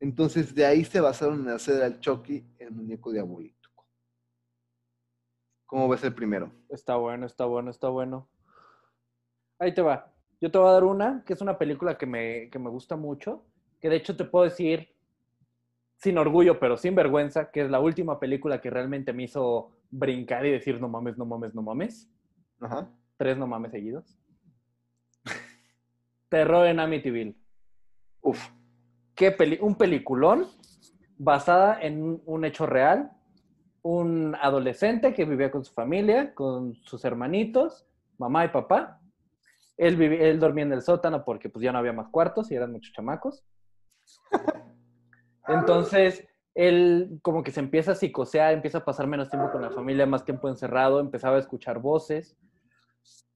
Entonces, 0.00 0.54
de 0.54 0.64
ahí 0.66 0.84
se 0.84 1.00
basaron 1.00 1.40
en 1.40 1.48
hacer 1.50 1.82
al 1.82 2.00
Chucky 2.00 2.44
el 2.58 2.70
muñeco 2.70 3.12
diabólico. 3.12 3.56
¿Cómo 5.66 5.88
ves 5.88 6.04
el 6.04 6.14
primero? 6.14 6.52
Está 6.68 6.96
bueno, 6.96 7.26
está 7.26 7.44
bueno, 7.44 7.70
está 7.70 7.88
bueno. 7.88 8.28
Ahí 9.58 9.74
te 9.74 9.82
va. 9.82 10.12
Yo 10.40 10.50
te 10.50 10.58
voy 10.58 10.68
a 10.68 10.72
dar 10.72 10.84
una, 10.84 11.22
que 11.26 11.32
es 11.32 11.40
una 11.40 11.56
película 11.58 11.96
que 11.96 12.06
me, 12.06 12.50
que 12.50 12.58
me 12.58 12.68
gusta 12.70 12.96
mucho, 12.96 13.44
que 13.80 13.88
de 13.88 13.96
hecho 13.96 14.16
te 14.16 14.24
puedo 14.24 14.44
decir, 14.44 14.90
sin 15.96 16.18
orgullo, 16.18 16.58
pero 16.60 16.76
sin 16.76 16.94
vergüenza, 16.94 17.50
que 17.50 17.62
es 17.62 17.70
la 17.70 17.80
última 17.80 18.20
película 18.20 18.60
que 18.60 18.68
realmente 18.70 19.12
me 19.12 19.24
hizo 19.24 19.70
brincar 19.90 20.44
y 20.44 20.50
decir, 20.50 20.80
no 20.80 20.88
mames, 20.88 21.16
no 21.16 21.24
mames, 21.24 21.54
no 21.54 21.62
mames. 21.62 22.10
Ajá. 22.60 22.88
Tres 23.16 23.38
no 23.38 23.46
mames 23.46 23.72
seguidos. 23.72 24.18
Terror 26.28 26.66
en 26.66 26.80
Amityville. 26.80 27.34
Uf. 28.20 28.50
¿Qué 29.14 29.30
peli- 29.32 29.58
un 29.62 29.74
peliculón 29.76 30.46
basada 31.16 31.80
en 31.80 32.20
un- 32.26 32.44
hecho 32.44 32.66
real. 32.66 33.10
Un 33.82 34.34
adolescente 34.42 35.14
que 35.14 35.24
vivía 35.24 35.50
con 35.50 35.64
su 35.64 35.72
familia, 35.72 36.34
con 36.34 36.74
sus 36.82 37.04
hermanitos, 37.04 37.86
mamá 38.18 38.44
y 38.44 38.48
papá. 38.48 39.00
Él, 39.76 39.96
vivi- 39.98 40.20
él 40.20 40.38
dormía 40.40 40.64
en 40.64 40.72
el 40.72 40.82
sótano 40.82 41.24
porque 41.24 41.48
pues 41.50 41.62
ya 41.62 41.72
no 41.72 41.78
había 41.78 41.92
más 41.92 42.08
cuartos 42.08 42.50
y 42.50 42.54
eran 42.54 42.72
muchos 42.72 42.92
chamacos. 42.92 43.44
Entonces, 45.48 46.26
él 46.54 47.18
como 47.22 47.42
que 47.42 47.50
se 47.50 47.60
empieza 47.60 47.92
a 47.92 47.94
psicosear, 47.94 48.54
empieza 48.54 48.78
a 48.78 48.84
pasar 48.84 49.06
menos 49.06 49.28
tiempo 49.28 49.50
con 49.50 49.62
la 49.62 49.70
familia, 49.70 50.06
más 50.06 50.24
tiempo 50.24 50.48
encerrado, 50.48 51.00
empezaba 51.00 51.36
a 51.36 51.40
escuchar 51.40 51.78
voces. 51.78 52.36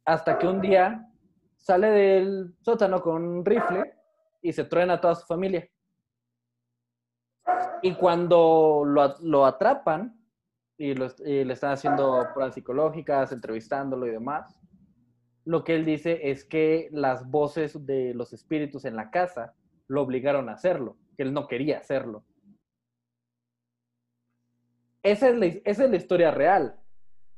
Hasta 0.04 0.38
que 0.38 0.46
un 0.46 0.60
día 0.60 1.06
sale 1.58 1.88
del 1.88 2.54
sótano 2.60 3.02
con 3.02 3.22
un 3.22 3.44
rifle 3.44 3.94
y 4.42 4.52
se 4.52 4.64
truena 4.64 4.94
a 4.94 5.00
toda 5.00 5.14
su 5.14 5.26
familia. 5.26 5.68
Y 7.82 7.94
cuando 7.94 8.82
lo, 8.84 9.16
lo 9.20 9.46
atrapan 9.46 10.18
y, 10.76 10.94
lo 10.94 11.06
y 11.24 11.44
le 11.44 11.52
están 11.52 11.72
haciendo 11.72 12.26
pruebas 12.32 12.54
psicológicas, 12.54 13.32
entrevistándolo 13.32 14.06
y 14.06 14.10
demás, 14.10 14.58
lo 15.44 15.64
que 15.64 15.74
él 15.74 15.84
dice 15.84 16.30
es 16.30 16.44
que 16.44 16.88
las 16.92 17.28
voces 17.30 17.86
de 17.86 18.14
los 18.14 18.32
espíritus 18.32 18.84
en 18.84 18.96
la 18.96 19.10
casa 19.10 19.54
lo 19.88 20.02
obligaron 20.02 20.48
a 20.48 20.52
hacerlo, 20.52 20.96
que 21.16 21.22
él 21.22 21.32
no 21.32 21.48
quería 21.48 21.78
hacerlo. 21.78 22.24
Esa 25.02 25.30
es 25.30 25.36
la, 25.78 25.96
historia 25.96 26.30
real. 26.30 26.78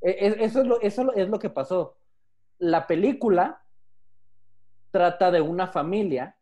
E- 0.01 0.11
e- 0.11 0.45
Eso 0.45 0.61
es, 0.61 0.67
lo, 0.67 0.81
eso 0.81 1.13
es 1.15 1.29
lo 1.29 1.39
que 1.39 1.51
pasó. 1.51 1.97
La 2.59 2.87
película 2.87 3.63
trata 4.91 5.31
de 5.31 5.41
una 5.41 5.67
familia 5.69 6.37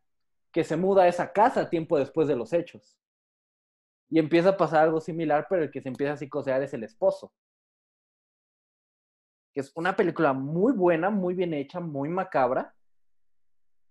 que 0.50 0.64
se 0.64 0.76
muda 0.76 1.04
a 1.04 1.08
esa 1.08 1.32
casa 1.32 1.70
tiempo 1.70 1.98
después 1.98 2.26
de 2.26 2.36
los 2.36 2.52
hechos. 2.52 2.98
Y 4.08 4.18
empieza 4.18 4.50
a 4.50 4.56
pasar 4.56 4.84
algo 4.84 5.00
similar, 5.00 5.46
pero 5.48 5.62
el 5.62 5.70
que 5.70 5.80
se 5.80 5.88
empieza 5.88 6.14
a 6.14 6.16
psicosear 6.16 6.62
es 6.62 6.74
el 6.74 6.82
esposo. 6.82 7.32
Que 9.52 9.60
es 9.60 9.72
una 9.74 9.96
película 9.96 10.32
muy 10.32 10.72
buena, 10.72 11.10
muy 11.10 11.34
bien 11.34 11.54
hecha, 11.54 11.80
muy 11.80 12.08
macabra. 12.08 12.74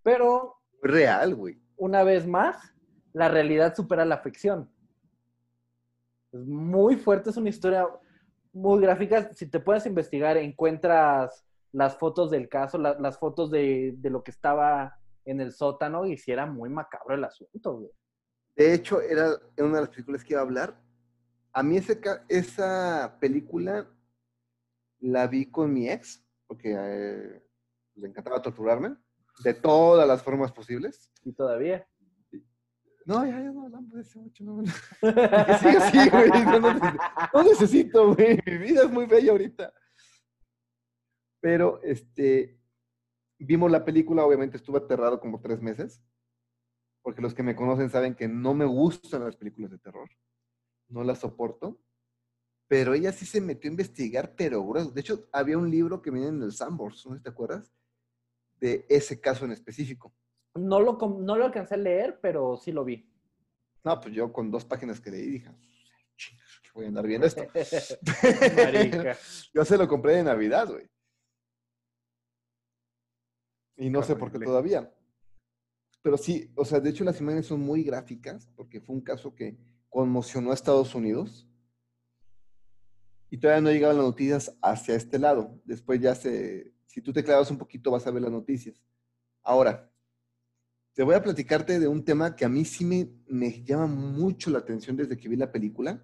Pero 0.04 0.56
real, 0.82 1.36
güey. 1.36 1.60
una 1.78 2.04
vez 2.04 2.26
más, 2.28 2.74
la 3.14 3.28
realidad 3.30 3.76
supera 3.76 4.06
la 4.06 4.20
ficción. 4.20 4.70
Es 6.32 6.46
muy 6.46 6.96
fuerte, 6.96 7.30
es 7.32 7.38
una 7.38 7.50
historia 7.50 7.88
muy 8.54 8.82
gráfica. 8.82 9.32
Si 9.34 9.48
te 9.48 9.60
puedes 9.60 9.86
investigar, 9.86 10.38
encuentras 10.38 11.44
las 11.72 11.98
fotos 11.98 12.32
del 12.32 12.48
caso, 12.50 12.78
la- 12.78 12.98
las 13.00 13.18
fotos 13.18 13.52
de, 13.52 13.94
de 13.98 14.10
lo 14.10 14.24
que 14.24 14.32
estaba 14.32 14.98
en 15.26 15.42
el 15.42 15.52
sótano 15.52 16.06
y 16.06 16.18
si 16.18 16.32
era 16.32 16.46
muy 16.46 16.70
macabro 16.70 17.16
el 17.16 17.24
asunto, 17.24 17.74
güey. 17.78 17.92
De 18.56 18.74
hecho, 18.74 19.02
era 19.02 19.30
una 19.58 19.76
de 19.76 19.82
las 19.82 19.90
películas 19.90 20.24
que 20.24 20.34
iba 20.34 20.42
a 20.42 20.44
hablar. 20.46 20.76
A 21.54 21.64
mí 21.64 21.78
ese 21.78 22.00
esa 22.28 23.18
película 23.20 23.88
la 25.00 25.28
vi 25.28 25.50
con 25.50 25.74
mi 25.74 25.90
ex, 25.90 26.26
porque 26.48 26.76
eh, 26.78 27.44
le 27.96 28.08
encantaba 28.08 28.42
torturarme 28.42 28.96
de 29.44 29.54
todas 29.54 30.08
las 30.08 30.22
formas 30.22 30.52
posibles. 30.52 31.12
Y 31.24 31.34
todavía. 31.34 31.88
No, 33.06 33.26
ya, 33.26 33.40
ya 33.40 33.52
no 33.52 33.64
hablamos 33.64 33.92
de 33.92 34.02
eso 34.02 34.20
mucho. 34.20 34.44
No, 34.44 34.62
no. 34.62 34.64
Que 34.64 35.54
siga 35.58 35.88
así, 35.88 36.10
güey. 36.10 36.30
No, 36.30 36.60
no 36.60 36.74
necesito, 36.74 37.00
no 37.34 37.44
necesito, 37.44 38.14
güey. 38.14 38.40
Mi 38.46 38.58
vida 38.58 38.84
es 38.84 38.92
muy 38.92 39.06
bella 39.06 39.32
ahorita. 39.32 39.74
Pero, 41.42 41.82
este, 41.84 42.60
vimos 43.40 43.72
la 43.72 43.86
película, 43.86 44.26
obviamente 44.26 44.58
estuve 44.58 44.80
aterrado 44.80 45.20
como 45.20 45.40
tres 45.40 45.62
meses, 45.62 46.04
porque 47.02 47.22
los 47.22 47.34
que 47.34 47.44
me 47.44 47.56
conocen 47.56 47.90
saben 47.90 48.14
que 48.14 48.28
no 48.28 48.54
me 48.54 48.66
gustan 48.66 49.24
las 49.24 49.38
películas 49.38 49.72
de 49.72 49.80
terror. 49.80 50.10
No 50.90 51.04
las 51.04 51.20
soporto. 51.20 51.80
Pero 52.70 52.94
ella 52.94 53.12
sí 53.12 53.26
se 53.26 53.42
metió 53.42 53.68
a 53.68 53.74
investigar, 53.74 54.36
pero 54.38 54.64
grueso. 54.66 54.92
De 54.92 55.02
hecho, 55.02 55.28
había 55.34 55.58
un 55.58 55.70
libro 55.70 56.02
que 56.02 56.12
viene 56.12 56.28
en 56.28 56.42
el 56.42 56.54
Sandbox, 56.54 57.08
¿no 57.08 57.20
te 57.20 57.30
acuerdas? 57.30 57.74
De 58.62 58.86
ese 58.88 59.20
caso 59.20 59.44
en 59.44 59.52
específico. 59.52 60.14
No 60.54 60.80
lo, 60.80 60.98
no 61.20 61.36
lo 61.36 61.46
alcancé 61.46 61.74
a 61.74 61.78
leer, 61.78 62.20
pero 62.22 62.56
sí 62.58 62.72
lo 62.72 62.86
vi. 62.86 63.12
No, 63.84 64.00
pues 64.00 64.14
yo 64.14 64.32
con 64.32 64.52
dos 64.52 64.66
páginas 64.66 65.02
que 65.02 65.10
leí 65.10 65.28
dije, 65.30 65.52
"Chingas, 66.16 66.62
voy 66.76 66.86
a 66.86 66.88
andar 66.90 67.08
viendo 67.08 67.26
esto. 67.26 67.44
Marica. 68.56 69.18
Yo 69.54 69.66
se 69.66 69.78
lo 69.78 69.88
compré 69.88 70.18
de 70.18 70.24
Navidad, 70.24 70.68
güey. 70.68 70.88
Y 73.78 73.90
no 73.90 74.04
sé 74.04 74.16
por 74.16 74.32
qué 74.32 74.40
todavía. 74.40 74.94
Pero 76.02 76.18
sí, 76.18 76.52
o 76.56 76.66
sea, 76.66 76.80
de 76.80 76.90
hecho 76.92 77.04
las 77.04 77.20
imágenes 77.20 77.48
son 77.48 77.62
muy 77.62 77.84
gráficas, 77.84 78.48
porque 78.56 78.80
fue 78.80 78.96
un 78.96 79.02
caso 79.02 79.34
que 79.34 79.58
conmocionó 79.90 80.52
a 80.52 80.54
Estados 80.54 80.94
Unidos. 80.94 81.49
Y 83.30 83.38
todavía 83.38 83.62
no 83.62 83.72
llegaban 83.72 83.98
las 83.98 84.06
noticias 84.06 84.56
hacia 84.62 84.96
este 84.96 85.20
lado. 85.20 85.60
Después 85.66 86.00
ya 86.00 86.16
se, 86.16 86.74
si 86.86 87.02
tú 87.02 87.14
te 87.14 87.24
clavas 87.24 87.52
un 87.52 87.58
poquito 87.58 87.92
vas 87.92 88.08
a 88.08 88.12
ver 88.12 88.24
las 88.24 88.32
noticias. 88.32 88.82
Ahora, 89.44 89.92
te 90.94 91.04
voy 91.04 91.16
a 91.16 91.22
platicarte 91.22 91.80
de 91.80 91.88
un 91.88 92.04
tema 92.04 92.36
que 92.36 92.46
a 92.46 92.50
mí 92.50 92.66
sí 92.66 92.84
me, 92.84 93.10
me 93.28 93.64
llama 93.64 93.88
mucho 93.88 94.50
la 94.50 94.60
atención 94.60 94.98
desde 94.98 95.18
que 95.18 95.30
vi 95.30 95.36
la 95.36 95.52
película. 95.52 96.04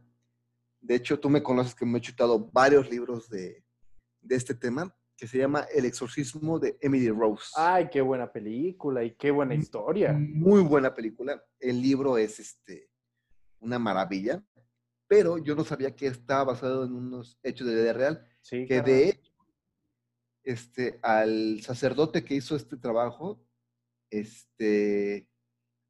De 0.80 0.96
hecho, 0.96 1.20
tú 1.20 1.30
me 1.30 1.42
conoces 1.42 1.74
que 1.74 1.86
me 1.86 1.98
he 1.98 2.02
chutado 2.02 2.50
varios 2.52 2.90
libros 2.90 3.28
de, 3.30 3.66
de 4.22 4.36
este 4.36 4.54
tema, 4.54 4.96
que 5.18 5.28
se 5.28 5.38
llama 5.38 5.66
El 5.74 5.86
exorcismo 5.86 6.60
de 6.60 6.78
Emily 6.82 7.10
Rose. 7.10 7.52
Ay, 7.56 7.90
qué 7.90 8.02
buena 8.02 8.32
película 8.32 9.04
y 9.04 9.16
qué 9.16 9.32
buena 9.32 9.56
historia. 9.56 10.14
Muy 10.14 10.62
buena 10.62 10.94
película. 10.94 11.44
El 11.60 11.82
libro 11.82 12.18
es 12.18 12.40
este, 12.40 12.90
una 13.60 13.80
maravilla, 13.80 14.44
pero 15.08 15.38
yo 15.38 15.56
no 15.56 15.64
sabía 15.64 15.96
que 15.96 16.08
estaba 16.08 16.46
basado 16.46 16.86
en 16.86 16.94
unos 16.94 17.40
hechos 17.44 17.68
de 17.68 17.76
vida 17.76 17.94
real, 17.94 18.28
Sí, 18.42 18.66
que 18.68 18.82
de 18.82 19.10
hecho, 19.10 19.32
este, 20.44 21.00
al 21.02 21.62
sacerdote 21.62 22.24
que 22.24 22.36
hizo 22.36 22.56
este 22.56 22.78
trabajo, 22.78 23.44
este, 24.10 25.28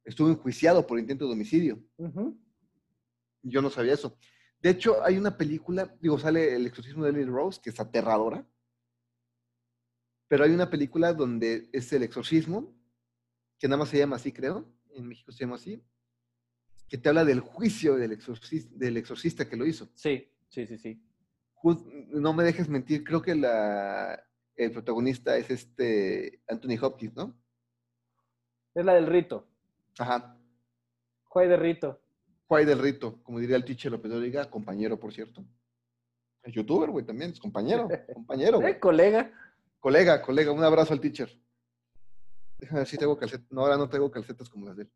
estuvo 0.04 0.30
enjuiciado 0.30 0.86
por 0.86 0.98
intento 0.98 1.26
de 1.26 1.32
homicidio. 1.32 1.82
Yo 3.42 3.62
no 3.62 3.70
sabía 3.70 3.94
eso. 3.94 4.16
De 4.60 4.70
hecho, 4.70 5.04
hay 5.04 5.18
una 5.18 5.36
película, 5.36 5.94
digo, 6.00 6.18
sale 6.18 6.56
El 6.56 6.66
exorcismo 6.66 7.04
de 7.04 7.10
Emily 7.10 7.26
Rose, 7.26 7.60
que 7.62 7.70
es 7.70 7.78
aterradora. 7.78 8.46
Pero 10.28 10.44
hay 10.44 10.50
una 10.50 10.70
película 10.70 11.12
donde 11.12 11.68
es 11.72 11.92
el 11.92 12.02
exorcismo, 12.02 12.74
que 13.58 13.68
nada 13.68 13.78
más 13.78 13.90
se 13.90 13.98
llama 13.98 14.16
así, 14.16 14.32
creo. 14.32 14.66
En 14.94 15.06
México 15.06 15.30
se 15.30 15.40
llama 15.44 15.56
así. 15.56 15.82
Que 16.88 16.98
te 16.98 17.08
habla 17.08 17.24
del 17.24 17.40
juicio 17.40 17.96
del, 17.96 18.12
exorcis- 18.12 18.68
del 18.70 18.96
exorcista 18.96 19.48
que 19.48 19.56
lo 19.56 19.66
hizo. 19.66 19.88
Sí, 19.94 20.30
sí, 20.48 20.66
sí, 20.66 20.78
sí. 20.78 21.02
No 22.10 22.32
me 22.32 22.44
dejes 22.44 22.68
mentir, 22.68 23.02
creo 23.02 23.20
que 23.22 23.34
la, 23.34 24.22
el 24.54 24.70
protagonista 24.70 25.36
es 25.36 25.50
este 25.50 26.40
Anthony 26.46 26.78
Hopkins, 26.80 27.16
¿no? 27.16 27.34
Es 28.74 28.84
la 28.84 28.94
del 28.94 29.06
rito. 29.06 29.48
Ajá. 29.98 30.38
Juay 31.24 31.48
de 31.48 31.56
rito. 31.56 32.00
Juay 32.48 32.64
del 32.64 32.78
Rito, 32.78 33.20
como 33.24 33.40
diría 33.40 33.56
el 33.56 33.64
teacher 33.64 33.90
López 33.90 34.08
Dóriga, 34.12 34.48
compañero, 34.48 35.00
por 35.00 35.12
cierto. 35.12 35.44
Es 36.44 36.52
youtuber, 36.54 36.90
güey, 36.90 37.04
también, 37.04 37.32
es 37.32 37.40
compañero, 37.40 37.88
compañero, 38.14 38.60
güey. 38.60 38.74
Eh, 38.74 38.78
colega. 38.78 39.32
Colega, 39.80 40.22
colega, 40.22 40.52
un 40.52 40.62
abrazo 40.62 40.92
al 40.94 41.00
teacher. 41.00 41.28
Déjame 42.58 42.80
ver 42.80 42.86
si 42.86 42.96
tengo 42.96 43.18
calcetas. 43.18 43.50
No, 43.50 43.62
ahora 43.62 43.76
no 43.76 43.88
tengo 43.88 44.08
calcetas 44.12 44.48
como 44.48 44.66
las 44.66 44.76
de 44.76 44.84
él. 44.84 44.92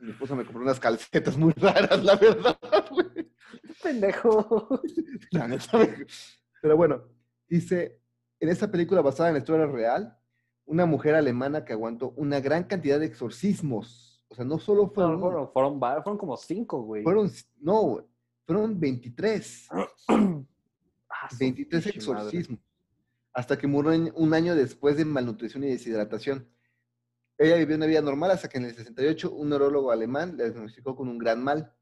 Mi 0.00 0.10
esposa 0.10 0.34
me 0.34 0.44
compró 0.44 0.62
unas 0.62 0.80
calcetas 0.80 1.36
muy 1.36 1.52
raras, 1.54 2.02
la 2.04 2.16
verdad, 2.16 2.58
güey. 2.90 3.30
Pendejo. 3.82 4.80
La 5.30 5.48
neta, 5.48 5.78
me- 5.78 6.06
Pero 6.60 6.76
bueno, 6.76 7.02
dice, 7.48 8.00
en 8.40 8.48
esta 8.48 8.70
película 8.70 9.00
basada 9.02 9.28
en 9.30 9.34
la 9.34 9.38
historia 9.38 9.66
real, 9.66 10.18
una 10.66 10.86
mujer 10.86 11.14
alemana 11.14 11.64
que 11.64 11.72
aguantó 11.72 12.10
una 12.16 12.40
gran 12.40 12.64
cantidad 12.64 12.98
de 12.98 13.06
exorcismos. 13.06 14.24
O 14.28 14.34
sea, 14.34 14.44
no 14.44 14.58
solo 14.58 14.86
fue 14.86 15.04
Fueron, 15.04 15.20
fueron, 15.20 15.52
fueron, 15.52 15.78
fueron 15.80 16.18
como 16.18 16.36
cinco, 16.36 16.82
güey. 16.82 17.02
fueron, 17.02 17.30
no, 17.60 18.04
fueron 18.46 18.78
23. 18.80 19.68
Ah, 21.16 21.28
su 21.30 21.38
23 21.38 21.84
pinche 21.84 21.98
madre. 22.10 22.22
exorcismos. 22.26 22.60
Hasta 23.32 23.56
que 23.56 23.66
murió 23.68 24.12
un 24.16 24.34
año 24.34 24.54
después 24.56 24.96
de 24.96 25.04
malnutrición 25.04 25.62
y 25.64 25.68
deshidratación. 25.68 26.48
Ella 27.36 27.56
vivió 27.56 27.76
una 27.76 27.86
vida 27.86 28.00
normal 28.00 28.30
hasta 28.30 28.48
que 28.48 28.58
en 28.58 28.66
el 28.66 28.74
68 28.74 29.32
un 29.32 29.48
neurólogo 29.48 29.90
alemán 29.90 30.36
la 30.36 30.44
diagnosticó 30.44 30.94
con 30.94 31.08
un 31.08 31.18
gran 31.18 31.42
mal, 31.42 31.74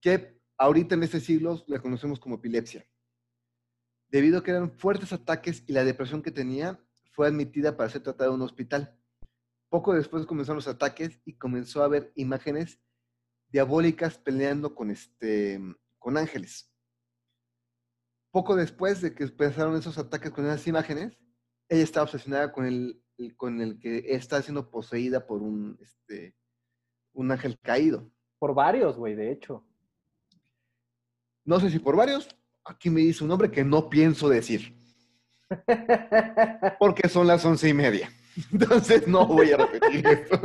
que 0.00 0.40
ahorita 0.56 0.94
en 0.94 1.02
este 1.02 1.20
siglo 1.20 1.64
la 1.66 1.80
conocemos 1.80 2.20
como 2.20 2.36
epilepsia. 2.36 2.86
Debido 4.08 4.38
a 4.38 4.44
que 4.44 4.52
eran 4.52 4.70
fuertes 4.78 5.12
ataques 5.12 5.64
y 5.66 5.72
la 5.72 5.84
depresión 5.84 6.22
que 6.22 6.30
tenía, 6.30 6.80
fue 7.10 7.26
admitida 7.26 7.76
para 7.76 7.90
ser 7.90 8.02
tratada 8.02 8.30
en 8.30 8.36
un 8.36 8.42
hospital. 8.42 8.96
Poco 9.68 9.92
después 9.92 10.24
comenzaron 10.24 10.56
los 10.56 10.68
ataques 10.68 11.20
y 11.24 11.36
comenzó 11.36 11.82
a 11.82 11.88
ver 11.88 12.12
imágenes 12.14 12.80
diabólicas 13.48 14.18
peleando 14.18 14.74
con, 14.74 14.90
este, 14.90 15.60
con 15.98 16.16
ángeles. 16.16 16.72
Poco 18.30 18.54
después 18.54 19.00
de 19.00 19.14
que 19.14 19.24
empezaron 19.24 19.76
esos 19.76 19.98
ataques 19.98 20.30
con 20.30 20.46
esas 20.46 20.66
imágenes, 20.66 21.18
ella 21.68 21.82
estaba 21.82 22.04
obsesionada 22.04 22.52
con 22.52 22.66
el, 22.66 23.02
el- 23.18 23.36
con 23.36 23.60
el 23.60 23.78
que 23.78 24.04
está 24.14 24.40
siendo 24.42 24.70
poseída 24.70 25.26
por 25.26 25.42
un, 25.42 25.76
este, 25.80 26.34
un 27.12 27.30
ángel 27.30 27.58
caído. 27.60 28.10
Por 28.38 28.54
varios, 28.54 28.96
güey, 28.96 29.14
de 29.14 29.32
hecho. 29.32 29.64
No 31.44 31.58
sé 31.60 31.70
si 31.70 31.78
por 31.78 31.96
varios, 31.96 32.28
aquí 32.64 32.90
me 32.90 33.00
dice 33.00 33.24
un 33.24 33.28
nombre 33.28 33.50
que 33.50 33.64
no 33.64 33.88
pienso 33.88 34.28
decir, 34.28 34.76
porque 36.78 37.08
son 37.08 37.26
las 37.26 37.44
once 37.44 37.68
y 37.68 37.74
media. 37.74 38.10
Entonces 38.52 39.08
no 39.08 39.26
voy 39.26 39.50
a 39.52 39.56
repetir 39.56 40.06
esto. 40.06 40.38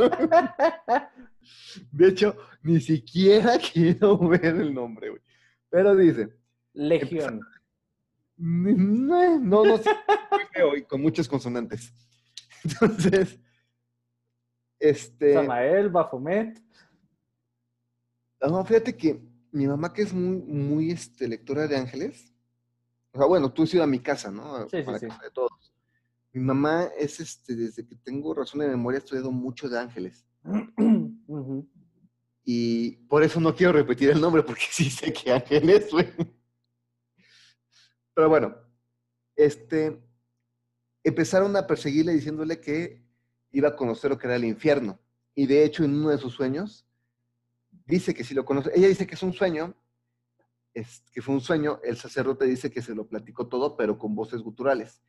De 1.91 2.07
hecho, 2.07 2.35
ni 2.63 2.79
siquiera 2.79 3.57
quiero 3.73 4.17
ver 4.17 4.45
el 4.45 4.73
nombre, 4.73 5.09
güey. 5.09 5.21
Pero 5.69 5.95
dice, 5.95 6.29
Legión. 6.73 7.41
No, 8.35 9.39
no, 9.39 9.63
no, 9.63 10.75
y 10.75 10.83
con 10.85 11.01
muchas 11.01 11.27
consonantes. 11.27 11.93
Entonces, 12.63 13.39
este, 14.79 15.33
Samael, 15.33 15.89
Bafomet. 15.89 16.61
no, 18.41 18.65
fíjate 18.65 18.95
que 18.95 19.21
mi 19.51 19.67
mamá 19.67 19.93
que 19.93 20.01
es 20.01 20.13
muy, 20.13 20.41
muy 20.41 20.91
este, 20.91 21.27
lectora 21.27 21.67
de 21.67 21.77
ángeles, 21.77 22.33
o 23.13 23.17
sea, 23.19 23.27
bueno, 23.27 23.51
tú 23.51 23.63
has 23.63 23.73
ido 23.73 23.83
a 23.83 23.87
mi 23.87 23.99
casa, 23.99 24.31
¿no? 24.31 24.67
Sí, 24.69 24.83
sí, 24.83 24.91
la 24.91 24.99
sí. 24.99 25.07
casa 25.07 25.23
de 25.23 25.31
todos. 25.31 25.73
Mi 26.33 26.41
mamá 26.41 26.89
es, 26.97 27.19
este, 27.19 27.55
desde 27.55 27.85
que 27.85 27.95
tengo 27.95 28.33
razón 28.33 28.61
de 28.61 28.67
memoria, 28.67 28.97
ha 28.97 29.03
estudiado 29.03 29.31
mucho 29.31 29.69
de 29.69 29.79
ángeles. 29.79 30.25
Y 32.45 32.97
por 33.07 33.23
eso 33.23 33.39
no 33.39 33.55
quiero 33.55 33.71
repetir 33.71 34.09
el 34.09 34.19
nombre, 34.19 34.43
porque 34.43 34.63
sí 34.69 34.89
sé 34.89 35.13
que 35.13 35.31
ángeles, 35.31 35.89
güey. 35.91 36.11
Pero 38.13 38.29
bueno, 38.29 38.55
este, 39.35 40.03
empezaron 41.03 41.55
a 41.55 41.67
perseguirle 41.67 42.13
diciéndole 42.13 42.59
que 42.59 43.03
iba 43.51 43.69
a 43.69 43.75
conocer 43.75 44.11
lo 44.11 44.17
que 44.17 44.27
era 44.27 44.35
el 44.35 44.45
infierno. 44.45 44.99
Y 45.35 45.45
de 45.45 45.63
hecho, 45.63 45.83
en 45.83 45.95
uno 45.95 46.09
de 46.09 46.17
sus 46.17 46.33
sueños, 46.33 46.85
dice 47.85 48.13
que 48.13 48.23
si 48.23 48.33
lo 48.33 48.45
conoce. 48.45 48.71
Ella 48.75 48.87
dice 48.87 49.07
que 49.07 49.15
es 49.15 49.23
un 49.23 49.33
sueño, 49.33 49.75
es, 50.73 51.03
que 51.11 51.21
fue 51.21 51.35
un 51.35 51.41
sueño. 51.41 51.79
El 51.83 51.97
sacerdote 51.97 52.45
dice 52.45 52.71
que 52.71 52.81
se 52.81 52.95
lo 52.95 53.07
platicó 53.07 53.47
todo, 53.47 53.75
pero 53.75 53.97
con 53.97 54.15
voces 54.15 54.41
guturales. 54.41 55.01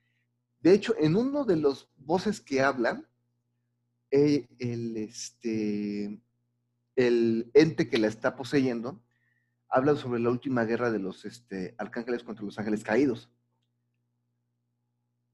De 0.60 0.72
hecho, 0.72 0.94
en 0.98 1.16
uno 1.16 1.44
de 1.44 1.56
los 1.56 1.90
voces 1.96 2.40
que 2.40 2.62
hablan, 2.62 3.06
eh, 4.10 4.46
el, 4.58 4.96
este, 4.96 6.20
el 6.96 7.50
ente 7.52 7.88
que 7.88 7.98
la 7.98 8.06
está 8.06 8.36
poseyendo 8.36 9.02
habla 9.68 9.96
sobre 9.96 10.20
la 10.20 10.30
última 10.30 10.64
guerra 10.64 10.92
de 10.92 11.00
los 11.00 11.24
este, 11.24 11.74
arcángeles 11.78 12.22
contra 12.22 12.44
los 12.44 12.58
ángeles 12.58 12.84
caídos, 12.84 13.28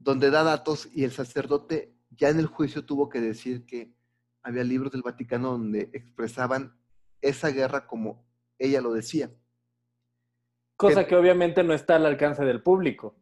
donde 0.01 0.31
da 0.31 0.43
datos 0.43 0.89
y 0.93 1.05
el 1.05 1.13
sacerdote 1.13 1.95
ya 2.11 2.29
en 2.31 2.41
el 2.41 2.47
juicio 2.47 2.85
tuvo 2.85 3.09
que 3.09 3.21
decir 3.21 3.65
que 3.67 3.95
había 4.43 4.65
libros 4.65 4.91
del 4.91 5.03
Vaticano 5.03 5.53
donde 5.53 5.91
expresaban 5.93 6.77
esa 7.21 7.51
guerra 7.51 7.87
como 7.87 8.27
ella 8.59 8.81
lo 8.81 8.93
decía. 8.93 9.31
Cosa 10.77 11.03
Que- 11.05 11.11
que 11.11 11.17
obviamente 11.17 11.63
no 11.63 11.75
está 11.75 11.97
al 11.97 12.07
alcance 12.07 12.43
del 12.45 12.63
público. 12.63 13.15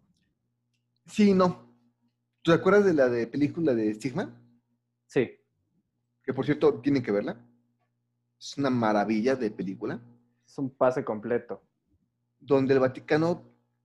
Sí, 1.07 1.35
no. 1.35 1.69
¿Tú 2.43 2.53
te 2.53 2.57
acuerdas 2.59 2.85
de 2.85 2.95
la 2.95 3.09
de 3.09 3.27
película 3.27 3.75
de 3.75 3.93
Stigma? 3.95 4.41
Sí. 5.07 5.31
Que 6.23 6.33
por 6.33 6.45
cierto, 6.45 6.81
tienen 6.81 7.03
que 7.03 7.11
verla. 7.13 7.45
Es 8.39 8.57
una 8.57 8.71
maravilla 8.71 9.35
de 9.35 9.51
película. 9.51 10.01
Es 10.47 10.57
un 10.59 10.71
pase 10.71 11.05
completo. 11.05 11.63
donde 12.41 12.73
el 12.73 12.79
Vaticano, 12.79 13.43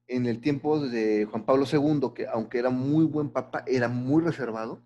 en 0.08 0.26
el 0.26 0.42
tiempo 0.42 0.80
de 0.80 1.26
Juan 1.26 1.46
Pablo 1.46 1.66
II, 1.72 2.12
que 2.14 2.28
aunque 2.28 2.60
era 2.60 2.70
muy 2.70 3.06
buen 3.06 3.30
papa, 3.30 3.64
era 3.68 3.88
muy 3.88 4.24
reservado, 4.24 4.84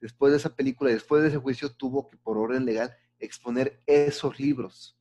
después 0.00 0.32
de 0.32 0.38
esa 0.38 0.54
película, 0.54 0.90
después 0.90 1.22
de 1.22 1.28
ese 1.28 1.38
juicio, 1.38 1.72
tuvo 1.72 2.08
que, 2.08 2.16
por 2.16 2.36
orden 2.36 2.64
legal, 2.64 2.94
exponer 3.18 3.82
esos 3.86 4.38
libros 4.40 4.98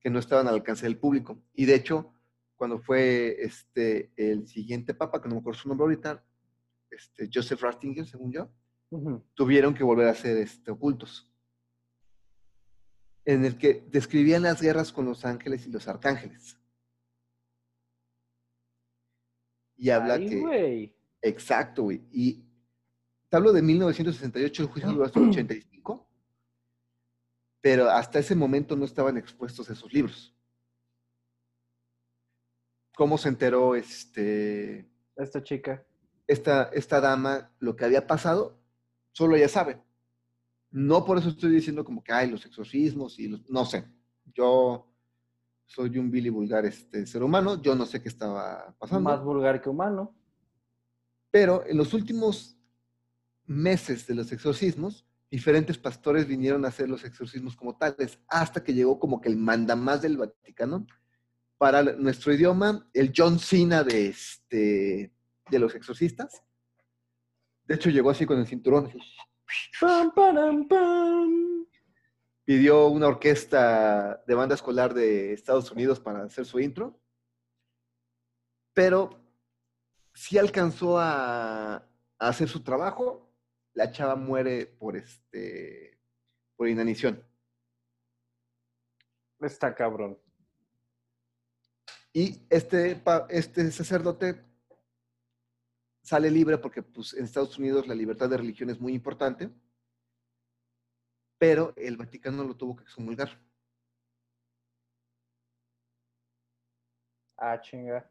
que 0.00 0.10
no 0.10 0.18
estaban 0.18 0.48
al 0.48 0.54
alcance 0.54 0.84
del 0.84 0.98
público. 0.98 1.40
Y 1.54 1.64
de 1.64 1.76
hecho, 1.76 2.12
cuando 2.56 2.78
fue 2.80 3.36
este, 3.40 4.12
el 4.16 4.46
siguiente 4.48 4.94
papa, 4.94 5.22
que 5.22 5.28
no 5.28 5.36
me 5.36 5.40
acuerdo 5.40 5.60
su 5.60 5.68
nombre 5.68 5.84
ahorita, 5.84 6.24
este, 6.90 7.30
Joseph 7.32 7.62
Ratzinger, 7.62 8.06
según 8.06 8.32
yo, 8.32 8.50
tuvieron 9.34 9.74
que 9.74 9.84
volver 9.84 10.08
a 10.08 10.14
ser 10.14 10.36
este, 10.38 10.70
ocultos. 10.70 11.30
En 13.24 13.44
el 13.44 13.56
que 13.56 13.86
describían 13.90 14.42
las 14.42 14.60
guerras 14.60 14.92
con 14.92 15.06
los 15.06 15.24
ángeles 15.24 15.66
y 15.66 15.70
los 15.70 15.88
arcángeles. 15.88 16.58
Y 19.84 19.90
habla 19.90 20.14
Ay, 20.14 20.28
que. 20.30 20.96
Exacto, 21.20 21.82
güey. 21.82 22.00
Y 22.10 22.42
te 23.28 23.36
hablo 23.36 23.52
de 23.52 23.60
1968, 23.60 24.62
el 24.62 24.68
juicio 24.70 24.90
duró 24.90 25.04
hasta 25.04 25.20
el 25.20 25.28
85. 25.28 26.08
Pero 27.60 27.90
hasta 27.90 28.18
ese 28.18 28.34
momento 28.34 28.76
no 28.76 28.86
estaban 28.86 29.18
expuestos 29.18 29.68
esos 29.68 29.92
libros. 29.92 30.34
¿Cómo 32.96 33.18
se 33.18 33.28
enteró 33.28 33.74
este, 33.74 34.88
Esta 35.16 35.42
chica. 35.42 35.84
esta, 36.26 36.70
esta 36.72 37.02
dama 37.02 37.52
lo 37.58 37.76
que 37.76 37.84
había 37.84 38.06
pasado? 38.06 38.58
Solo 39.12 39.36
ella 39.36 39.50
sabe. 39.50 39.82
No 40.70 41.04
por 41.04 41.18
eso 41.18 41.28
estoy 41.28 41.50
diciendo 41.50 41.84
como 41.84 42.02
que 42.02 42.14
hay 42.14 42.30
los 42.30 42.46
exorcismos 42.46 43.18
y 43.18 43.28
los... 43.28 43.50
No 43.50 43.66
sé. 43.66 43.84
Yo 44.32 44.93
soy 45.66 45.98
un 45.98 46.10
Billy 46.10 46.30
vulgar 46.30 46.64
este, 46.66 47.06
ser 47.06 47.22
humano. 47.22 47.60
Yo 47.60 47.74
no 47.74 47.86
sé 47.86 48.02
qué 48.02 48.08
estaba 48.08 48.74
pasando. 48.78 49.10
Más 49.10 49.22
vulgar 49.22 49.60
que 49.60 49.68
humano. 49.68 50.14
Pero 51.30 51.64
en 51.66 51.76
los 51.76 51.92
últimos 51.94 52.56
meses 53.46 54.06
de 54.06 54.14
los 54.14 54.30
exorcismos, 54.32 55.06
diferentes 55.30 55.76
pastores 55.78 56.26
vinieron 56.26 56.64
a 56.64 56.68
hacer 56.68 56.88
los 56.88 57.04
exorcismos 57.04 57.56
como 57.56 57.76
tales, 57.76 58.18
hasta 58.28 58.62
que 58.62 58.72
llegó 58.72 58.98
como 58.98 59.20
que 59.20 59.28
el 59.28 59.36
mandamás 59.36 60.02
del 60.02 60.16
Vaticano 60.16 60.86
para 61.58 61.82
nuestro 61.82 62.32
idioma, 62.32 62.88
el 62.92 63.12
John 63.16 63.38
Cena 63.38 63.82
de, 63.82 64.08
este, 64.08 65.12
de 65.50 65.58
los 65.58 65.74
exorcistas. 65.74 66.42
De 67.64 67.74
hecho, 67.74 67.90
llegó 67.90 68.10
así 68.10 68.26
con 68.26 68.38
el 68.38 68.46
cinturón. 68.46 68.92
Pam, 69.80 70.12
param, 70.14 70.68
pam. 70.68 71.66
Pidió 72.44 72.88
una 72.88 73.08
orquesta 73.08 74.22
de 74.26 74.34
banda 74.34 74.54
escolar 74.54 74.92
de 74.92 75.32
Estados 75.32 75.70
Unidos 75.70 76.00
para 76.00 76.24
hacer 76.24 76.44
su 76.44 76.60
intro. 76.60 77.00
Pero 78.72 79.20
sí 80.12 80.36
alcanzó 80.36 80.98
a, 80.98 81.76
a 81.76 81.82
hacer 82.18 82.48
su 82.48 82.62
trabajo. 82.62 83.30
La 83.72 83.90
chava 83.90 84.16
muere 84.16 84.66
por 84.66 84.96
este 84.96 85.98
por 86.56 86.68
inanición. 86.68 87.22
Está 89.40 89.74
cabrón. 89.74 90.18
Y 92.12 92.46
este, 92.48 93.02
este 93.28 93.72
sacerdote 93.72 94.40
sale 96.02 96.30
libre 96.30 96.58
porque 96.58 96.82
pues, 96.82 97.14
en 97.14 97.24
Estados 97.24 97.58
Unidos 97.58 97.88
la 97.88 97.94
libertad 97.94 98.28
de 98.28 98.36
religión 98.36 98.70
es 98.70 98.80
muy 98.80 98.94
importante, 98.94 99.50
pero 101.44 101.74
el 101.76 101.98
Vaticano 101.98 102.42
lo 102.42 102.56
tuvo 102.56 102.74
que 102.74 102.84
excomulgar. 102.84 103.38
Ah, 107.36 107.60
chinga. 107.60 108.10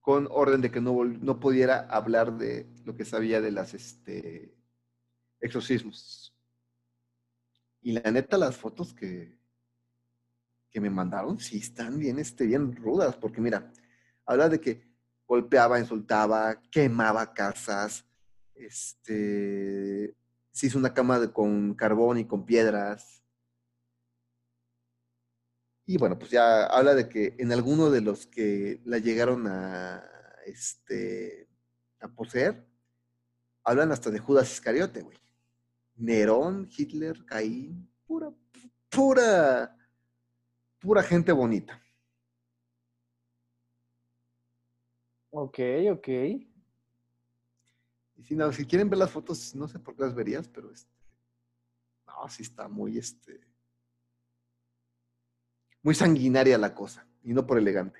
con 0.00 0.28
orden 0.30 0.60
de 0.60 0.70
que 0.70 0.80
no, 0.80 1.04
no 1.04 1.40
pudiera 1.40 1.88
hablar 1.88 2.38
de 2.38 2.72
lo 2.84 2.94
que 2.94 3.04
sabía 3.04 3.40
de 3.40 3.50
las 3.50 3.74
este, 3.74 4.54
exorcismos. 5.40 6.32
Y 7.80 7.92
la 7.94 8.12
neta, 8.12 8.38
las 8.38 8.56
fotos 8.56 8.94
que, 8.94 9.36
que 10.70 10.80
me 10.80 10.88
mandaron 10.88 11.40
sí 11.40 11.58
están 11.58 11.98
bien, 11.98 12.20
este, 12.20 12.46
bien 12.46 12.76
rudas, 12.76 13.16
porque 13.16 13.40
mira, 13.40 13.72
habla 14.24 14.48
de 14.48 14.60
que 14.60 14.88
golpeaba, 15.26 15.80
insultaba, 15.80 16.62
quemaba 16.70 17.34
casas, 17.34 18.06
este, 18.54 20.14
se 20.52 20.66
hizo 20.66 20.78
una 20.78 20.94
cama 20.94 21.32
con 21.32 21.74
carbón 21.74 22.18
y 22.18 22.24
con 22.26 22.44
piedras. 22.44 23.22
Y 25.86 25.96
bueno, 25.96 26.18
pues 26.18 26.30
ya 26.30 26.66
habla 26.66 26.94
de 26.94 27.08
que 27.08 27.34
en 27.38 27.52
alguno 27.52 27.90
de 27.90 28.00
los 28.00 28.26
que 28.26 28.80
la 28.84 28.98
llegaron 28.98 29.46
a, 29.48 30.04
este, 30.46 31.48
a 32.00 32.08
poseer, 32.08 32.64
hablan 33.64 33.92
hasta 33.92 34.10
de 34.10 34.18
Judas 34.18 34.52
Iscariote, 34.52 35.02
güey. 35.02 35.18
Nerón, 35.96 36.68
Hitler, 36.74 37.24
Caín, 37.26 37.90
pura, 38.06 38.32
pura, 38.88 39.76
pura 40.78 41.02
gente 41.02 41.32
bonita. 41.32 41.80
Ok, 45.30 45.58
ok. 45.92 46.08
Y 48.20 48.22
si, 48.24 48.36
no, 48.36 48.52
si 48.52 48.66
quieren 48.66 48.90
ver 48.90 48.98
las 48.98 49.10
fotos, 49.10 49.54
no 49.54 49.66
sé 49.66 49.78
por 49.78 49.96
qué 49.96 50.02
las 50.02 50.14
verías, 50.14 50.46
pero 50.46 50.70
este, 50.70 50.92
no, 52.06 52.28
sí 52.28 52.42
está 52.42 52.68
muy, 52.68 52.98
este, 52.98 53.40
muy 55.82 55.94
sanguinaria 55.94 56.58
la 56.58 56.74
cosa, 56.74 57.06
y 57.22 57.32
no 57.32 57.46
por 57.46 57.56
elegante. 57.56 57.98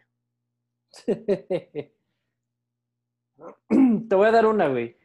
Te 4.09 4.15
voy 4.15 4.27
a 4.27 4.31
dar 4.33 4.45
una, 4.45 4.69
güey. 4.69 4.99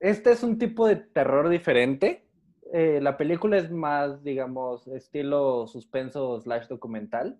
Este 0.00 0.32
es 0.32 0.42
un 0.42 0.58
tipo 0.58 0.88
de 0.88 0.96
terror 0.96 1.48
diferente. 1.48 2.28
Eh, 2.72 2.98
la 3.00 3.16
película 3.16 3.58
es 3.58 3.70
más, 3.70 4.24
digamos, 4.24 4.88
estilo 4.88 5.68
suspenso 5.68 6.40
slash 6.40 6.66
documental. 6.66 7.38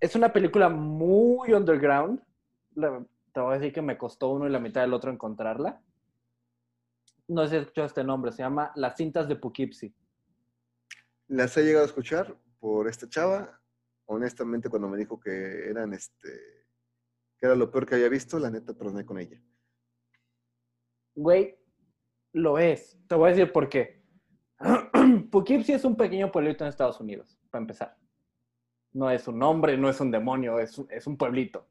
Es 0.00 0.16
una 0.16 0.32
película 0.32 0.68
muy 0.68 1.52
underground. 1.52 2.20
La- 2.74 3.06
te 3.38 3.42
voy 3.42 3.54
a 3.54 3.58
decir 3.60 3.72
que 3.72 3.82
me 3.82 3.96
costó 3.96 4.30
uno 4.32 4.48
y 4.48 4.50
la 4.50 4.58
mitad 4.58 4.80
del 4.80 4.92
otro 4.92 5.12
encontrarla. 5.12 5.80
No 7.28 7.44
sé 7.44 7.50
si 7.50 7.54
has 7.56 7.62
escuchado 7.62 7.86
este 7.86 8.02
nombre. 8.02 8.32
Se 8.32 8.38
llama 8.42 8.72
Las 8.74 8.96
cintas 8.96 9.28
de 9.28 9.36
Poughkeepsie. 9.36 9.94
Las 11.28 11.56
he 11.56 11.62
llegado 11.62 11.84
a 11.84 11.86
escuchar 11.86 12.36
por 12.58 12.88
esta 12.88 13.08
chava. 13.08 13.60
Honestamente, 14.06 14.68
cuando 14.68 14.88
me 14.88 14.98
dijo 14.98 15.20
que 15.20 15.68
eran 15.70 15.92
este, 15.94 16.30
que 17.38 17.46
era 17.46 17.54
lo 17.54 17.70
peor 17.70 17.86
que 17.86 17.94
había 17.94 18.08
visto, 18.08 18.40
la 18.40 18.50
neta 18.50 18.76
troné 18.76 19.06
con 19.06 19.20
ella. 19.20 19.40
Güey, 21.14 21.56
lo 22.32 22.58
es. 22.58 22.98
Te 23.06 23.14
voy 23.14 23.28
a 23.28 23.34
decir 23.36 23.52
por 23.52 23.68
qué. 23.68 24.02
Poughkeepsie 25.30 25.76
es 25.76 25.84
un 25.84 25.94
pequeño 25.94 26.32
pueblito 26.32 26.64
en 26.64 26.70
Estados 26.70 26.98
Unidos, 27.00 27.38
para 27.52 27.62
empezar. 27.62 27.96
No 28.94 29.08
es 29.12 29.28
un 29.28 29.40
hombre, 29.44 29.78
no 29.78 29.88
es 29.88 30.00
un 30.00 30.10
demonio, 30.10 30.58
es, 30.58 30.76
un- 30.76 30.88
es 30.90 31.06
un 31.06 31.16
pueblito. 31.16 31.68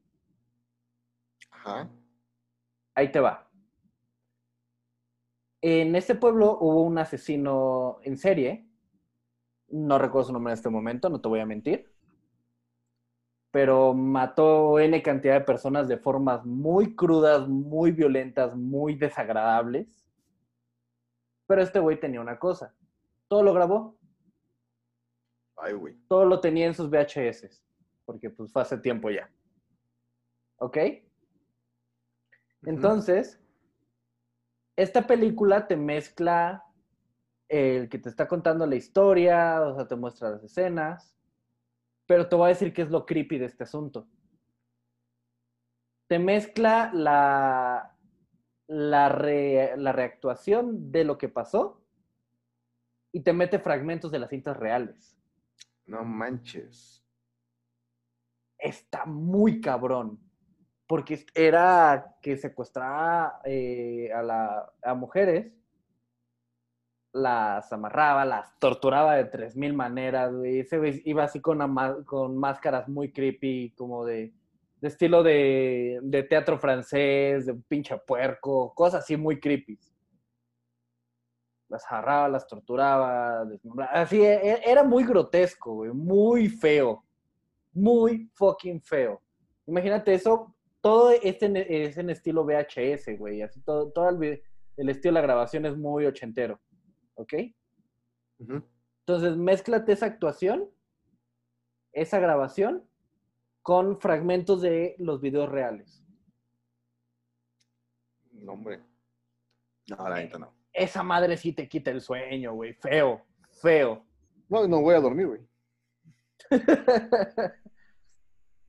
Ajá. 1.68 1.89
Ahí 2.95 3.11
te 3.11 3.20
va. 3.20 3.45
En 5.61 5.95
este 5.95 6.15
pueblo 6.15 6.57
hubo 6.59 6.84
un 6.84 6.97
asesino 6.97 7.99
en 8.03 8.18
serie. 8.18 8.65
No 9.68 9.97
recuerdo 9.99 10.28
su 10.28 10.34
nombre 10.34 10.53
en 10.53 10.57
este 10.57 10.70
momento, 10.70 11.09
no 11.09 11.20
te 11.20 11.28
voy 11.28 11.41
a 11.41 11.45
mentir. 11.45 11.91
Pero 13.51 13.93
mató 13.93 14.80
N 14.80 15.01
cantidad 15.03 15.34
de 15.34 15.45
personas 15.45 15.88
de 15.89 15.97
formas 15.97 16.45
muy 16.45 16.95
crudas, 16.95 17.47
muy 17.49 17.91
violentas, 17.91 18.55
muy 18.55 18.95
desagradables. 18.95 20.07
Pero 21.47 21.61
este 21.61 21.80
güey 21.80 21.99
tenía 21.99 22.22
una 22.22 22.39
cosa. 22.39 22.74
Todo 23.28 23.43
lo 23.43 23.53
grabó, 23.53 23.97
Ay, 25.57 25.74
güey. 25.74 25.95
todo 26.07 26.24
lo 26.26 26.39
tenía 26.39 26.68
en 26.68 26.74
sus 26.74 26.89
VHS. 26.89 27.61
Porque 28.05 28.30
pues 28.30 28.51
fue 28.53 28.61
hace 28.61 28.78
tiempo 28.78 29.09
ya. 29.09 29.30
¿Ok? 30.57 30.78
Entonces, 32.64 33.39
esta 34.76 35.08
película 35.08 35.68
te 35.68 35.76
mezcla 35.76 36.64
el 37.49 37.89
que 37.89 37.99
te 37.99 38.10
está 38.10 38.28
contando 38.28 38.66
la 38.66 38.76
historia, 38.76 39.62
o 39.62 39.76
sea, 39.76 39.88
te 39.88 39.95
muestra 39.95 40.32
las 40.32 40.43
escenas, 40.43 41.16
pero 42.05 42.28
te 42.28 42.36
voy 42.36 42.45
a 42.45 42.49
decir 42.49 42.74
qué 42.74 42.82
es 42.84 42.89
lo 42.89 43.05
creepy 43.05 43.38
de 43.38 43.45
este 43.45 43.64
asunto. 43.64 44.08
Te 46.08 46.20
mezcla 46.20 46.91
la, 46.93 47.97
la, 48.68 49.10
re- 49.10 49.76
la 49.78 49.91
reactuación 49.91 50.91
de 50.91 51.03
lo 51.03 51.18
que 51.18 51.30
pasó 51.30 51.84
y 53.12 53.22
te 53.22 53.34
mete 53.34 53.60
fragmentos 53.60 54.12
de 54.12 54.20
las 54.20 54.30
cintas 54.30 54.58
reales. 54.58 55.18
No 55.86 56.03
manches. 56.03 57.03
está 58.58 59.05
muy 59.05 59.62
cabrón. 59.62 60.20
Porque 60.88 61.25
era 61.35 62.15
que 62.21 62.38
secuestraba 62.38 63.41
eh, 63.43 64.09
a, 64.13 64.21
la- 64.23 64.71
a 64.83 64.93
mujeres, 64.93 65.51
las 67.13 67.71
amarraba, 67.73 68.25
las 68.25 68.57
torturaba 68.59 69.15
de 69.15 69.25
tres 69.25 69.55
mil 69.55 69.73
maneras, 69.73 70.33
güey. 70.33 70.59
Ese 70.59 71.01
iba 71.05 71.23
así 71.23 71.41
con, 71.41 71.59
con 72.05 72.38
máscaras 72.38 72.88
muy 72.88 73.11
creepy, 73.11 73.73
como 73.75 74.05
de, 74.05 74.33
de 74.79 74.88
estilo 74.88 75.23
de, 75.23 75.99
de 76.03 76.23
teatro 76.23 76.57
francés, 76.59 77.45
de 77.47 77.53
un 77.53 77.63
pinche 77.63 77.97
puerco, 77.97 78.73
cosas 78.73 79.03
así 79.03 79.17
muy 79.17 79.39
creepy. 79.39 79.79
Las 81.69 81.83
agarraba, 81.91 82.29
las 82.29 82.47
torturaba, 82.47 83.43
desmembraba. 83.45 83.91
Así, 83.91 84.21
e- 84.23 84.61
era 84.69 84.83
muy 84.83 85.03
grotesco, 85.03 85.83
muy 85.93 86.47
feo 86.49 87.03
muy 87.73 88.27
fucking 88.33 88.81
feo. 88.81 89.21
Imagínate 89.67 90.11
eso, 90.13 90.55
todo 90.88 91.11
este 91.11 91.47
en- 91.47 91.57
es 91.57 91.97
en 91.97 92.09
estilo 92.09 92.45
VHS, 92.45 93.17
güey. 93.17 93.41
Así 93.41 93.59
todo, 93.59 93.91
todo 93.91 94.07
el, 94.07 94.41
estilo 94.77 95.09
de 95.09 95.19
la 95.19 95.21
grabación 95.21 95.65
es 95.65 95.75
muy 95.75 96.05
ochentero. 96.05 96.61
¿Ok? 97.15 97.33
Ujú. 98.39 98.63
Entonces, 98.99 99.35
mézclate 99.35 99.91
esa 99.91 100.05
actuación, 100.05 100.69
esa 101.91 102.19
grabación, 102.19 102.88
con 103.61 103.99
fragmentos 103.99 104.61
de 104.61 104.95
los 104.97 105.19
videos 105.19 105.49
reales. 105.49 106.05
No, 108.31 108.53
hombre. 108.53 108.79
No, 109.89 110.07
la 110.07 110.15
neta 110.15 110.39
no. 110.39 110.53
Esa 110.71 111.03
madre 111.03 111.35
sí 111.35 111.51
te 111.51 111.67
quita 111.67 111.91
el 111.91 111.99
sueño, 111.99 112.53
güey. 112.53 112.73
Feo, 112.75 113.25
feo. 113.61 114.05
No, 114.47 114.65
no 114.69 114.79
voy 114.79 114.95
a 114.95 115.01
dormir, 115.01 115.27
güey. 115.27 115.41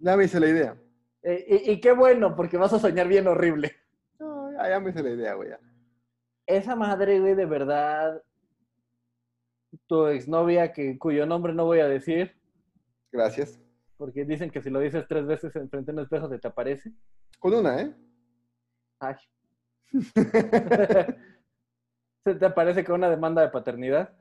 Ya 0.00 0.16
me 0.16 0.26
hice 0.26 0.38
la 0.38 0.48
idea. 0.48 0.80
Y, 1.28 1.72
y 1.72 1.80
qué 1.80 1.92
bueno, 1.92 2.34
porque 2.34 2.56
vas 2.56 2.72
a 2.72 2.78
soñar 2.78 3.06
bien 3.06 3.26
horrible. 3.26 3.76
No, 4.18 4.50
ya, 4.52 4.70
ya 4.70 4.80
me 4.80 4.90
hice 4.90 5.02
la 5.02 5.10
idea, 5.10 5.34
güey. 5.34 5.50
ya. 5.50 5.58
esa 6.46 6.74
madre, 6.74 7.20
güey, 7.20 7.34
de 7.34 7.44
verdad, 7.44 8.22
tu 9.86 10.06
exnovia, 10.06 10.72
que, 10.72 10.98
cuyo 10.98 11.26
nombre 11.26 11.52
no 11.52 11.66
voy 11.66 11.80
a 11.80 11.88
decir, 11.88 12.34
Gracias. 13.12 13.60
porque 13.96 14.24
dicen 14.24 14.50
que 14.50 14.62
si 14.62 14.70
lo 14.70 14.80
dices 14.80 15.06
tres 15.06 15.26
veces 15.26 15.54
enfrente 15.56 15.92
de 15.92 15.98
un 15.98 16.04
espejo 16.04 16.28
se 16.28 16.38
te 16.38 16.48
aparece. 16.48 16.92
Con 17.38 17.52
una, 17.54 17.82
¿eh? 17.82 17.94
Ay. 19.00 19.16
se 22.24 22.34
te 22.34 22.46
aparece 22.46 22.84
con 22.84 22.96
una 22.96 23.08
demanda 23.08 23.40
de 23.40 23.48
paternidad 23.48 24.12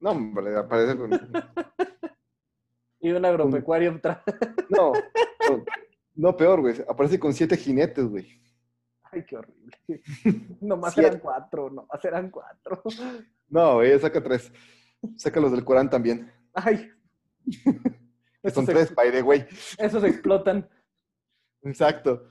No, 0.00 0.12
hombre, 0.12 0.56
aparece 0.56 0.96
con... 0.96 1.10
y 3.00 3.10
un 3.10 3.24
agropecuario. 3.24 4.00
No, 4.70 4.92
no, 5.48 5.64
no, 6.18 6.36
peor, 6.36 6.60
güey. 6.60 6.74
Aparece 6.88 7.18
con 7.18 7.32
siete 7.32 7.56
jinetes, 7.56 8.04
güey. 8.04 8.26
Ay, 9.10 9.24
qué 9.24 9.36
horrible. 9.36 9.76
Nomás 10.60 10.92
Siete. 10.94 11.08
eran 11.08 11.20
cuatro, 11.20 11.70
nomás 11.70 12.04
eran 12.04 12.30
cuatro. 12.30 12.82
No, 13.50 13.76
güey, 13.76 13.98
saca 13.98 14.22
tres. 14.22 14.52
Saca 15.16 15.40
los 15.40 15.50
del 15.52 15.64
Corán 15.64 15.88
también. 15.88 16.30
Ay. 16.52 16.90
Que 18.42 18.50
son 18.50 18.64
tres, 18.66 18.94
by 18.94 19.10
the 19.10 19.22
way. 19.22 19.46
esos 19.78 20.04
explotan. 20.04 20.68
Exacto. 21.62 22.28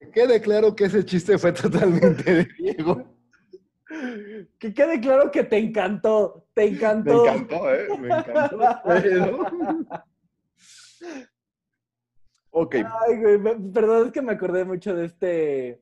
Que 0.00 0.10
quede 0.10 0.40
claro 0.40 0.74
que 0.74 0.84
ese 0.84 1.04
chiste 1.04 1.38
fue 1.38 1.52
totalmente 1.52 2.22
de 2.34 2.48
Diego. 2.58 3.16
que 4.58 4.72
quede 4.74 5.00
claro 5.00 5.30
que 5.30 5.44
te 5.44 5.58
encantó, 5.58 6.46
te 6.54 6.62
Me 6.70 6.76
encantó. 6.76 7.26
encantó, 7.26 7.74
¿eh? 7.74 7.86
Me 7.98 8.08
encantó. 8.08 8.58
pero- 8.84 9.46
Ok. 12.54 12.74
Ay, 12.76 13.18
güey, 13.18 13.38
perdón, 13.72 14.06
es 14.06 14.12
que 14.12 14.20
me 14.22 14.32
acordé 14.32 14.64
mucho 14.64 14.94
de 14.94 15.06
este, 15.06 15.80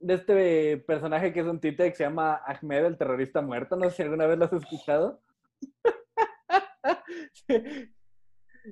de 0.00 0.14
este 0.14 0.76
personaje 0.78 1.32
que 1.32 1.40
es 1.40 1.46
un 1.46 1.60
tite 1.60 1.88
que 1.90 1.96
se 1.96 2.02
llama 2.04 2.40
Ahmed, 2.44 2.84
el 2.84 2.96
terrorista 2.98 3.40
muerto. 3.42 3.76
No 3.76 3.88
sé 3.90 3.96
si 3.96 4.02
alguna 4.02 4.26
vez 4.26 4.36
lo 4.38 4.44
has 4.46 4.52
escuchado. 4.52 5.20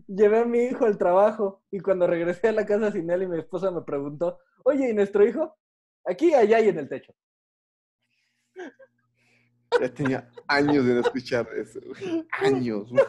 Llevé 0.07 0.41
a 0.41 0.45
mi 0.45 0.59
hijo 0.64 0.84
al 0.84 0.99
trabajo 0.99 1.62
y 1.70 1.80
cuando 1.80 2.07
regresé 2.07 2.49
a 2.49 2.53
la 2.53 2.66
casa 2.66 2.93
sin 2.93 3.11
él 3.11 3.22
y 3.22 3.26
mi 3.26 3.39
esposa 3.39 3.70
me 3.70 3.82
preguntó, 3.82 4.39
oye, 4.64 4.91
¿y 4.91 4.95
nuestro 4.95 5.26
hijo? 5.26 5.57
Aquí, 6.05 6.34
allá 6.34 6.61
y 6.61 6.68
en 6.68 6.78
el 6.78 6.89
techo. 6.89 7.14
Ya 9.80 9.93
tenía 9.93 10.30
años 10.47 10.84
de 10.86 10.95
no 10.95 11.01
escuchar 11.01 11.49
eso. 11.57 11.80
güey. 11.84 12.26
Años. 12.32 12.91
güey. 12.91 13.05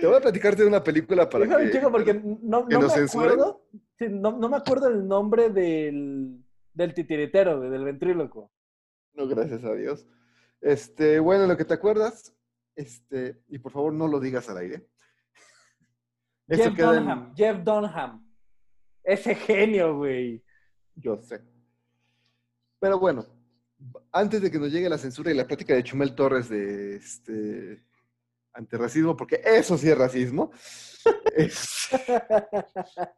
Te 0.00 0.06
voy 0.06 0.16
a 0.16 0.20
platicarte 0.20 0.62
de 0.62 0.68
una 0.68 0.82
película 0.82 1.28
para 1.28 1.44
Déjame, 1.44 1.66
que... 1.66 1.72
chico, 1.72 1.90
porque 1.90 2.14
no, 2.14 2.66
que 2.66 2.74
no 2.74 2.88
me 2.88 2.94
acuerdo. 2.94 3.64
sí, 3.98 4.08
no, 4.10 4.32
no 4.32 4.48
me 4.48 4.56
acuerdo 4.56 4.88
el 4.88 5.06
nombre 5.06 5.50
del, 5.50 6.44
del 6.72 6.94
titiritero, 6.94 7.60
del 7.60 7.84
ventríloco. 7.84 8.50
No, 9.14 9.28
gracias 9.28 9.64
a 9.64 9.72
Dios. 9.74 10.06
Este, 10.60 11.20
bueno, 11.20 11.46
lo 11.46 11.56
que 11.56 11.64
te 11.64 11.74
acuerdas, 11.74 12.34
este, 12.76 13.42
y 13.48 13.58
por 13.58 13.72
favor 13.72 13.92
no 13.92 14.06
lo 14.08 14.18
digas 14.20 14.48
al 14.48 14.58
aire. 14.58 14.88
Jeff 16.48 16.66
en- 16.66 16.76
Dunham, 16.76 17.34
Jeff 17.34 17.62
Dunham. 17.64 18.26
Ese 19.02 19.34
genio, 19.34 19.96
güey. 19.98 20.42
Yo 20.94 21.16
sé. 21.20 21.42
Pero 22.80 22.98
bueno, 22.98 23.24
antes 24.12 24.40
de 24.42 24.50
que 24.50 24.58
nos 24.58 24.70
llegue 24.72 24.88
la 24.88 24.98
censura 24.98 25.30
y 25.30 25.34
la 25.34 25.46
plática 25.46 25.74
de 25.74 25.82
Chumel 25.82 26.14
Torres 26.14 26.48
de 26.48 26.96
este 26.96 27.84
antirracismo, 28.52 29.16
porque 29.16 29.40
eso 29.44 29.76
sí 29.76 29.88
es 29.90 29.98
racismo, 29.98 30.52
es- 31.36 31.88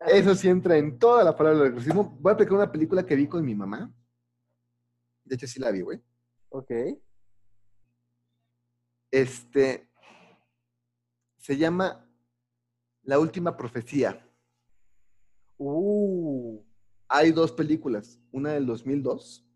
eso 0.06 0.34
sí 0.34 0.48
entra 0.48 0.76
en 0.76 0.98
toda 0.98 1.22
la 1.24 1.36
palabra 1.36 1.64
del 1.64 1.74
racismo. 1.76 2.16
Voy 2.20 2.30
a 2.30 2.34
aplicar 2.34 2.54
una 2.54 2.72
película 2.72 3.04
que 3.04 3.16
vi 3.16 3.28
con 3.28 3.44
mi 3.44 3.54
mamá. 3.54 3.92
De 5.24 5.34
hecho, 5.34 5.46
sí 5.46 5.60
la 5.60 5.70
vi, 5.70 5.80
güey. 5.82 6.00
Ok. 6.50 6.70
Este 9.10 9.88
se 11.38 11.56
llama 11.56 12.08
La 13.02 13.18
última 13.18 13.56
profecía. 13.56 14.28
Uh. 15.58 16.60
Hay 17.08 17.30
dos 17.30 17.52
películas, 17.52 18.18
una 18.32 18.52
del 18.52 18.66
2002, 18.66 19.46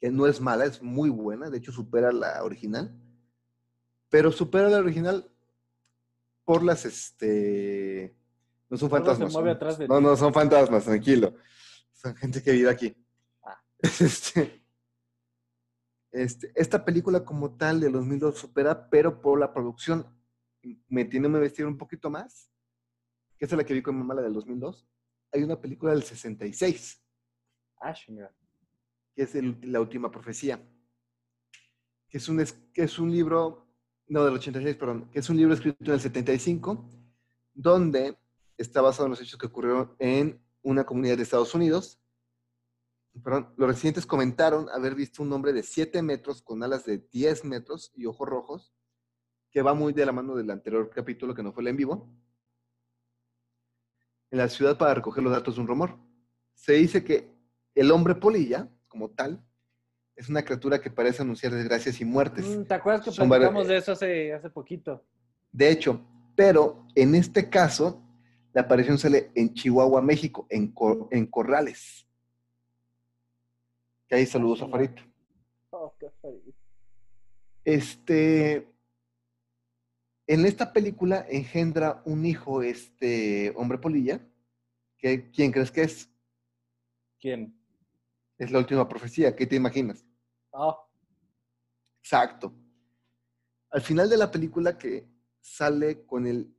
que 0.00 0.10
no 0.10 0.26
es 0.28 0.40
mala, 0.40 0.66
es 0.66 0.80
muy 0.80 1.10
buena, 1.10 1.50
de 1.50 1.58
hecho 1.58 1.72
supera 1.72 2.12
la 2.12 2.44
original, 2.44 2.96
pero 4.08 4.30
supera 4.30 4.68
la 4.68 4.78
original 4.78 5.28
por 6.44 6.62
las, 6.62 6.84
este, 6.84 8.16
no 8.68 8.76
son 8.76 8.88
fantasmas. 8.88 9.32
son- 9.32 9.88
no, 9.88 10.00
no, 10.00 10.16
son 10.16 10.32
fantasmas, 10.32 10.84
tranquilo. 10.84 11.34
Son 11.92 12.14
gente 12.14 12.42
que 12.42 12.52
vive 12.52 12.70
aquí. 12.70 12.96
Ah. 13.42 13.60
Este, 14.00 14.61
este, 16.12 16.52
esta 16.54 16.84
película 16.84 17.24
como 17.24 17.56
tal 17.56 17.80
de 17.80 17.90
2002 17.90 18.38
supera, 18.38 18.88
pero 18.90 19.20
por 19.20 19.40
la 19.40 19.52
producción, 19.52 20.06
metiéndome 20.88 21.38
a 21.38 21.40
vestir 21.40 21.66
un 21.66 21.78
poquito 21.78 22.10
más, 22.10 22.50
que 23.38 23.46
es 23.46 23.52
la 23.52 23.64
que 23.64 23.74
vi 23.74 23.82
con 23.82 23.94
mi 23.94 24.00
mamá, 24.00 24.14
la 24.14 24.22
del 24.22 24.34
2002, 24.34 24.86
hay 25.32 25.42
una 25.42 25.60
película 25.60 25.92
del 25.92 26.02
66 26.02 27.02
Ah, 27.78 27.92
chinga. 27.94 28.30
que 29.14 29.22
es 29.24 29.34
el- 29.34 29.58
La 29.72 29.80
Última 29.80 30.10
Profecía, 30.10 30.62
que 32.08 32.18
es, 32.18 32.28
un, 32.28 32.36
que 32.72 32.82
es 32.82 32.98
un 32.98 33.10
libro, 33.10 33.66
no, 34.08 34.24
del 34.24 34.34
86, 34.34 34.76
perdón, 34.76 35.10
que 35.10 35.18
es 35.18 35.28
un 35.30 35.36
libro 35.36 35.52
escrito 35.54 35.78
en 35.84 35.92
el 35.92 36.00
75, 36.00 36.88
donde 37.54 38.16
está 38.56 38.80
basado 38.82 39.06
en 39.06 39.10
los 39.10 39.20
hechos 39.20 39.38
que 39.38 39.46
ocurrieron 39.46 39.94
en 39.98 40.40
una 40.62 40.84
comunidad 40.84 41.16
de 41.16 41.22
Estados 41.24 41.54
Unidos. 41.54 41.98
Perdón, 43.22 43.52
los 43.56 43.68
residentes 43.68 44.06
comentaron 44.06 44.68
haber 44.70 44.94
visto 44.94 45.22
un 45.22 45.32
hombre 45.32 45.52
de 45.52 45.62
7 45.62 46.00
metros 46.02 46.40
con 46.42 46.62
alas 46.62 46.84
de 46.86 46.98
10 46.98 47.44
metros 47.44 47.92
y 47.94 48.06
ojos 48.06 48.26
rojos, 48.28 48.72
que 49.50 49.60
va 49.60 49.74
muy 49.74 49.92
de 49.92 50.06
la 50.06 50.12
mano 50.12 50.34
del 50.34 50.50
anterior 50.50 50.88
capítulo 50.88 51.34
que 51.34 51.42
no 51.42 51.52
fue 51.52 51.62
el 51.62 51.68
en 51.68 51.76
vivo, 51.76 52.08
en 54.30 54.38
la 54.38 54.48
ciudad 54.48 54.78
para 54.78 54.94
recoger 54.94 55.22
los 55.22 55.32
datos 55.32 55.56
de 55.56 55.60
un 55.60 55.66
rumor. 55.66 55.98
Se 56.54 56.72
dice 56.72 57.04
que 57.04 57.30
el 57.74 57.90
hombre 57.90 58.14
polilla, 58.14 58.70
como 58.88 59.10
tal, 59.10 59.44
es 60.16 60.28
una 60.30 60.42
criatura 60.42 60.80
que 60.80 60.90
parece 60.90 61.20
anunciar 61.22 61.52
desgracias 61.52 62.00
y 62.00 62.04
muertes. 62.06 62.46
Mm, 62.46 62.64
¿Te 62.64 62.74
acuerdas 62.74 63.04
que 63.04 63.10
Son 63.12 63.28
varios- 63.28 63.50
platicamos 63.50 63.68
de 63.68 63.76
eso 63.76 63.92
hace, 63.92 64.32
hace 64.32 64.48
poquito? 64.48 65.04
De 65.50 65.70
hecho, 65.70 66.00
pero 66.34 66.86
en 66.94 67.14
este 67.14 67.50
caso, 67.50 68.02
la 68.54 68.62
aparición 68.62 68.96
sale 68.98 69.30
en 69.34 69.52
Chihuahua, 69.52 70.00
México, 70.00 70.46
en, 70.48 70.72
Cor- 70.72 71.08
en 71.10 71.26
Corrales. 71.26 72.06
Que 74.12 74.16
ahí 74.16 74.26
saludos 74.26 74.60
a 74.60 74.68
Farid. 74.68 74.90
Oh, 75.70 75.96
qué 75.98 76.10
feliz. 76.20 76.54
Este, 77.64 78.70
en 80.26 80.44
esta 80.44 80.70
película 80.70 81.24
engendra 81.30 82.02
un 82.04 82.26
hijo, 82.26 82.62
este 82.62 83.54
hombre 83.56 83.78
polilla, 83.78 84.20
que 84.98 85.30
¿quién 85.30 85.50
crees 85.50 85.70
que 85.70 85.84
es? 85.84 86.10
¿Quién? 87.18 87.58
Es 88.36 88.50
la 88.50 88.58
última 88.58 88.86
profecía, 88.86 89.34
¿qué 89.34 89.46
te 89.46 89.56
imaginas? 89.56 90.04
Oh, 90.50 90.86
Exacto. 92.02 92.52
Al 93.70 93.80
final 93.80 94.10
de 94.10 94.18
la 94.18 94.30
película 94.30 94.76
que 94.76 95.08
sale 95.40 96.04
con 96.04 96.26
el, 96.26 96.54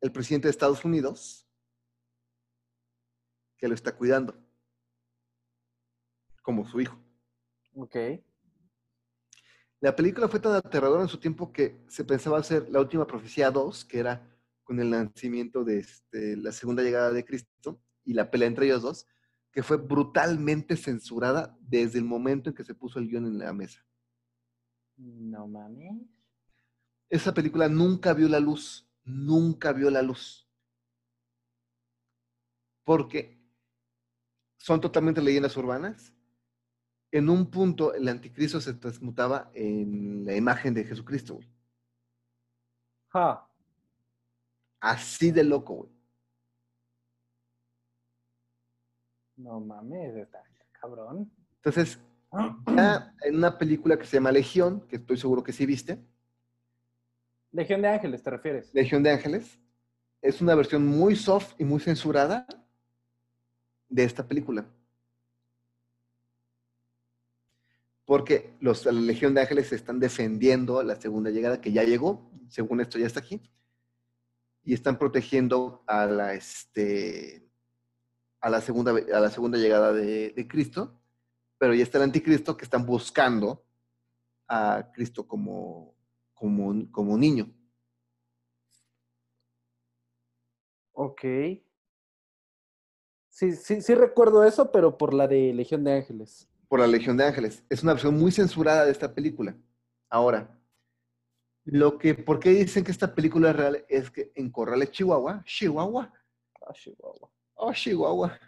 el 0.00 0.12
presidente 0.12 0.48
de 0.48 0.52
Estados 0.52 0.82
Unidos, 0.82 1.46
que 3.58 3.68
lo 3.68 3.74
está 3.74 3.94
cuidando, 3.94 4.34
como 6.50 6.66
su 6.66 6.80
hijo. 6.80 6.98
ok. 7.76 7.96
La 9.78 9.94
película 9.94 10.26
fue 10.26 10.40
tan 10.40 10.52
aterradora 10.54 11.02
en 11.02 11.08
su 11.08 11.18
tiempo 11.18 11.52
que 11.52 11.84
se 11.88 12.04
pensaba 12.04 12.38
hacer 12.38 12.68
la 12.70 12.80
última 12.80 13.06
profecía 13.06 13.52
2, 13.52 13.84
que 13.84 14.00
era 14.00 14.28
con 14.64 14.80
el 14.80 14.90
nacimiento 14.90 15.62
de 15.62 15.78
este, 15.78 16.36
la 16.36 16.50
segunda 16.50 16.82
llegada 16.82 17.12
de 17.12 17.24
Cristo 17.24 17.80
y 18.04 18.14
la 18.14 18.32
pelea 18.32 18.48
entre 18.48 18.66
ellos 18.66 18.82
dos, 18.82 19.06
que 19.52 19.62
fue 19.62 19.76
brutalmente 19.76 20.76
censurada 20.76 21.56
desde 21.60 22.00
el 22.00 22.04
momento 22.04 22.50
en 22.50 22.56
que 22.56 22.64
se 22.64 22.74
puso 22.74 22.98
el 22.98 23.08
guion 23.08 23.26
en 23.26 23.38
la 23.38 23.52
mesa. 23.52 23.86
No 24.96 25.46
mames. 25.46 26.02
Esa 27.08 27.32
película 27.32 27.68
nunca 27.68 28.12
vio 28.12 28.28
la 28.28 28.40
luz, 28.40 28.90
nunca 29.04 29.72
vio 29.72 29.88
la 29.88 30.02
luz. 30.02 30.48
Porque 32.84 33.40
son 34.58 34.80
totalmente 34.80 35.22
leyendas 35.22 35.56
urbanas. 35.56 36.12
En 37.12 37.28
un 37.28 37.50
punto 37.50 37.92
el 37.94 38.08
anticristo 38.08 38.60
se 38.60 38.74
transmutaba 38.74 39.50
en 39.54 40.24
la 40.24 40.36
imagen 40.36 40.74
de 40.74 40.84
Jesucristo, 40.84 41.34
güey. 41.34 41.48
Ja. 43.08 43.48
Así 44.80 45.30
de 45.30 45.44
loco, 45.44 45.74
güey. 45.74 45.90
No 49.36 49.60
mames, 49.60 50.14
está 50.16 50.42
cabrón. 50.72 51.30
Entonces, 51.56 51.98
ya 52.76 53.14
en 53.22 53.36
una 53.36 53.58
película 53.58 53.98
que 53.98 54.06
se 54.06 54.16
llama 54.16 54.32
Legión, 54.32 54.86
que 54.88 54.96
estoy 54.96 55.16
seguro 55.16 55.42
que 55.42 55.52
sí 55.52 55.66
viste, 55.66 55.98
Legión 57.52 57.82
de 57.82 57.88
Ángeles, 57.88 58.22
¿te 58.22 58.30
refieres? 58.30 58.72
Legión 58.72 59.02
de 59.02 59.10
Ángeles, 59.10 59.58
es 60.22 60.40
una 60.40 60.54
versión 60.54 60.86
muy 60.86 61.16
soft 61.16 61.54
y 61.58 61.64
muy 61.64 61.80
censurada 61.80 62.46
de 63.88 64.04
esta 64.04 64.26
película. 64.26 64.66
Porque 68.10 68.56
los, 68.58 68.86
la 68.86 68.90
Legión 68.90 69.34
de 69.34 69.42
Ángeles 69.42 69.70
están 69.70 70.00
defendiendo 70.00 70.82
la 70.82 71.00
segunda 71.00 71.30
llegada 71.30 71.60
que 71.60 71.70
ya 71.70 71.84
llegó, 71.84 72.28
según 72.48 72.80
esto 72.80 72.98
ya 72.98 73.06
está 73.06 73.20
aquí, 73.20 73.40
y 74.64 74.74
están 74.74 74.98
protegiendo 74.98 75.84
a 75.86 76.06
la, 76.06 76.34
este, 76.34 77.48
a 78.40 78.50
la, 78.50 78.60
segunda, 78.62 78.90
a 78.90 79.20
la 79.20 79.30
segunda 79.30 79.58
llegada 79.58 79.92
de, 79.92 80.30
de 80.30 80.48
Cristo, 80.48 81.00
pero 81.56 81.72
ya 81.72 81.84
está 81.84 81.98
el 81.98 82.02
anticristo 82.02 82.56
que 82.56 82.64
están 82.64 82.84
buscando 82.84 83.64
a 84.48 84.90
Cristo 84.92 85.28
como, 85.28 85.94
como, 86.34 86.90
como 86.90 87.16
niño. 87.16 87.48
Ok. 90.94 91.20
Sí, 93.28 93.52
sí, 93.52 93.80
sí 93.80 93.94
recuerdo 93.94 94.42
eso, 94.42 94.72
pero 94.72 94.98
por 94.98 95.14
la 95.14 95.28
de 95.28 95.54
Legión 95.54 95.84
de 95.84 95.92
Ángeles. 95.92 96.49
Por 96.70 96.78
la 96.78 96.86
Legión 96.86 97.16
de 97.16 97.24
Ángeles. 97.24 97.64
Es 97.68 97.82
una 97.82 97.94
versión 97.94 98.16
muy 98.16 98.30
censurada 98.30 98.84
de 98.84 98.92
esta 98.92 99.12
película. 99.12 99.56
Ahora, 100.08 100.56
lo 101.64 101.98
que, 101.98 102.14
¿por 102.14 102.38
qué 102.38 102.50
dicen 102.50 102.84
que 102.84 102.92
esta 102.92 103.12
película 103.12 103.50
es 103.50 103.56
real? 103.56 103.84
Es 103.88 104.08
que 104.08 104.30
en 104.36 104.52
Corrales, 104.52 104.92
Chihuahua, 104.92 105.42
Chihuahua, 105.44 106.12
Ah, 106.62 106.72
Chihuahua. 106.72 107.32
oh, 107.54 107.72
Chihuahua, 107.72 108.38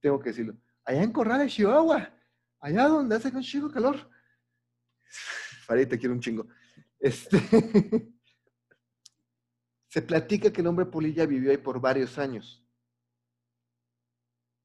tengo 0.00 0.18
que 0.18 0.30
decirlo, 0.30 0.56
allá 0.86 1.02
en 1.02 1.12
Corrales, 1.12 1.52
Chihuahua, 1.52 2.08
allá 2.58 2.88
donde 2.88 3.16
hace 3.16 3.28
un 3.28 3.42
chingo 3.42 3.70
calor. 3.70 4.10
Farid, 5.66 5.88
te 5.88 5.98
quiero 5.98 6.14
un 6.14 6.20
chingo. 6.20 6.46
Este, 6.98 7.36
se 9.88 10.00
platica 10.00 10.50
que 10.50 10.62
el 10.62 10.68
hombre 10.68 10.86
polilla 10.86 11.26
vivió 11.26 11.50
ahí 11.50 11.58
por 11.58 11.78
varios 11.82 12.16
años. 12.16 12.64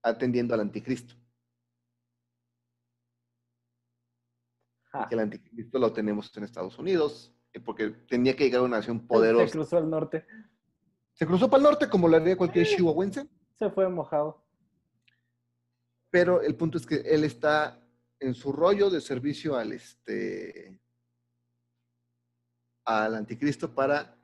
atendiendo 0.02 0.54
al 0.54 0.62
anticristo. 0.62 1.16
Ah, 5.04 5.08
que 5.10 5.16
el 5.16 5.22
anticristo 5.22 5.80
lo 5.80 5.92
tenemos 5.94 6.36
en 6.38 6.44
Estados 6.44 6.78
Unidos, 6.80 7.34
eh, 7.54 7.60
porque 7.60 7.90
tenía 8.10 8.36
que 8.36 8.46
llegar 8.46 8.62
a 8.62 8.64
una 8.66 8.78
nación 8.78 9.00
Se 9.02 9.06
poderosa. 9.08 9.52
cruzó 9.52 9.78
al 9.78 9.90
norte. 9.90 10.26
Se 11.14 11.26
cruzó 11.26 11.50
para 11.50 11.58
el 11.60 11.64
norte, 11.64 11.90
como 11.90 12.08
lo 12.08 12.18
haría 12.18 12.38
cualquier 12.38 12.66
chihuahuense, 12.68 13.28
Se 13.58 13.70
fue 13.70 13.88
mojado. 13.90 14.44
pero 16.10 16.42
el 16.42 16.56
punto 16.56 16.78
es 16.78 16.86
que 16.86 16.96
él 16.98 17.24
está 17.24 17.80
en 18.20 18.34
su 18.34 18.52
rollo 18.52 18.90
de 18.90 19.02
servicio 19.02 19.56
al 19.58 19.74
este 19.74 20.80
al 22.86 23.16
anticristo 23.16 23.74
para 23.74 24.16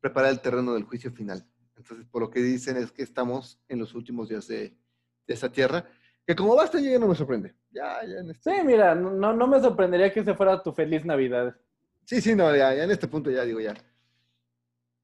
preparar 0.00 0.30
el 0.30 0.40
terreno 0.40 0.74
del 0.74 0.84
juicio 0.84 1.10
final. 1.12 1.44
Entonces, 1.76 2.06
por 2.06 2.22
lo 2.22 2.30
que 2.30 2.40
dicen 2.40 2.76
es 2.76 2.92
que 2.92 3.02
estamos 3.02 3.58
en 3.68 3.80
los 3.80 3.94
últimos 3.94 4.28
días 4.28 4.46
de, 4.46 4.76
de 5.26 5.34
esa 5.34 5.50
tierra, 5.50 5.88
que 6.26 6.34
como 6.36 6.56
basta 6.56 6.80
ya 6.80 6.98
no 6.98 7.08
me 7.08 7.14
sorprende. 7.14 7.54
Ya, 7.70 8.00
ya 8.06 8.18
en 8.20 8.30
este- 8.30 8.50
Sí, 8.54 8.62
mira, 8.64 8.94
no, 8.94 9.32
no 9.32 9.46
me 9.46 9.60
sorprendería 9.60 10.12
que 10.12 10.20
ese 10.20 10.34
fuera 10.34 10.62
tu 10.62 10.72
feliz 10.72 11.04
Navidad. 11.04 11.54
sí, 12.04 12.20
sí, 12.20 12.34
no, 12.34 12.54
ya, 12.54 12.74
ya 12.74 12.84
en 12.84 12.90
este 12.90 13.08
punto 13.08 13.30
ya 13.30 13.44
digo 13.44 13.60
ya. 13.60 13.74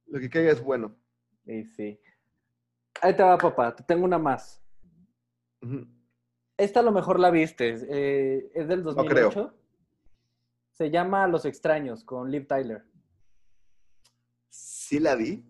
Lo 0.07 0.19
que 0.19 0.29
caiga 0.31 0.51
es 0.53 0.63
bueno. 0.63 0.97
Y 1.47 1.65
sí. 1.65 2.01
Ahí 3.03 3.15
te 3.17 3.23
va, 3.23 3.39
papá. 3.39 3.75
Te 3.75 3.83
tengo 3.85 4.05
una 4.05 4.19
más. 4.19 4.63
Esta 6.57 6.81
a 6.81 6.83
lo 6.83 6.93
mejor 6.93 7.19
la 7.21 7.31
viste. 7.31 7.77
eh, 7.89 8.51
es 8.55 8.67
del 8.69 8.83
No 8.83 8.93
2008. 8.93 9.31
creo. 9.31 9.55
Se 10.73 10.91
llama 10.91 11.27
Los 11.29 11.45
Extraños 11.45 12.05
con 12.05 12.31
Liv 12.31 12.47
Tyler. 12.47 12.85
Sí 14.49 14.99
la 14.99 15.15
vi. 15.15 15.45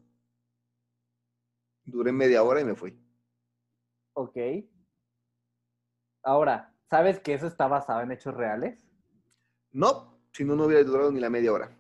Duré 1.85 2.13
media 2.13 2.43
hora 2.43 2.61
y 2.61 2.65
me 2.65 2.75
fui. 2.75 2.97
Ok. 4.13 4.37
Ahora, 6.23 6.73
¿sabes 6.89 7.21
que 7.21 7.35
eso 7.35 7.47
está 7.47 7.67
basado 7.67 8.01
en 8.03 8.13
hechos 8.13 8.35
reales? 8.35 8.87
No, 9.73 10.19
si 10.33 10.45
no, 10.45 10.57
no 10.57 10.65
hubiera 10.65 10.83
durado 10.85 11.11
ni 11.13 11.21
la 11.21 11.31
media 11.31 11.53
hora. 11.53 11.71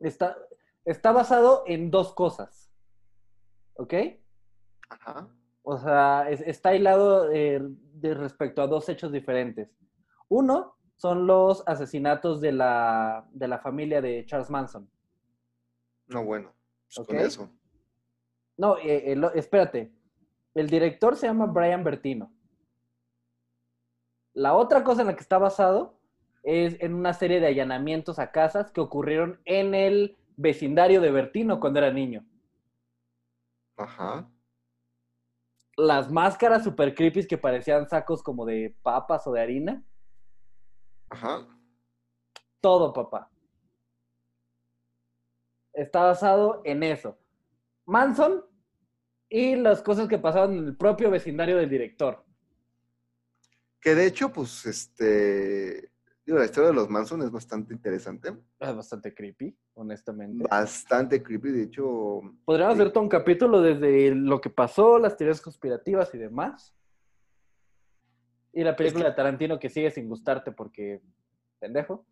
Está, 0.00 0.36
está 0.84 1.12
basado 1.12 1.64
en 1.66 1.90
dos 1.90 2.12
cosas. 2.12 2.70
¿Ok? 3.74 3.94
Ajá. 4.90 5.28
O 5.62 5.78
sea, 5.78 6.28
es- 6.30 6.42
está 6.42 6.74
hilado 6.74 7.30
eh, 7.32 7.60
de 7.62 8.14
respecto 8.14 8.60
a 8.62 8.66
dos 8.66 8.88
hechos 8.88 9.10
diferentes. 9.12 9.70
Uno 10.28 10.76
son 10.96 11.26
los 11.26 11.62
asesinatos 11.66 12.40
de 12.40 12.52
la, 12.52 13.26
de 13.32 13.48
la 13.48 13.58
familia 13.58 14.00
de 14.02 14.24
Charles 14.26 14.50
Manson. 14.50 14.90
No, 16.08 16.24
bueno. 16.24 16.52
pues. 16.94 17.06
Con 17.06 17.16
eso. 17.16 17.50
No, 18.56 18.76
eh, 18.78 19.12
eh, 19.12 19.16
lo- 19.16 19.32
espérate. 19.32 19.92
El 20.54 20.68
director 20.68 21.16
se 21.16 21.26
llama 21.26 21.46
Brian 21.46 21.82
Bertino. 21.82 22.32
La 24.34 24.54
otra 24.54 24.82
cosa 24.82 25.02
en 25.02 25.06
la 25.06 25.14
que 25.14 25.22
está 25.22 25.38
basado 25.38 25.96
es 26.42 26.76
en 26.80 26.92
una 26.94 27.14
serie 27.14 27.40
de 27.40 27.46
allanamientos 27.46 28.18
a 28.18 28.32
casas 28.32 28.70
que 28.72 28.80
ocurrieron 28.80 29.40
en 29.44 29.74
el 29.74 30.16
vecindario 30.36 31.00
de 31.00 31.10
Bertino 31.10 31.60
cuando 31.60 31.78
era 31.78 31.92
niño. 31.92 32.26
Ajá. 33.76 34.28
Las 35.76 36.10
máscaras 36.10 36.64
super 36.64 36.94
creepy 36.94 37.26
que 37.26 37.38
parecían 37.38 37.88
sacos 37.88 38.22
como 38.22 38.44
de 38.44 38.76
papas 38.82 39.26
o 39.26 39.32
de 39.32 39.40
harina. 39.40 39.84
Ajá. 41.08 41.46
Todo, 42.60 42.92
papá. 42.92 43.30
Está 45.72 46.04
basado 46.04 46.60
en 46.64 46.82
eso. 46.82 47.16
Manson 47.86 48.44
y 49.28 49.56
las 49.56 49.82
cosas 49.82 50.08
que 50.08 50.18
pasaban 50.18 50.52
en 50.56 50.64
el 50.66 50.76
propio 50.76 51.10
vecindario 51.10 51.56
del 51.56 51.70
director. 51.70 52.24
Que 53.84 53.94
de 53.94 54.06
hecho, 54.06 54.32
pues, 54.32 54.64
este. 54.64 55.90
Digo, 56.24 56.38
la 56.38 56.46
historia 56.46 56.70
de 56.70 56.74
los 56.74 56.88
Manson 56.88 57.20
es 57.20 57.30
bastante 57.30 57.74
interesante. 57.74 58.34
Es 58.58 58.74
bastante 58.74 59.14
creepy, 59.14 59.54
honestamente. 59.74 60.42
Bastante 60.50 61.22
creepy. 61.22 61.50
De 61.50 61.64
hecho, 61.64 62.22
Podríamos 62.46 62.76
hacer 62.76 62.94
todo 62.94 63.02
un 63.04 63.10
capítulo 63.10 63.60
desde 63.60 64.14
lo 64.14 64.40
que 64.40 64.48
pasó, 64.48 64.98
las 64.98 65.18
teorías 65.18 65.42
conspirativas 65.42 66.14
y 66.14 66.18
demás. 66.18 66.74
Y 68.54 68.64
la 68.64 68.74
película 68.74 69.10
de 69.10 69.14
Tarantino 69.14 69.58
que 69.58 69.68
sigue 69.68 69.90
sin 69.90 70.08
gustarte 70.08 70.50
porque 70.50 71.02
pendejo. 71.58 72.06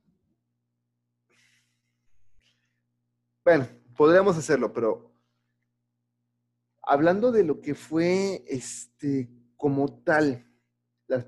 bueno, 3.46 3.66
podríamos 3.96 4.36
hacerlo, 4.36 4.74
pero. 4.74 5.10
Hablando 6.82 7.32
de 7.32 7.44
lo 7.44 7.62
que 7.62 7.74
fue, 7.74 8.44
este, 8.46 9.30
como 9.56 10.02
tal, 10.02 10.51
las 11.12 11.26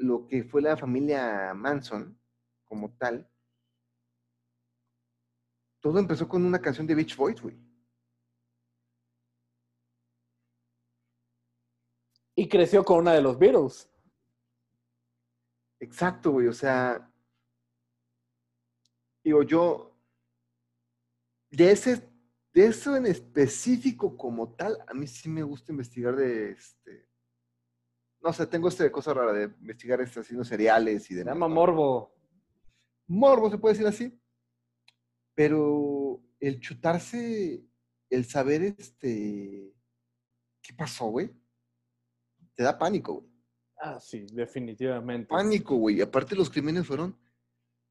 lo 0.00 0.26
que 0.26 0.44
fue 0.44 0.62
la 0.62 0.76
familia 0.76 1.52
Manson, 1.54 2.18
como 2.64 2.90
tal, 2.96 3.28
todo 5.80 5.98
empezó 5.98 6.26
con 6.26 6.44
una 6.44 6.60
canción 6.60 6.86
de 6.86 6.94
Beach 6.94 7.16
Boys, 7.16 7.40
güey. 7.40 7.56
Y 12.34 12.48
creció 12.48 12.84
con 12.84 12.98
una 12.98 13.12
de 13.12 13.22
los 13.22 13.38
Beatles. 13.38 13.88
Exacto, 15.78 16.32
güey. 16.32 16.48
O 16.48 16.52
sea, 16.52 17.10
digo, 19.22 19.42
yo, 19.42 19.96
de 21.50 21.70
ese, 21.70 22.10
de 22.52 22.66
eso 22.66 22.96
en 22.96 23.06
específico 23.06 24.16
como 24.16 24.54
tal, 24.54 24.78
a 24.86 24.94
mí 24.94 25.06
sí 25.06 25.28
me 25.28 25.42
gusta 25.42 25.72
investigar 25.72 26.16
de 26.16 26.52
este, 26.52 27.05
no 28.26 28.32
sé, 28.32 28.44
tengo 28.48 28.66
esta 28.66 28.90
cosa 28.90 29.14
rara 29.14 29.32
de 29.32 29.44
investigar 29.44 30.00
este 30.00 30.18
asesinos 30.18 30.48
seriales 30.48 31.04
y 31.04 31.14
Se 31.14 31.20
demás. 31.20 31.34
llama 31.34 31.46
¿no? 31.48 31.54
Morbo. 31.54 32.12
Morbo, 33.06 33.48
se 33.48 33.56
puede 33.58 33.74
decir 33.74 33.86
así. 33.86 34.20
Pero 35.32 36.20
el 36.40 36.58
chutarse, 36.58 37.64
el 38.10 38.24
saber 38.24 38.62
este, 38.62 39.72
¿qué 40.60 40.74
pasó, 40.76 41.06
güey? 41.06 41.30
Te 42.56 42.64
da 42.64 42.76
pánico, 42.76 43.20
güey. 43.20 43.30
Ah, 43.78 44.00
sí, 44.00 44.26
definitivamente. 44.32 45.28
pánico, 45.28 45.76
güey. 45.76 46.00
Aparte 46.00 46.34
los 46.34 46.50
crímenes 46.50 46.84
fueron 46.84 47.16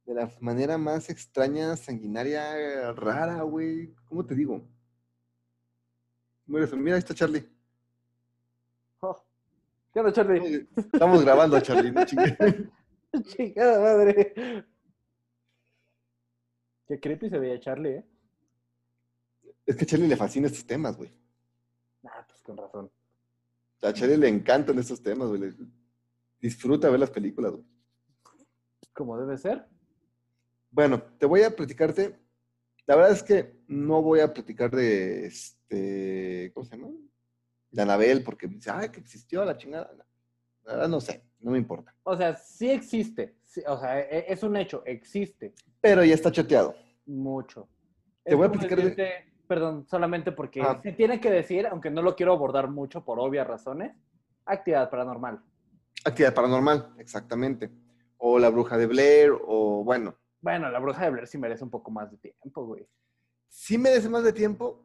de 0.05 0.15
la 0.15 0.29
manera 0.41 0.77
más 0.77 1.09
extraña, 1.09 1.77
sanguinaria, 1.77 2.91
rara, 2.91 3.41
güey. 3.43 3.95
¿Cómo 4.09 4.25
te 4.25 4.36
digo? 4.36 4.67
Mira, 6.45 6.67
ahí 6.95 6.99
está 6.99 7.13
Charlie. 7.13 7.55
¿Qué 9.96 10.02
onda, 10.02 10.12
Charlie? 10.12 10.68
Estamos 10.76 11.24
grabando, 11.24 11.58
Charlie. 11.62 11.89
no. 11.89 12.04
Chingada 13.24 13.80
madre. 13.80 14.66
Qué 16.86 17.00
creepy 17.00 17.30
se 17.30 17.39
veía 17.39 17.58
Charlie, 17.62 17.91
¿eh? 17.91 18.06
Es 19.66 19.78
que 19.78 19.86
a 19.86 19.88
Charlie 19.88 20.10
le 20.10 20.18
fascinan 20.18 20.52
estos 20.52 20.68
temas, 20.68 20.98
güey. 20.98 21.14
Ah, 22.04 22.26
pues 22.28 22.41
con 22.41 22.58
razón. 22.58 22.91
A 23.84 23.93
Charlie 23.93 24.18
le 24.18 24.28
encantan 24.28 24.78
estos 24.80 25.02
temas, 25.02 25.30
güey. 25.30 25.56
Disfruta 26.41 26.89
ver 26.89 27.00
las 27.00 27.12
películas, 27.12 27.54
güey. 27.54 27.64
Como 28.91 29.18
debe 29.18 29.38
ser. 29.38 29.66
Bueno, 30.72 31.02
te 31.18 31.26
voy 31.26 31.43
a 31.43 31.56
platicarte. 31.56 32.20
La 32.86 32.98
verdad 32.98 33.14
es 33.14 33.24
que 33.24 33.62
no 33.70 34.02
voy 34.02 34.20
a 34.20 34.34
platicar 34.34 34.72
de 34.72 35.28
este. 35.28 36.52
¿Cómo 36.54 36.66
se 36.66 36.76
llama? 36.76 36.89
De 37.76 37.82
Anabel, 37.82 38.23
porque 38.23 38.47
dice, 38.47 38.71
ay, 38.71 38.88
que 38.88 39.01
existió 39.01 39.43
la 39.43 39.57
chingada. 39.57 39.91
No, 39.97 40.03
La 40.63 40.73
verdad 40.73 40.88
no 40.88 41.01
sé, 41.01 41.21
no 41.41 41.51
me 41.51 41.57
importa. 41.57 41.93
O 42.03 42.15
sea, 42.15 42.34
sí 42.38 42.69
existe. 42.71 43.36
Sí, 43.43 43.61
o 43.67 43.78
sea, 43.78 43.99
e- 43.99 44.32
es 44.32 44.41
un 44.43 44.55
hecho, 44.55 44.82
existe. 44.86 45.53
Pero 45.82 46.01
ya 46.05 46.13
está 46.13 46.32
chateado. 46.32 46.73
Mucho. 47.05 47.67
Te 48.23 48.32
Es 48.32 48.38
voy 48.38 48.47
a 48.47 48.51
platicar 48.51 48.78
de- 48.78 48.84
decirte- 48.86 49.34
Perdón, 49.45 49.86
solamente 49.88 50.32
porque 50.32 50.61
Ah. 50.61 50.80
se 50.82 50.93
tiene 50.93 51.19
que 51.19 51.30
decir, 51.30 51.67
aunque 51.67 51.91
no 51.91 52.01
lo 52.01 52.15
quiero 52.15 52.32
abordar 52.32 52.67
mucho 52.69 53.03
por 53.03 53.19
obvias 53.19 53.45
razones, 53.45 53.91
actividad 54.45 54.89
paranormal. 54.89 55.43
Actividad 56.05 56.34
paranormal, 56.34 56.95
exactamente. 56.97 57.69
O 58.17 58.39
la 58.39 58.49
bruja 58.49 58.78
de 58.78 58.88
Blair, 58.88 59.32
o 59.45 59.84
bueno, 59.84 60.15
Bueno, 60.41 60.71
la 60.71 60.80
bruja 60.80 61.03
de 61.03 61.09
Blair 61.11 61.28
sí 61.28 61.38
merece 61.38 61.63
un 61.63 61.69
poco 61.69 61.91
más 61.91 62.09
de 62.09 62.17
tiempo, 62.17 62.65
güey. 62.65 62.88
sí 63.49 63.78
merece 63.78 64.07
más 64.09 64.23
de 64.23 64.32
tiempo, 64.34 64.84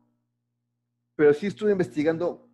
pero 1.16 1.32
sí 1.32 1.46
estuve 1.46 1.70
investigando 1.72 2.49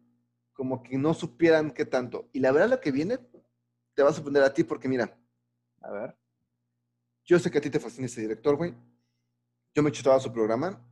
como 0.57 0.83
que 0.83 0.97
no 0.97 1.13
supieran 1.15 1.71
qué 1.71 1.85
tanto. 1.85 2.29
Y 2.33 2.41
la 2.41 2.51
verdad 2.51 2.71
lo 2.71 2.81
que 2.81 2.91
viene 2.91 3.19
te 3.95 4.03
va 4.03 4.09
a 4.11 4.13
sorprender 4.13 4.43
a 4.43 4.53
ti 4.53 4.65
porque 4.65 4.89
mira, 4.89 5.17
A 5.83 5.91
ver. 5.93 6.17
yo 7.25 7.39
sé 7.39 7.51
que 7.51 7.59
a 7.59 7.61
ti 7.61 7.71
te 7.71 7.79
fascina 7.79 8.07
ese 8.07 8.23
director, 8.23 8.57
güey. 8.57 8.75
Yo 9.75 9.83
me 9.83 9.93
chutaba 9.93 10.19
su 10.19 10.33
programa. 10.33 10.83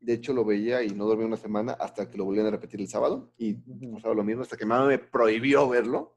De 0.00 0.14
hecho, 0.14 0.32
lo 0.32 0.44
veía 0.44 0.82
y 0.82 0.88
no 0.90 1.04
dormí 1.06 1.24
una 1.24 1.36
semana 1.36 1.74
hasta 1.74 2.10
que 2.10 2.18
lo 2.18 2.24
volvieron 2.24 2.48
a 2.48 2.56
repetir 2.56 2.80
el 2.80 2.88
sábado. 2.88 3.32
Y 3.36 3.54
pasaba 3.92 4.14
lo 4.14 4.24
mismo 4.24 4.42
hasta 4.42 4.56
que 4.56 4.64
mi 4.64 4.70
mamá 4.70 4.86
me 4.86 4.98
prohibió 4.98 5.68
verlo. 5.68 6.16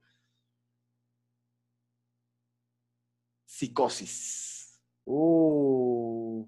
Psicosis. 3.45 4.81
Uh, 5.05 6.47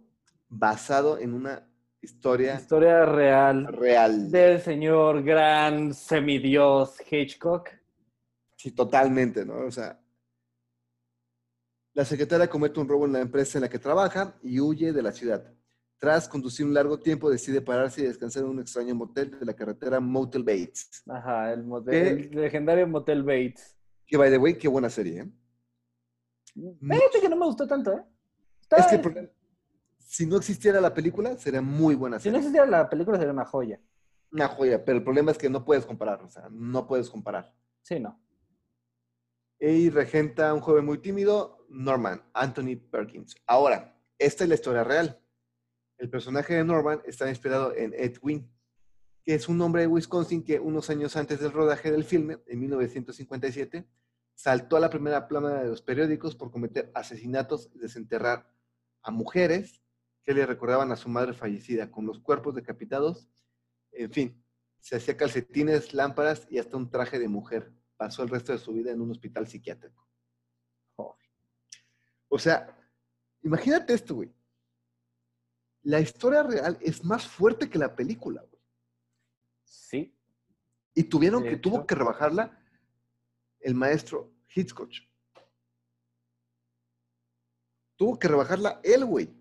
Basado 0.49 1.17
en 1.19 1.33
una 1.33 1.69
historia 2.01 2.55
historia 2.55 3.05
real 3.05 3.67
real. 3.67 4.31
del 4.31 4.61
señor 4.61 5.23
gran 5.23 5.93
semidios 5.93 6.95
Hitchcock. 7.09 7.69
Sí, 8.55 8.71
totalmente, 8.71 9.45
¿no? 9.45 9.65
O 9.65 9.71
sea, 9.71 9.99
la 11.93 12.05
secretaria 12.05 12.47
comete 12.49 12.79
un 12.79 12.87
robo 12.87 13.05
en 13.05 13.13
la 13.13 13.19
empresa 13.21 13.57
en 13.57 13.63
la 13.63 13.69
que 13.69 13.79
trabaja 13.79 14.35
y 14.43 14.59
huye 14.59 14.93
de 14.93 15.01
la 15.01 15.11
ciudad. 15.11 15.51
Tras 15.99 16.27
conducir 16.29 16.63
un 16.65 16.73
largo 16.75 16.99
tiempo, 16.99 17.27
decide 17.29 17.59
pararse 17.59 18.01
y 18.01 18.05
descansar 18.05 18.43
en 18.43 18.49
un 18.49 18.59
extraño 18.59 18.93
motel 18.93 19.31
de 19.39 19.45
la 19.45 19.55
carretera 19.55 19.99
Motel 19.99 20.43
Bates. 20.43 21.03
Ajá, 21.07 21.51
el, 21.53 21.63
motel, 21.63 22.29
el 22.31 22.41
legendario 22.41 22.87
Motel 22.87 23.23
Bates. 23.23 23.75
Que, 24.05 24.15
by 24.15 24.29
the 24.29 24.37
way, 24.37 24.55
qué 24.55 24.67
buena 24.67 24.89
serie, 24.91 25.21
¿eh? 25.21 25.31
Fíjate 26.53 27.19
que 27.21 27.29
no 27.29 27.35
me 27.35 27.45
gustó 27.47 27.67
tanto, 27.67 27.93
¿eh? 27.93 28.03
Está- 28.61 28.77
Es 28.77 28.87
que 28.87 28.95
el 28.95 29.01
problema- 29.01 29.29
si 30.07 30.25
no 30.25 30.37
existiera 30.37 30.79
la 30.79 30.93
película, 30.93 31.37
sería 31.37 31.61
muy 31.61 31.93
buena 31.93 32.17
si 32.17 32.29
no 32.29 32.35
serie. 32.35 32.39
existiera 32.39 32.65
la 32.65 32.89
película 32.89 33.17
sería 33.17 33.33
una 33.33 33.45
joya. 33.45 33.81
Una 34.31 34.47
joya, 34.47 34.83
pero 34.83 34.97
el 34.99 35.03
problema 35.03 35.31
es 35.31 35.37
que 35.37 35.49
no 35.49 35.65
puedes 35.65 35.85
comparar, 35.85 36.23
o 36.23 36.29
sea, 36.29 36.47
no 36.49 36.87
puedes 36.87 37.09
comparar. 37.09 37.53
Sí, 37.81 37.99
no. 37.99 38.17
Y 39.59 39.89
regenta 39.89 40.49
a 40.49 40.53
un 40.53 40.61
joven 40.61 40.85
muy 40.85 40.99
tímido, 40.99 41.65
Norman, 41.67 42.23
Anthony 42.33 42.77
Perkins. 42.89 43.35
Ahora, 43.45 43.99
esta 44.17 44.45
es 44.45 44.49
la 44.49 44.55
historia 44.55 44.85
real. 44.85 45.21
El 45.97 46.09
personaje 46.09 46.53
de 46.53 46.63
Norman 46.63 47.01
está 47.05 47.27
inspirado 47.27 47.75
en 47.75 47.93
Ed 47.93 48.17
Wynn, 48.21 48.49
que 49.25 49.33
es 49.33 49.49
un 49.49 49.59
hombre 49.61 49.81
de 49.81 49.87
Wisconsin 49.87 50.41
que 50.41 50.57
unos 50.57 50.89
años 50.89 51.17
antes 51.17 51.41
del 51.41 51.51
rodaje 51.51 51.91
del 51.91 52.05
filme, 52.05 52.37
en 52.47 52.59
1957, 52.61 53.85
saltó 54.35 54.77
a 54.77 54.79
la 54.79 54.89
primera 54.89 55.27
plana 55.27 55.63
de 55.63 55.67
los 55.67 55.81
periódicos 55.81 56.33
por 56.35 56.49
cometer 56.49 56.91
asesinatos 56.95 57.69
y 57.73 57.79
desenterrar 57.79 58.49
a 59.01 59.11
mujeres 59.11 59.81
que 60.27 60.33
le 60.33 60.45
recordaban 60.45 60.91
a 60.91 60.97
su 60.97 61.07
madre 61.07 61.31
fallecida, 61.31 61.89
con 61.89 62.05
los 62.05 62.19
cuerpos 62.19 62.53
decapitados. 62.53 63.29
En 63.93 64.11
fin, 64.11 64.43
se 64.77 64.97
hacía 64.97 65.15
calcetines, 65.15 65.93
lámparas 65.93 66.45
y 66.49 66.57
hasta 66.57 66.75
un 66.75 66.89
traje 66.89 67.17
de 67.17 67.29
mujer. 67.29 67.71
Pasó 67.95 68.23
el 68.23 68.29
resto 68.29 68.51
de 68.51 68.57
su 68.57 68.73
vida 68.73 68.91
en 68.91 68.99
un 68.99 69.09
hospital 69.09 69.47
psiquiátrico. 69.47 70.05
Joder. 70.97 71.15
O 72.27 72.37
sea, 72.37 72.77
imagínate 73.41 73.93
esto, 73.93 74.15
güey. 74.15 74.29
La 75.83 76.01
historia 76.01 76.43
real 76.43 76.77
es 76.81 77.05
más 77.05 77.25
fuerte 77.25 77.69
que 77.69 77.79
la 77.79 77.95
película, 77.95 78.41
güey. 78.41 78.61
Sí. 79.63 80.13
Y 80.93 81.03
tuvieron 81.03 81.41
que, 81.41 81.55
tuvo 81.55 81.87
que 81.87 81.95
rebajarla 81.95 82.61
el 83.61 83.75
maestro 83.75 84.33
Hitchcock. 84.53 84.91
Tuvo 87.95 88.19
que 88.19 88.27
rebajarla 88.27 88.81
él, 88.83 89.05
güey, 89.05 89.36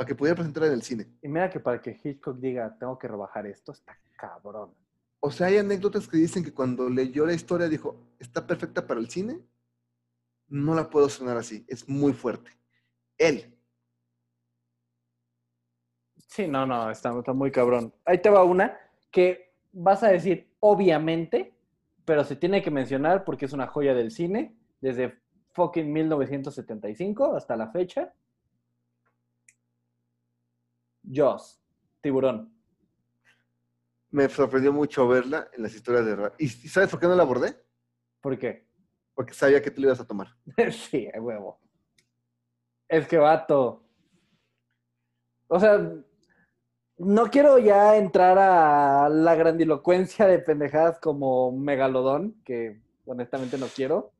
para 0.00 0.08
que 0.08 0.14
pudiera 0.14 0.34
presentarla 0.34 0.68
en 0.68 0.72
el 0.72 0.82
cine. 0.82 1.06
Y 1.20 1.28
mira 1.28 1.50
que 1.50 1.60
para 1.60 1.78
que 1.78 1.90
Hitchcock 2.02 2.38
diga, 2.38 2.74
tengo 2.78 2.98
que 2.98 3.06
rebajar 3.06 3.46
esto, 3.46 3.72
está 3.72 3.98
cabrón. 4.16 4.74
O 5.20 5.30
sea, 5.30 5.48
hay 5.48 5.58
anécdotas 5.58 6.08
que 6.08 6.16
dicen 6.16 6.42
que 6.42 6.54
cuando 6.54 6.88
leyó 6.88 7.26
la 7.26 7.34
historia 7.34 7.68
dijo, 7.68 8.00
está 8.18 8.46
perfecta 8.46 8.86
para 8.86 8.98
el 8.98 9.10
cine, 9.10 9.42
no 10.48 10.74
la 10.74 10.88
puedo 10.88 11.06
sonar 11.10 11.36
así, 11.36 11.66
es 11.68 11.86
muy 11.86 12.14
fuerte. 12.14 12.50
Él. 13.18 13.54
Sí, 16.28 16.48
no, 16.48 16.64
no, 16.64 16.90
está, 16.90 17.14
está 17.18 17.34
muy 17.34 17.50
cabrón. 17.50 17.92
Ahí 18.06 18.22
te 18.22 18.30
va 18.30 18.42
una 18.42 18.78
que 19.10 19.52
vas 19.70 20.02
a 20.02 20.08
decir, 20.08 20.50
obviamente, 20.60 21.52
pero 22.06 22.24
se 22.24 22.36
tiene 22.36 22.62
que 22.62 22.70
mencionar 22.70 23.22
porque 23.22 23.44
es 23.44 23.52
una 23.52 23.66
joya 23.66 23.92
del 23.92 24.12
cine, 24.12 24.56
desde 24.80 25.20
fucking 25.52 25.92
1975 25.92 27.36
hasta 27.36 27.54
la 27.54 27.70
fecha. 27.70 28.14
Jaws, 31.02 31.60
tiburón. 32.00 32.52
Me 34.10 34.28
sorprendió 34.28 34.72
mucho 34.72 35.06
verla 35.06 35.48
en 35.52 35.62
las 35.62 35.74
historias 35.74 36.04
de... 36.04 36.16
Ra- 36.16 36.32
¿Y 36.38 36.48
sabes 36.48 36.90
por 36.90 36.98
qué 36.98 37.06
no 37.06 37.14
la 37.14 37.22
abordé? 37.22 37.56
¿Por 38.20 38.36
qué? 38.38 38.66
Porque 39.14 39.34
sabía 39.34 39.62
que 39.62 39.70
te 39.70 39.80
lo 39.80 39.86
ibas 39.88 40.00
a 40.00 40.06
tomar. 40.06 40.28
sí, 40.72 41.08
huevo. 41.18 41.60
Es 42.88 43.06
que 43.06 43.18
vato. 43.18 43.84
O 45.46 45.60
sea, 45.60 45.80
no 46.98 47.26
quiero 47.30 47.58
ya 47.58 47.96
entrar 47.96 48.36
a 48.38 49.08
la 49.08 49.34
grandilocuencia 49.36 50.26
de 50.26 50.40
pendejadas 50.40 50.98
como 50.98 51.52
Megalodón, 51.52 52.40
que 52.44 52.82
honestamente 53.06 53.58
no 53.58 53.66
quiero. 53.66 54.12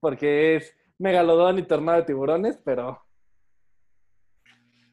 Porque 0.00 0.56
es 0.56 0.76
Megalodón 0.98 1.58
y 1.58 1.62
Tornado 1.62 1.98
de 1.98 2.04
Tiburones, 2.04 2.58
pero. 2.62 3.02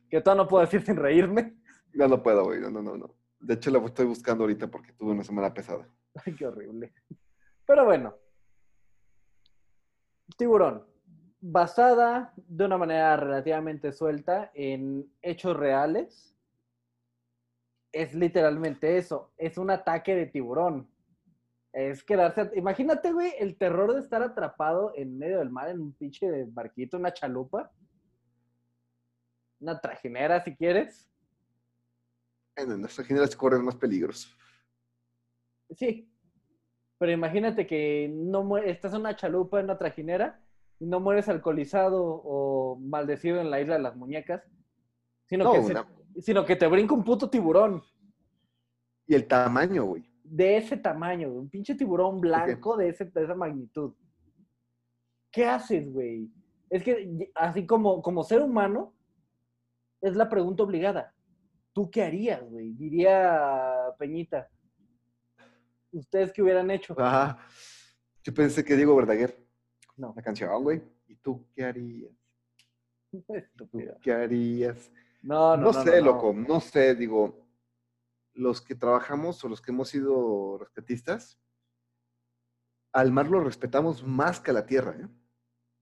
Que 0.10 0.22
todo 0.22 0.36
no 0.36 0.48
puedo 0.48 0.66
decir 0.66 0.82
sin 0.82 0.96
reírme. 0.96 1.56
No, 1.94 2.08
no 2.08 2.22
puedo, 2.22 2.46
güey. 2.46 2.60
No, 2.60 2.70
no, 2.70 2.82
no, 2.82 2.98
no. 2.98 3.16
De 3.40 3.54
hecho, 3.54 3.72
la 3.72 3.80
estoy 3.86 4.06
buscando 4.06 4.44
ahorita 4.44 4.68
porque 4.68 4.94
tuve 4.94 5.12
una 5.12 5.24
semana 5.24 5.54
pesada. 5.54 5.88
Ay, 6.26 6.36
qué 6.36 6.48
horrible. 6.48 6.94
Pero 7.66 7.86
bueno. 7.86 8.16
Tiburón. 10.38 10.86
Basada 11.42 12.34
de 12.36 12.66
una 12.66 12.78
manera 12.78 13.16
relativamente 13.16 13.92
suelta 13.92 14.52
en 14.54 15.10
hechos 15.22 15.56
reales. 15.56 16.36
Es 17.92 18.14
literalmente 18.14 18.98
eso. 18.98 19.32
Es 19.38 19.58
un 19.58 19.72
ataque 19.72 20.16
de 20.16 20.26
tiburón. 20.26 20.90
Es 21.72 22.04
quedarse. 22.04 22.52
Imagínate, 22.56 23.14
güey, 23.14 23.34
el 23.40 23.58
terror 23.58 23.94
de 23.94 24.02
estar 24.02 24.22
atrapado 24.22 24.92
en 24.96 25.18
medio 25.18 25.40
del 25.40 25.50
mar 25.50 25.70
en 25.70 25.80
un 25.80 25.94
pinche 25.94 26.46
barquito, 26.46 26.98
una 26.98 27.14
chalupa. 27.14 27.72
Una 29.60 29.80
trajinera, 29.80 30.44
si 30.44 30.56
quieres. 30.56 31.10
En 32.56 32.80
nuestra 32.80 33.04
generación 33.04 33.38
corren 33.40 33.64
más 33.66 33.76
peligros. 33.76 34.36
Sí. 35.72 36.12
Pero 36.98 37.12
imagínate 37.12 37.66
que 37.66 38.10
no 38.14 38.58
estás 38.58 38.94
en 38.94 39.02
una 39.02 39.16
chalupa, 39.16 39.60
en 39.60 39.66
una 39.66 39.78
trajinera, 39.78 40.42
y 40.80 40.86
no 40.86 41.00
mueres 41.00 41.30
alcoholizado 41.30 42.02
o 42.04 42.78
maldecido 42.80 43.40
en 43.40 43.50
la 43.50 43.62
isla 43.62 43.76
de 43.76 43.82
las 43.84 43.96
muñecas, 43.96 44.44
sino, 45.26 45.46
No, 45.46 45.54
que, 45.54 45.64
se- 45.64 46.22
sino 46.22 46.46
que 46.46 46.56
te 46.56 46.68
brinca 46.68 46.94
un 46.94 47.04
puto 47.04 47.30
tiburón 47.30 47.82
Y 49.08 49.16
el 49.16 49.28
tamaño, 49.28 49.86
güey. 49.86 50.10
de 50.24 50.58
ese 50.58 50.78
tamaño, 50.78 51.30
un 51.32 51.50
pinche 51.50 51.76
tiburón 51.76 52.20
blanco 52.20 52.76
de, 52.78 52.90
ese, 52.90 53.06
de 53.06 53.24
esa 53.24 53.36
magnitud. 53.36 53.94
¿Qué 55.32 55.46
haces, 55.46 55.92
güey? 55.92 56.30
Es 56.70 56.84
que 56.84 57.30
así 57.36 57.66
como, 57.66 58.02
como 58.02 58.24
ser 58.24 58.42
humano, 58.42 58.94
es 60.02 60.16
la 60.16 60.30
pregunta 60.30 60.64
obligada. 60.64 61.14
¿Tú 61.74 61.90
qué 61.90 62.04
harías, 62.04 62.42
güey? 62.50 62.74
Diría 62.74 63.94
Peñita. 63.98 64.50
¿Ustedes 65.92 66.32
qué 66.34 66.42
hubieran 66.42 66.70
hecho? 66.72 66.96
Ajá. 67.00 67.40
Yo 68.24 68.34
pensé 68.34 68.64
que 68.64 68.76
Diego 68.76 68.96
Verdaguer. 68.96 69.38
No, 69.98 70.14
La 70.16 70.22
canción, 70.22 70.64
güey. 70.64 70.82
¿Y 71.08 71.16
tú 71.16 71.46
qué 71.54 71.66
harías? 71.66 72.12
¿Tú 73.12 73.24
estúpido. 73.34 73.98
qué 74.02 74.12
harías? 74.14 74.92
No, 75.22 75.58
No, 75.58 75.58
no, 75.58 75.64
no, 75.74 75.84
sé, 75.84 76.00
no, 76.00 76.06
no. 76.06 76.12
loco. 76.14 76.34
No 76.34 76.60
sé, 76.60 76.96
digo. 76.96 77.46
Los 78.34 78.62
que 78.62 78.76
trabajamos 78.76 79.44
o 79.44 79.50
los 79.50 79.62
que 79.62 79.72
hemos 79.72 79.90
sido 79.90 80.58
rescatistas, 80.60 81.38
al 82.94 83.12
mar 83.12 83.28
lo 83.28 83.44
respetamos 83.44 84.04
más 84.04 84.40
que 84.40 84.52
a 84.52 84.54
la 84.54 84.66
tierra, 84.66 84.96
¿eh? 84.98 85.08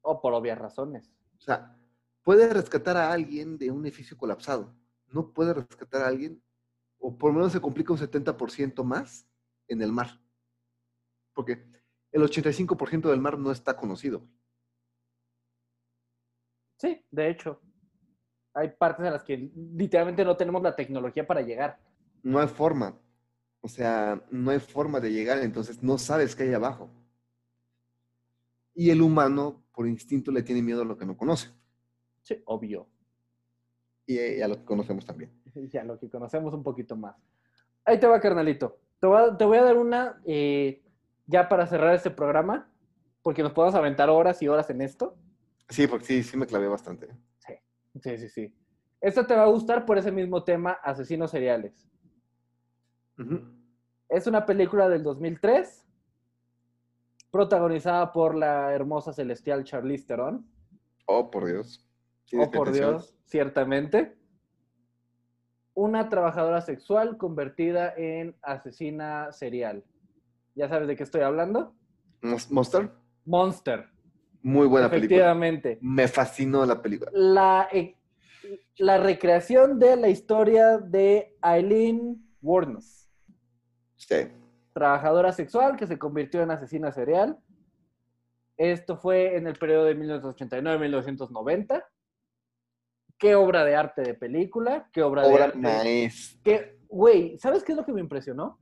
O 0.02 0.20
por 0.22 0.34
obvias 0.34 0.58
razones. 0.58 1.14
O 1.38 1.42
sea, 1.42 1.77
puede 2.28 2.54
rescatar 2.54 2.98
a 2.98 3.14
alguien 3.14 3.58
de 3.58 3.72
un 3.72 3.86
edificio 3.86 4.18
colapsado. 4.18 4.76
No 5.14 5.32
puede 5.32 5.54
rescatar 5.54 6.02
a 6.02 6.08
alguien, 6.08 6.44
o 7.00 7.18
por 7.18 7.32
lo 7.32 7.38
menos 7.38 7.54
se 7.54 7.62
complica 7.62 7.94
un 7.94 8.00
70% 8.00 8.84
más 8.84 9.26
en 9.70 9.82
el 9.82 9.94
mar. 9.94 10.22
Porque 11.34 11.66
el 12.12 12.22
85% 12.22 13.10
del 13.10 13.22
mar 13.22 13.40
no 13.40 13.50
está 13.50 13.78
conocido. 13.78 14.28
Sí, 16.76 17.02
de 17.10 17.30
hecho. 17.30 17.62
Hay 18.54 18.72
partes 18.78 19.06
en 19.06 19.14
las 19.14 19.24
que 19.24 19.50
literalmente 19.56 20.26
no 20.26 20.36
tenemos 20.36 20.62
la 20.62 20.76
tecnología 20.76 21.26
para 21.26 21.42
llegar. 21.42 21.80
No 22.24 22.40
hay 22.40 22.50
forma. 22.50 23.00
O 23.62 23.70
sea, 23.70 24.22
no 24.32 24.52
hay 24.52 24.60
forma 24.60 25.00
de 25.00 25.14
llegar, 25.14 25.38
entonces 25.38 25.82
no 25.82 25.98
sabes 25.98 26.36
qué 26.36 26.44
hay 26.44 26.54
abajo. 26.54 26.90
Y 28.76 28.90
el 28.90 29.02
humano, 29.02 29.64
por 29.72 29.88
instinto, 29.88 30.30
le 30.30 30.44
tiene 30.44 30.62
miedo 30.62 30.82
a 30.82 30.86
lo 30.86 30.98
que 30.98 31.06
no 31.06 31.16
conoce. 31.16 31.57
Sí, 32.28 32.44
obvio. 32.44 32.90
Y 34.06 34.18
eh, 34.18 34.44
a 34.44 34.50
lo 34.50 34.58
que 34.58 34.66
conocemos 34.66 35.06
también. 35.06 35.32
Ya 35.72 35.84
lo 35.86 35.98
que 35.98 36.10
conocemos 36.10 36.54
un 36.54 36.62
poquito 36.62 36.96
más. 36.98 37.16
Ahí 37.86 38.00
te 38.00 38.06
va, 38.06 38.20
carnalito. 38.20 38.80
Te 39.00 39.08
voy 39.08 39.22
a, 39.22 39.38
te 39.38 39.46
voy 39.46 39.58
a 39.58 39.64
dar 39.64 39.78
una 39.78 40.22
eh, 40.26 40.84
ya 41.26 41.48
para 41.48 41.66
cerrar 41.66 41.96
este 41.96 42.12
programa, 42.12 42.70
porque 43.24 43.42
nos 43.42 43.54
podemos 43.54 43.76
aventar 43.76 44.10
horas 44.10 44.42
y 44.42 44.48
horas 44.50 44.70
en 44.70 44.82
esto. 44.82 45.18
Sí, 45.70 45.88
porque 45.88 46.06
sí, 46.06 46.24
sí 46.24 46.36
me 46.36 46.46
clavé 46.46 46.68
bastante. 46.68 47.08
Sí, 48.02 48.18
sí, 48.18 48.30
sí. 48.30 48.56
Esta 49.00 49.26
te 49.26 49.34
va 49.34 49.44
a 49.44 49.48
gustar 49.48 49.86
por 49.86 49.98
ese 49.98 50.12
mismo 50.12 50.44
tema, 50.44 50.74
asesinos 50.84 51.32
seriales. 51.32 51.90
Es 54.10 54.28
una 54.28 54.46
película 54.46 54.90
del 54.90 55.02
2003, 55.02 55.88
protagonizada 57.32 58.12
por 58.12 58.36
la 58.36 58.74
hermosa 58.74 59.14
celestial 59.14 59.64
Charlize 59.64 60.06
Theron. 60.06 60.46
Oh, 61.08 61.32
por 61.32 61.46
Dios. 61.46 61.87
Sí, 62.28 62.38
Oh, 62.40 62.50
por. 62.52 62.72
Dios, 62.72 63.16
ciertamente. 63.26 64.16
Una 65.74 66.10
trabajadora 66.10 66.62
sexual 66.62 67.18
convertida 67.18 67.94
en 67.98 68.36
asesina 68.42 69.32
serial. 69.32 69.84
¿Ya 70.56 70.68
sabes 70.70 70.88
de 70.88 70.96
qué 70.96 71.04
estoy 71.04 71.22
hablando? 71.22 71.76
Monster, 72.50 72.92
Monster. 73.26 73.86
muy 74.42 74.66
buena 74.68 74.90
película. 74.90 75.16
efectivamente. 75.18 75.78
Me 75.82 76.08
fascinó 76.08 76.66
la 76.66 76.82
película. 76.82 77.12
La, 77.14 77.68
eh, 77.72 77.96
la 78.78 78.98
recreación 78.98 79.78
de 79.78 79.96
la 79.98 80.10
historia 80.10 80.80
de 80.80 81.36
Eileen 81.44 82.24
Wuornos, 82.42 83.08
Sí. 83.98 84.16
trabajadora 84.74 85.32
sexual 85.32 85.76
que 85.78 85.86
se 85.88 85.98
convirtió 86.00 86.42
en 86.42 86.52
asesina 86.52 86.92
serial. 86.92 87.38
Esto 88.58 88.98
fue 88.98 89.36
en 89.38 89.46
el 89.46 89.54
periodo 89.60 89.86
de 89.86 89.96
1989-1990. 89.96 91.84
Qué 93.18 93.36
obra 93.36 93.64
de 93.66 93.76
arte 93.76 94.02
de 94.04 94.14
película, 94.14 94.90
qué 94.94 95.02
obra, 95.04 95.28
de 95.28 95.44
arte. 95.44 95.58
maestra. 95.58 96.42
Que, 96.44 96.80
güey, 96.88 97.38
¿sabes 97.40 97.64
qué 97.64 97.72
es 97.72 97.78
lo 97.78 97.86
que 97.86 97.94
me 97.94 98.02
impresionó? 98.02 98.60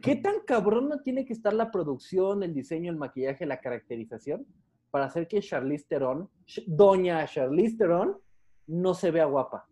¿Qué 0.00 0.16
tan 0.16 0.40
cabrona 0.46 1.02
tiene 1.02 1.24
que 1.24 1.32
estar 1.32 1.52
la 1.52 1.70
producción, 1.70 2.42
el 2.42 2.52
diseño, 2.54 2.90
el 2.90 2.96
maquillaje, 2.98 3.46
la 3.46 3.60
caracterización 3.60 4.46
para 4.90 5.06
hacer 5.06 5.26
que 5.26 5.40
Charlize 5.40 5.86
Theron, 5.88 6.28
doña 6.66 7.26
Charlize 7.26 7.76
Theron, 7.76 8.18
no 8.66 8.94
se 8.94 9.10
vea 9.10 9.24
guapa? 9.24 9.66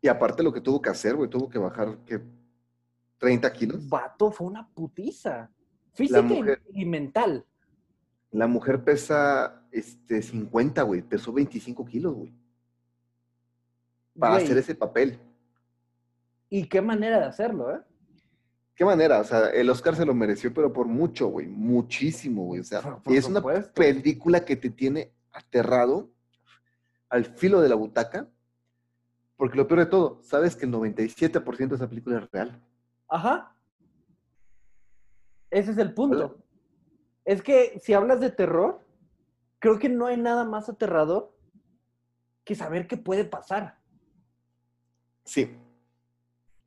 Y 0.00 0.08
aparte 0.08 0.42
lo 0.42 0.52
que 0.52 0.60
tuvo 0.60 0.80
que 0.80 0.90
hacer, 0.90 1.14
güey, 1.16 1.28
tuvo 1.28 1.48
que 1.48 1.58
bajar, 1.58 1.98
¿qué? 2.06 2.20
30 3.18 3.52
kilos. 3.52 3.88
Vato, 3.88 4.30
fue 4.30 4.46
una 4.46 4.66
putiza. 4.68 5.50
Física 5.92 6.22
mujer- 6.22 6.62
y, 6.72 6.84
mental. 6.84 7.44
La 8.30 8.46
mujer 8.46 8.84
pesa 8.84 9.62
este, 9.72 10.20
50, 10.22 10.82
güey. 10.82 11.02
Pesó 11.02 11.32
25 11.32 11.84
kilos, 11.84 12.14
güey. 12.14 12.34
Para 14.18 14.34
Güey, 14.34 14.44
hacer 14.44 14.58
ese 14.58 14.74
papel. 14.74 15.18
Y 16.50 16.64
qué 16.68 16.80
manera 16.80 17.18
de 17.20 17.24
hacerlo, 17.26 17.74
¿eh? 17.74 17.80
¿Qué 18.74 18.84
manera? 18.84 19.20
O 19.20 19.24
sea, 19.24 19.48
el 19.50 19.68
Oscar 19.70 19.96
se 19.96 20.04
lo 20.06 20.14
mereció, 20.14 20.52
pero 20.54 20.72
por 20.72 20.86
mucho, 20.86 21.28
güey. 21.28 21.46
Muchísimo, 21.46 22.44
güey. 22.44 22.60
O 22.60 22.64
sea, 22.64 22.80
Por- 22.80 23.02
por 23.02 23.12
es 23.12 23.24
una 23.26 23.42
película 23.74 24.44
que 24.44 24.56
te 24.56 24.70
tiene 24.70 25.12
aterrado 25.32 26.10
al 27.08 27.24
filo 27.24 27.60
de 27.60 27.68
la 27.68 27.74
butaca. 27.74 28.28
Porque 29.36 29.56
lo 29.56 29.66
peor 29.68 29.80
de 29.80 29.86
todo, 29.86 30.20
sabes 30.22 30.56
que 30.56 30.66
el 30.66 30.72
97% 30.72 31.68
de 31.68 31.76
esa 31.76 31.88
película 31.88 32.18
es 32.18 32.30
real. 32.30 32.60
Ajá. 33.08 33.54
Ese 35.50 35.70
es 35.70 35.78
el 35.78 35.94
punto. 35.94 36.38
Es 37.24 37.42
que 37.42 37.78
si 37.82 37.92
hablas 37.94 38.20
de 38.20 38.30
terror, 38.30 38.80
creo 39.58 39.78
que 39.78 39.88
no 39.88 40.06
hay 40.06 40.16
nada 40.16 40.44
más 40.44 40.68
aterrador 40.68 41.34
que 42.44 42.54
saber 42.54 42.86
qué 42.86 42.96
puede 42.96 43.24
pasar. 43.24 43.78
Sí. 45.24 45.54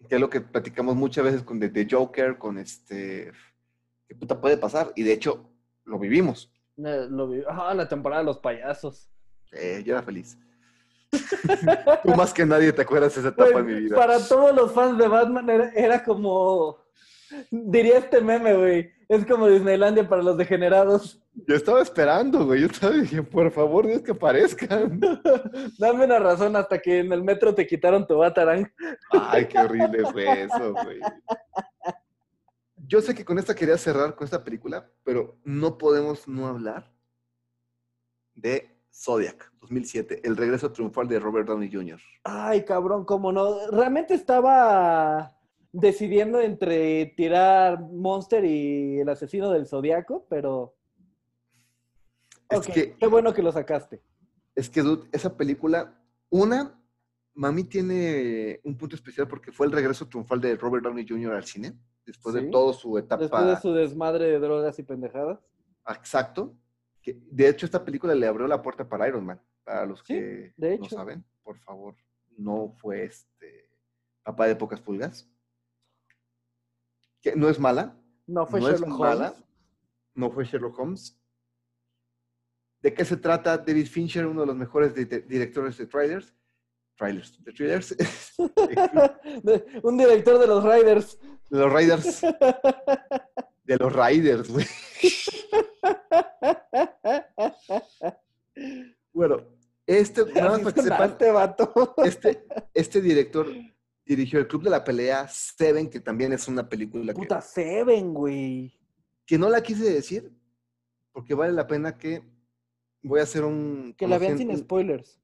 Que 0.07 0.15
es 0.15 0.21
lo 0.21 0.29
que 0.29 0.41
platicamos 0.41 0.95
muchas 0.95 1.23
veces 1.23 1.43
con 1.43 1.59
The, 1.59 1.87
Joker, 1.89 2.37
con 2.37 2.57
este. 2.57 3.31
¿Qué 4.07 4.15
puta 4.15 4.39
puede 4.39 4.57
pasar? 4.57 4.91
Y 4.95 5.03
de 5.03 5.13
hecho, 5.13 5.49
lo 5.85 5.97
vivimos. 5.97 6.51
Eh, 6.77 7.07
lo 7.09 7.27
vi- 7.29 7.43
Ah, 7.47 7.73
la 7.73 7.87
temporada 7.87 8.21
de 8.21 8.25
los 8.25 8.37
payasos. 8.39 9.09
Eh, 9.51 9.81
yo 9.85 9.93
era 9.93 10.03
feliz. 10.03 10.37
Tú 12.03 12.09
más 12.15 12.33
que 12.33 12.45
nadie 12.45 12.71
te 12.71 12.81
acuerdas 12.83 13.13
de 13.15 13.21
esa 13.21 13.29
etapa 13.29 13.51
Güey, 13.51 13.59
en 13.59 13.65
mi 13.65 13.81
vida. 13.81 13.95
para 13.95 14.19
todos 14.25 14.55
los 14.55 14.71
fans 14.71 14.97
de 14.97 15.07
Batman 15.07 15.49
era, 15.49 15.69
era 15.73 16.03
como. 16.03 16.77
Diría 17.49 17.99
este 17.99 18.21
meme, 18.21 18.53
güey. 18.55 18.91
Es 19.07 19.25
como 19.25 19.47
Disneylandia 19.47 20.07
para 20.07 20.23
los 20.23 20.37
degenerados. 20.37 21.21
Yo 21.33 21.55
estaba 21.55 21.81
esperando, 21.81 22.45
güey. 22.45 22.61
Yo 22.61 22.67
estaba 22.67 22.93
diciendo, 22.93 23.29
por 23.29 23.51
favor, 23.51 23.87
Dios 23.87 24.01
que 24.01 24.11
aparezcan. 24.11 24.99
Dame 25.77 26.05
una 26.05 26.19
razón 26.19 26.55
hasta 26.55 26.79
que 26.79 26.99
en 26.99 27.11
el 27.11 27.23
metro 27.23 27.53
te 27.53 27.67
quitaron 27.67 28.07
tu 28.07 28.17
Batarang. 28.17 28.71
Ay, 29.11 29.47
qué 29.47 29.59
horrible 29.59 30.05
fue 30.11 30.43
eso, 30.43 30.73
güey. 30.73 30.99
Yo 32.87 33.01
sé 33.01 33.15
que 33.15 33.23
con 33.23 33.39
esta 33.39 33.55
quería 33.55 33.77
cerrar 33.77 34.15
con 34.15 34.25
esta 34.25 34.43
película, 34.43 34.89
pero 35.03 35.37
no 35.43 35.77
podemos 35.77 36.27
no 36.27 36.47
hablar 36.47 36.91
de 38.35 38.69
Zodiac 38.93 39.51
2007, 39.61 40.21
el 40.23 40.35
regreso 40.35 40.71
triunfal 40.71 41.07
de 41.07 41.19
Robert 41.19 41.47
Downey 41.47 41.71
Jr. 41.71 41.99
Ay, 42.23 42.65
cabrón, 42.65 43.05
cómo 43.05 43.31
no. 43.31 43.71
Realmente 43.71 44.13
estaba 44.13 45.37
decidiendo 45.71 46.39
entre 46.41 47.07
tirar 47.17 47.79
Monster 47.81 48.43
y 48.45 48.99
el 48.99 49.09
asesino 49.09 49.49
del 49.51 49.67
zodiaco, 49.67 50.25
pero. 50.29 50.75
Es 52.49 52.67
que- 52.67 52.95
qué 52.97 53.07
bueno 53.07 53.33
que 53.33 53.41
lo 53.41 53.51
sacaste. 53.51 54.01
Es 54.55 54.69
que, 54.69 54.81
dude, 54.81 55.07
esa 55.13 55.37
película, 55.37 55.97
una, 56.29 56.77
mami 57.33 57.63
tiene 57.63 58.59
un 58.65 58.77
punto 58.77 58.95
especial 58.95 59.27
porque 59.27 59.51
fue 59.53 59.65
el 59.65 59.71
regreso 59.71 60.07
triunfal 60.07 60.41
de 60.41 60.57
Robert 60.57 60.83
Downey 60.83 61.05
Jr. 61.07 61.33
al 61.33 61.45
cine, 61.45 61.73
después 62.05 62.35
de 62.35 62.43
toda 62.49 62.73
su 62.73 62.97
etapa. 62.97 63.21
Después 63.21 63.45
de 63.45 63.55
su 63.57 63.73
desmadre 63.73 64.25
de 64.25 64.39
drogas 64.39 64.77
y 64.79 64.83
pendejadas. 64.83 65.39
Exacto. 65.87 66.53
Que, 67.01 67.17
de 67.31 67.47
hecho, 67.47 67.65
esta 67.65 67.83
película 67.85 68.13
le 68.13 68.27
abrió 68.27 68.45
la 68.47 68.61
puerta 68.61 68.87
para 68.87 69.07
Iron 69.07 69.25
Man. 69.25 69.41
Para 69.63 69.85
los 69.85 69.99
Sí, 69.99 70.13
que 70.13 70.53
de 70.57 70.77
no 70.77 70.89
saben, 70.89 71.23
por 71.43 71.57
favor, 71.59 71.95
no 72.37 72.73
fue 72.77 73.05
este 73.05 73.69
papá 74.23 74.47
de 74.47 74.55
pocas 74.57 74.81
pulgas. 74.81 75.30
Que 77.21 77.35
no 77.35 77.49
es 77.49 77.59
mala, 77.59 77.95
No 78.27 78.45
fue 78.47 78.59
no 78.59 78.67
es 78.69 78.79
Sherlock 78.79 78.99
mala, 78.99 79.27
Holmes. 79.29 79.43
no 80.15 80.31
fue 80.31 80.45
Sherlock 80.45 80.79
Holmes. 80.79 81.17
¿De 82.81 82.93
qué 82.93 83.05
se 83.05 83.17
trata 83.17 83.57
David 83.59 83.85
Fincher, 83.87 84.25
uno 84.25 84.41
de 84.41 84.47
los 84.47 84.55
mejores 84.55 84.95
di- 84.95 85.05
directores 85.05 85.77
de 85.77 85.85
trailers? 85.85 86.33
Trailers, 86.95 87.43
de 87.43 87.51
Un 89.83 89.97
director 89.97 90.39
de 90.39 90.47
los 90.47 90.63
Riders. 90.63 91.17
de 91.49 91.59
los 91.59 91.71
Raiders, 91.71 92.21
de 93.63 93.77
los 93.77 93.93
Raiders, 93.93 94.49
güey. 94.51 94.65
Bueno, 99.13 99.37
este, 99.85 100.25
nada 100.33 100.51
más 100.51 100.61
para 100.61 100.73
que 100.73 100.81
sepan, 100.81 101.15
Este 102.03 102.29
este, 102.29 102.45
este 102.73 103.01
director 103.01 103.47
dirigió 104.15 104.39
El 104.39 104.47
Club 104.47 104.63
de 104.63 104.69
la 104.69 104.83
Pelea, 104.83 105.27
Seven, 105.27 105.89
que 105.89 105.99
también 105.99 106.33
es 106.33 106.47
una 106.47 106.67
película 106.67 107.13
que, 107.13 107.19
Puta 107.19 107.41
Seven, 107.41 108.13
güey. 108.13 108.73
que 109.25 109.37
no 109.37 109.49
la 109.49 109.61
quise 109.61 109.91
decir, 109.91 110.31
porque 111.11 111.33
vale 111.33 111.53
la 111.53 111.67
pena 111.67 111.97
que 111.97 112.21
voy 113.03 113.19
a 113.19 113.23
hacer 113.23 113.43
un... 113.43 113.93
Que 113.97 114.07
la 114.07 114.17
vean 114.17 114.37
sin 114.37 114.55
spoilers. 114.57 115.19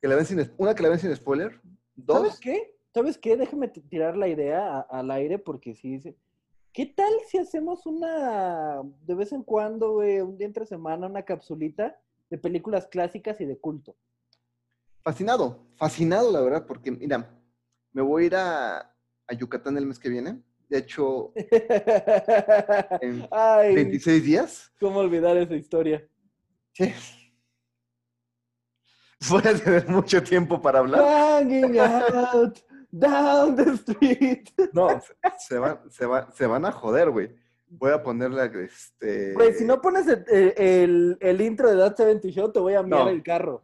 que 0.00 0.08
la 0.08 0.14
vean 0.14 0.26
sin, 0.26 0.52
una, 0.58 0.74
que 0.74 0.82
la 0.82 0.88
vean 0.88 1.00
sin 1.00 1.14
spoiler. 1.14 1.60
Dos, 1.94 2.16
¿Sabes 2.18 2.40
qué? 2.40 2.74
¿Sabes 2.92 3.18
qué? 3.18 3.36
Déjame 3.36 3.68
tirar 3.68 4.16
la 4.16 4.28
idea 4.28 4.78
a- 4.78 4.80
al 4.82 5.10
aire 5.10 5.38
porque 5.38 5.74
sí 5.74 5.90
dice. 5.90 6.16
¿Qué 6.72 6.86
tal 6.86 7.12
si 7.28 7.38
hacemos 7.38 7.86
una, 7.86 8.82
de 9.06 9.14
vez 9.14 9.32
en 9.32 9.42
cuando, 9.44 9.92
güey, 9.92 10.20
un 10.20 10.36
día 10.36 10.46
entre 10.48 10.66
semana, 10.66 11.06
una 11.06 11.22
capsulita 11.24 11.96
de 12.30 12.38
películas 12.38 12.86
clásicas 12.88 13.40
y 13.40 13.44
de 13.44 13.58
culto? 13.58 13.96
fascinado, 15.02 15.66
fascinado, 15.76 16.32
la 16.32 16.40
verdad, 16.40 16.66
porque 16.66 16.90
mira, 16.90 17.30
me 17.94 18.02
voy 18.02 18.24
a 18.24 18.26
ir 18.26 18.36
a, 18.36 18.78
a 18.80 19.34
Yucatán 19.34 19.78
el 19.78 19.86
mes 19.86 19.98
que 19.98 20.10
viene. 20.10 20.42
De 20.68 20.78
hecho, 20.78 21.32
en 23.00 23.26
Ay, 23.30 23.74
26 23.74 24.24
días. 24.24 24.72
¿cómo 24.80 24.98
olvidar 25.00 25.36
esa 25.38 25.54
historia? 25.54 26.06
Sí. 26.72 26.92
Voy 29.30 29.42
a 29.46 29.54
tener 29.56 29.88
mucho 29.88 30.22
tiempo 30.22 30.60
para 30.60 30.80
hablar. 30.80 31.00
Out 31.00 32.58
down 32.90 33.56
the 33.56 33.70
street. 33.74 34.48
No, 34.72 35.00
se, 35.38 35.58
van, 35.58 35.80
se, 35.90 36.04
va- 36.06 36.30
se 36.32 36.46
van 36.46 36.64
a 36.66 36.72
joder, 36.72 37.10
güey. 37.10 37.34
Voy 37.68 37.92
a 37.92 38.02
ponerle 38.02 38.42
este. 38.64 39.32
Güey, 39.34 39.54
si 39.54 39.64
no 39.64 39.80
pones 39.80 40.06
el, 40.08 40.24
el- 40.56 41.16
el 41.20 41.40
intro 41.40 41.70
de 41.70 41.76
That 41.76 41.96
70 41.96 42.28
Show, 42.28 42.52
te 42.52 42.58
voy 42.60 42.74
a 42.74 42.82
mirar 42.82 43.04
No. 43.04 43.08
el 43.10 43.22
carro. 43.22 43.62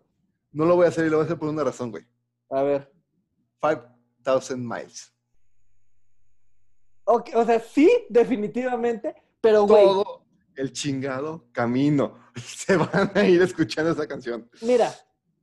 No 0.52 0.64
lo 0.64 0.76
voy 0.76 0.86
a 0.86 0.88
hacer 0.88 1.06
y 1.06 1.10
lo 1.10 1.16
voy 1.16 1.24
a 1.24 1.26
hacer 1.26 1.38
por 1.38 1.48
una 1.48 1.64
razón, 1.64 1.90
güey. 1.90 2.04
A 2.50 2.62
ver. 2.62 2.90
5000 4.24 4.58
miles. 4.58 5.12
Ok, 7.04 7.30
o 7.34 7.44
sea, 7.44 7.58
sí, 7.60 7.90
definitivamente, 8.08 9.14
pero 9.40 9.66
güey, 9.66 9.84
Todo 9.84 10.24
el 10.56 10.72
chingado 10.72 11.46
camino. 11.52 12.18
Se 12.36 12.76
van 12.76 13.10
a 13.14 13.24
ir 13.24 13.42
escuchando 13.42 13.90
esa 13.90 14.06
canción. 14.06 14.48
mira, 14.62 14.92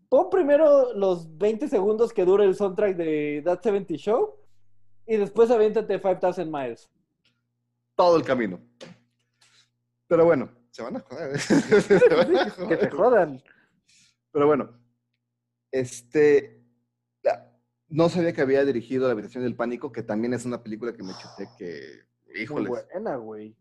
pon 0.10 0.30
primero 0.30 0.94
los 0.94 1.38
20 1.38 1.68
segundos 1.68 2.14
que 2.14 2.24
dura 2.26 2.44
el 2.46 2.56
soundtrack 2.56 2.96
de 2.96 3.42
That 3.44 3.62
70 3.62 3.96
Show 3.96 4.36
y 5.06 5.18
después 5.18 5.52
aviéntate 5.52 6.00
5000 6.00 6.50
Miles. 6.50 6.90
Todo 7.96 8.18
el 8.18 8.24
camino. 8.24 8.60
Pero 10.08 10.24
bueno, 10.24 10.50
se 10.72 10.84
van 10.84 10.98
a 10.98 11.00
joder. 11.02 11.40
Se 11.40 12.16
van 12.16 12.38
a 12.38 12.46
que 12.46 12.78
te 12.78 12.90
joder. 12.90 12.92
jodan. 12.92 13.44
Pero 14.32 14.48
bueno, 14.48 14.80
este. 15.72 16.57
No 17.90 18.10
sabía 18.10 18.34
que 18.34 18.42
había 18.42 18.66
dirigido 18.66 19.06
La 19.08 19.14
habitación 19.14 19.44
del 19.44 19.56
pánico, 19.56 19.92
que 19.92 20.04
también 20.04 20.34
es 20.34 20.46
una 20.46 20.62
película 20.62 20.94
que 20.94 21.04
me 21.04 21.14
chuté 21.14 21.50
que. 21.58 22.06
Muy 22.28 22.42
Híjoles. 22.42 22.70
buena, 22.70 23.16
güey. 23.16 23.56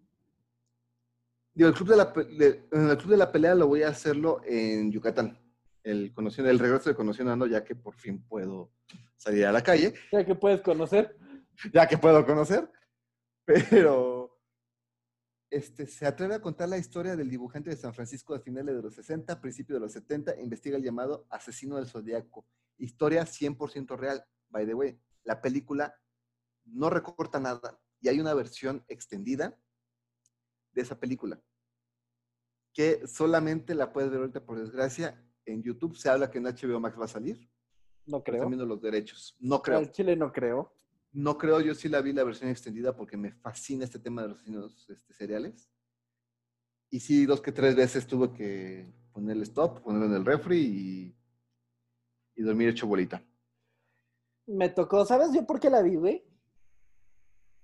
Digo, 1.55 1.69
el 1.71 1.75
club 1.75 1.89
de 1.89 1.97
la, 1.97 2.13
pe- 2.13 2.25
de- 2.25 2.69
en 2.73 2.91
el 2.91 2.99
club 2.99 3.11
de 3.13 3.17
la 3.17 3.33
pelea 3.33 3.55
lo 3.55 3.67
voy 3.69 3.83
a 3.83 3.89
hacerlo 3.89 4.41
en 4.45 4.91
Yucatán. 4.93 5.39
El, 5.83 6.13
conociendo, 6.13 6.51
el 6.51 6.59
regreso 6.59 6.91
de 6.91 6.97
Conociendo 6.97 7.47
ya 7.47 7.63
que 7.65 7.77
por 7.77 7.95
fin 7.95 8.21
puedo 8.27 8.73
salir 9.17 9.47
a 9.47 9.53
la 9.53 9.63
calle, 9.63 9.95
Ya 10.13 10.25
que 10.27 10.35
puedes 10.35 10.61
conocer. 10.61 11.17
ya 11.73 11.87
que 11.87 11.97
puedo 11.97 12.27
conocer. 12.27 12.69
Pero 13.45 14.37
este, 15.49 15.87
se 15.87 16.05
atreve 16.05 16.35
a 16.35 16.43
contar 16.43 16.69
la 16.69 16.77
historia 16.77 17.15
del 17.17 17.31
dibujante 17.31 17.71
de 17.71 17.77
San 17.77 17.95
Francisco 17.95 18.35
de 18.35 18.41
finales 18.41 18.75
de 18.75 18.83
los 18.83 18.95
60, 18.95 19.41
principios 19.41 19.77
de 19.77 19.81
los 19.81 19.93
70, 19.93 20.33
e 20.33 20.43
investiga 20.43 20.77
el 20.77 20.83
llamado 20.83 21.27
Asesino 21.31 21.77
del 21.77 21.87
Zodíaco. 21.87 22.45
Historia 22.79 23.25
100% 23.25 23.97
real, 23.97 24.25
by 24.49 24.67
the 24.67 24.75
way. 24.75 25.01
La 25.25 25.41
película 25.41 25.95
no 26.65 26.91
recorta 26.91 27.41
nada 27.41 27.81
y 28.01 28.09
hay 28.09 28.21
una 28.21 28.35
versión 28.35 28.85
extendida 28.89 29.59
de 30.73 30.83
esa 30.83 30.99
película 30.99 31.41
que 32.77 33.07
solamente 33.07 33.75
la 33.75 33.91
puedes 33.91 34.11
ver 34.11 34.21
ahorita, 34.21 34.45
por 34.45 34.59
desgracia, 34.59 35.19
en 35.47 35.63
YouTube. 35.63 35.97
Se 35.97 36.11
habla 36.11 36.31
que 36.31 36.37
en 36.37 36.45
HBO 36.45 36.79
Max 36.79 37.01
va 37.01 37.07
a 37.07 37.09
salir. 37.09 37.39
No 38.05 38.19
Están 38.19 38.35
creo. 38.35 38.49
viendo 38.49 38.67
los 38.67 38.83
derechos. 38.83 39.35
No 39.41 39.63
creo. 39.63 39.79
Al 39.79 39.91
Chile 39.91 40.15
no 40.15 40.31
creo. 40.31 40.77
No 41.11 41.39
creo, 41.39 41.63
yo 41.63 41.75
sí 41.75 41.89
la 41.89 42.03
vi 42.03 42.13
la 42.13 42.23
versión 42.23 42.51
extendida 42.51 42.95
porque 42.95 43.17
me 43.17 43.33
fascina 43.33 43.85
este 43.85 43.99
tema 43.99 44.21
de 44.21 44.29
los 44.29 44.37
asesinos 44.37 44.91
este, 44.91 45.15
seriales. 45.15 45.71
Y 46.91 47.01
sí, 47.01 47.25
dos 47.25 47.41
que 47.41 47.51
tres 47.51 47.75
veces 47.75 48.07
tuve 48.07 48.31
que 48.35 48.93
ponerle 49.11 49.45
stop, 49.45 49.81
ponerlo 49.81 50.09
en 50.09 50.15
el 50.15 50.27
refri 50.27 50.59
y, 50.59 51.16
y 52.37 52.43
dormir 52.43 52.69
hecho 52.69 52.87
bolita. 52.87 53.23
Me 54.47 54.69
tocó, 54.69 55.05
¿sabes 55.05 55.33
yo 55.33 55.45
por 55.47 55.59
qué 55.59 55.71
la 55.71 55.83
vi, 55.83 55.97
güey? 55.97 56.25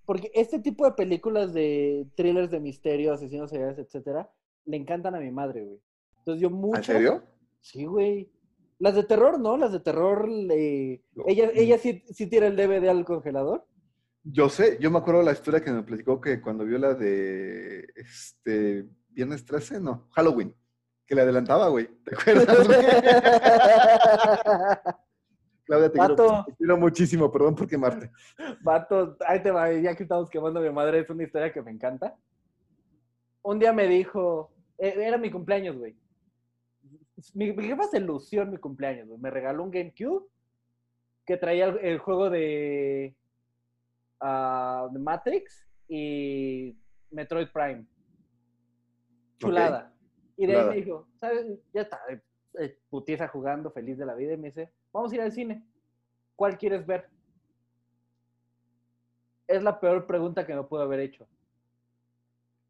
Porque 0.04 0.30
este 0.34 0.58
tipo 0.58 0.84
de 0.84 0.92
películas 0.92 1.52
de 1.52 2.08
thrillers 2.16 2.50
de 2.50 2.60
misterio, 2.60 3.12
asesinos 3.12 3.50
seriales, 3.50 3.78
etcétera, 3.78 4.32
le 4.64 4.76
encantan 4.76 5.14
a 5.14 5.20
mi 5.20 5.30
madre, 5.30 5.64
güey. 5.64 5.80
Entonces 6.18 6.42
yo 6.42 6.50
mucho. 6.50 6.78
¿En 6.78 6.84
serio? 6.84 7.22
Sí, 7.60 7.84
güey. 7.84 8.32
Las 8.78 8.96
de 8.96 9.04
terror, 9.04 9.38
¿no? 9.38 9.56
Las 9.56 9.72
de 9.72 9.78
terror, 9.78 10.28
le... 10.28 11.04
No. 11.14 11.24
ella, 11.28 11.50
ella 11.54 11.78
sí, 11.78 12.02
sí 12.10 12.26
tira 12.26 12.48
el 12.48 12.56
DVD 12.56 12.88
al 12.88 13.04
congelador. 13.04 13.64
Yo 14.24 14.48
sé, 14.48 14.78
yo 14.80 14.90
me 14.90 14.98
acuerdo 14.98 15.22
la 15.22 15.32
historia 15.32 15.62
que 15.62 15.72
me 15.72 15.82
platicó 15.82 16.20
que 16.20 16.40
cuando 16.40 16.64
vio 16.64 16.78
la 16.78 16.94
de 16.94 17.86
este 17.96 18.88
Viernes 19.08 19.44
13, 19.44 19.80
no, 19.80 20.08
Halloween, 20.12 20.54
que 21.06 21.14
le 21.14 21.22
adelantaba, 21.22 21.68
güey. 21.68 21.88
¿Te 22.04 22.14
acuerdas, 22.14 22.66
güey? 22.66 22.78
Claudia, 25.64 25.92
te 25.92 25.98
quiero, 25.98 26.16
Vato. 26.16 26.44
te 26.46 26.56
quiero 26.56 26.76
muchísimo, 26.76 27.30
perdón 27.30 27.54
por 27.54 27.68
quemarte. 27.68 28.10
Vato, 28.62 29.16
ahí 29.26 29.42
te 29.42 29.50
va, 29.50 29.72
ya 29.72 29.94
que 29.94 30.02
estamos 30.02 30.28
quemando 30.28 30.60
a 30.60 30.62
mi 30.62 30.70
madre, 30.70 31.00
es 31.00 31.10
una 31.10 31.22
historia 31.22 31.52
que 31.52 31.62
me 31.62 31.70
encanta. 31.70 32.16
Un 33.42 33.58
día 33.58 33.72
me 33.72 33.86
dijo, 33.86 34.52
eh, 34.78 34.94
era 34.96 35.18
mi 35.18 35.30
cumpleaños, 35.30 35.76
güey. 35.76 35.96
Mi, 37.34 37.52
mi 37.52 37.64
jefa 37.64 37.84
se 37.84 38.00
lució 38.00 38.42
en 38.42 38.50
mi 38.50 38.56
cumpleaños, 38.56 39.06
güey. 39.06 39.20
Me 39.20 39.30
regaló 39.30 39.62
un 39.62 39.70
GameCube 39.70 40.26
que 41.24 41.36
traía 41.36 41.66
el, 41.66 41.78
el 41.78 41.98
juego 41.98 42.30
de, 42.30 43.14
ah, 44.20 44.88
de 44.90 44.98
Matrix 44.98 45.68
y 45.88 46.76
Metroid 47.10 47.48
Prime. 47.52 47.86
Chulada. 49.38 49.91
Y 50.36 50.46
de 50.46 50.56
ahí 50.56 50.68
me 50.68 50.74
dijo, 50.76 51.08
¿sabes? 51.16 51.46
Ya 51.72 51.82
está, 51.82 52.00
eh, 52.08 52.20
eh, 52.58 52.78
putiza 52.88 53.28
jugando, 53.28 53.70
feliz 53.70 53.98
de 53.98 54.06
la 54.06 54.14
vida. 54.14 54.32
Y 54.32 54.36
me 54.36 54.48
dice, 54.48 54.72
vamos 54.92 55.12
a 55.12 55.14
ir 55.14 55.20
al 55.22 55.32
cine. 55.32 55.64
¿Cuál 56.36 56.58
quieres 56.58 56.86
ver? 56.86 57.08
Es 59.46 59.62
la 59.62 59.78
peor 59.78 60.06
pregunta 60.06 60.46
que 60.46 60.54
me 60.54 60.62
pudo 60.64 60.82
haber 60.82 61.00
hecho. 61.00 61.26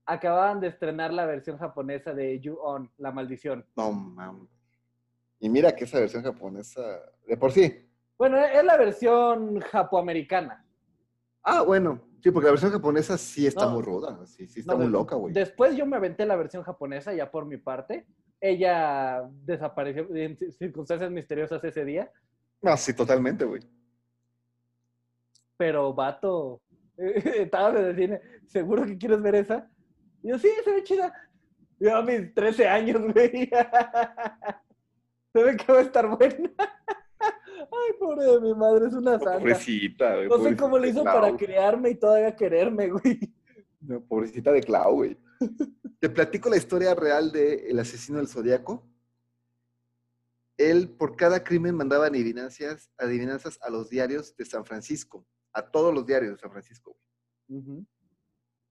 Acababan 0.05 0.61
de 0.61 0.69
estrenar 0.69 1.13
la 1.13 1.27
versión 1.27 1.59
japonesa 1.59 2.13
de 2.13 2.41
You 2.41 2.59
On, 2.61 2.91
La 2.99 3.13
Maldición. 3.13 3.65
No, 3.77 3.93
mames. 3.93 4.49
Y 5.39 5.49
mira 5.49 5.75
que 5.75 5.85
esa 5.85 6.01
versión 6.01 6.23
japonesa, 6.23 6.83
de 7.27 7.37
por 7.37 7.53
sí. 7.53 7.89
Bueno, 8.19 8.39
e-, 8.39 8.59
es 8.59 8.65
la 8.65 8.77
versión 8.77 9.61
japoamericana. 9.61 10.65
Ah, 11.43 11.63
bueno. 11.63 12.01
Sí, 12.23 12.31
porque 12.31 12.45
la 12.47 12.53
versión 12.53 12.71
japonesa 12.71 13.19
sí 13.19 13.47
está 13.47 13.65
No. 13.67 13.73
muy 13.73 13.83
ruda. 13.83 14.25
Sí, 14.27 14.47
sí 14.47 14.61
está 14.61 14.73
No, 14.73 14.79
muy 14.79 14.87
de- 14.87 14.93
loca, 14.93 15.17
güey. 15.17 15.35
Después 15.35 15.75
yo 15.77 15.85
me 15.87 15.97
aventé 15.97 16.25
la 16.25 16.37
versión 16.37 16.63
japonesa, 16.63 17.13
ya 17.13 17.31
por 17.31 17.47
mi 17.47 17.57
parte. 17.57 18.07
Ella 18.41 19.29
desapareció 19.45 20.03
en 20.15 20.37
ci- 20.37 20.51
circunstancias 20.53 21.11
misteriosas 21.11 21.63
ese 21.65 21.85
día. 21.85 22.11
Ah, 22.63 22.77
sí, 22.77 22.95
totalmente, 22.95 23.45
güey. 23.45 23.61
Pero, 25.57 25.93
vato, 25.95 26.61
estaba 26.97 27.71
en 27.79 27.85
el 27.87 27.97
cine, 27.97 28.21
¿seguro 28.47 28.85
que 28.85 28.99
quieres 28.99 29.21
ver 29.23 29.35
esa? 29.37 29.69
Y 30.23 30.29
yo, 30.29 30.39
sí, 30.39 30.49
se 30.65 30.73
ve 30.73 30.83
chida. 30.85 31.13
Yo 31.81 31.97
a 31.97 32.03
mis 32.03 32.33
13 32.35 32.69
años, 32.69 33.01
güey. 33.13 33.51
Se 35.33 35.43
ve 35.43 35.57
que 35.57 35.73
va 35.73 35.79
a 35.79 35.83
estar 35.83 36.07
buena. 36.09 36.51
Ay, 37.73 37.95
pobre 37.99 38.25
de 38.25 38.41
mi 38.41 38.55
madre, 38.55 38.87
es 38.87 38.93
una 38.93 39.13
santa. 39.19 39.39
Pobrecita, 39.39 40.17
güey. 40.17 40.29
No 40.29 40.39
sé 40.43 40.57
cómo 40.57 40.79
le 40.79 40.89
hizo 40.89 40.99
de 41.01 41.05
para 41.05 41.35
criarme 41.37 41.91
y 41.91 41.95
todavía 41.95 42.37
quererme, 42.37 42.91
güey. 42.91 43.33
No, 43.81 44.01
pobrecita 44.05 44.53
de 44.53 44.63
Clau, 44.63 44.95
güey. 44.95 45.17
Te 45.99 46.09
platico 46.11 46.51
la 46.51 46.57
historia 46.57 46.95
real 46.95 47.33
del 47.33 47.79
asesino 47.79 48.19
del 48.19 48.29
Zodíaco. 48.29 48.87
Él, 50.57 50.91
por 50.91 51.17
cada 51.17 51.43
crimen, 51.43 51.75
mandaba 51.75 52.07
adivinanzas, 52.07 52.91
adivinanzas 52.99 53.59
a 53.63 53.71
los 53.71 53.89
diarios 53.89 54.37
de 54.37 54.45
San 54.45 54.65
Francisco. 54.65 55.27
A 55.53 55.71
todos 55.71 55.93
los 55.95 56.07
diarios 56.07 56.33
de 56.33 56.39
San 56.39 56.51
Francisco. 56.53 56.97
güey. 57.49 57.87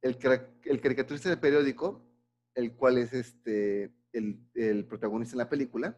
El, 0.02 0.18
el 0.64 0.82
caricaturista 0.82 1.30
del 1.30 1.40
periódico, 1.40 2.08
el 2.56 2.76
cual 2.76 2.98
es 2.98 3.14
este, 3.14 3.94
el, 4.14 4.40
el 4.54 4.86
protagonista 4.86 5.34
en 5.36 5.40
la 5.40 5.50
película, 5.50 5.98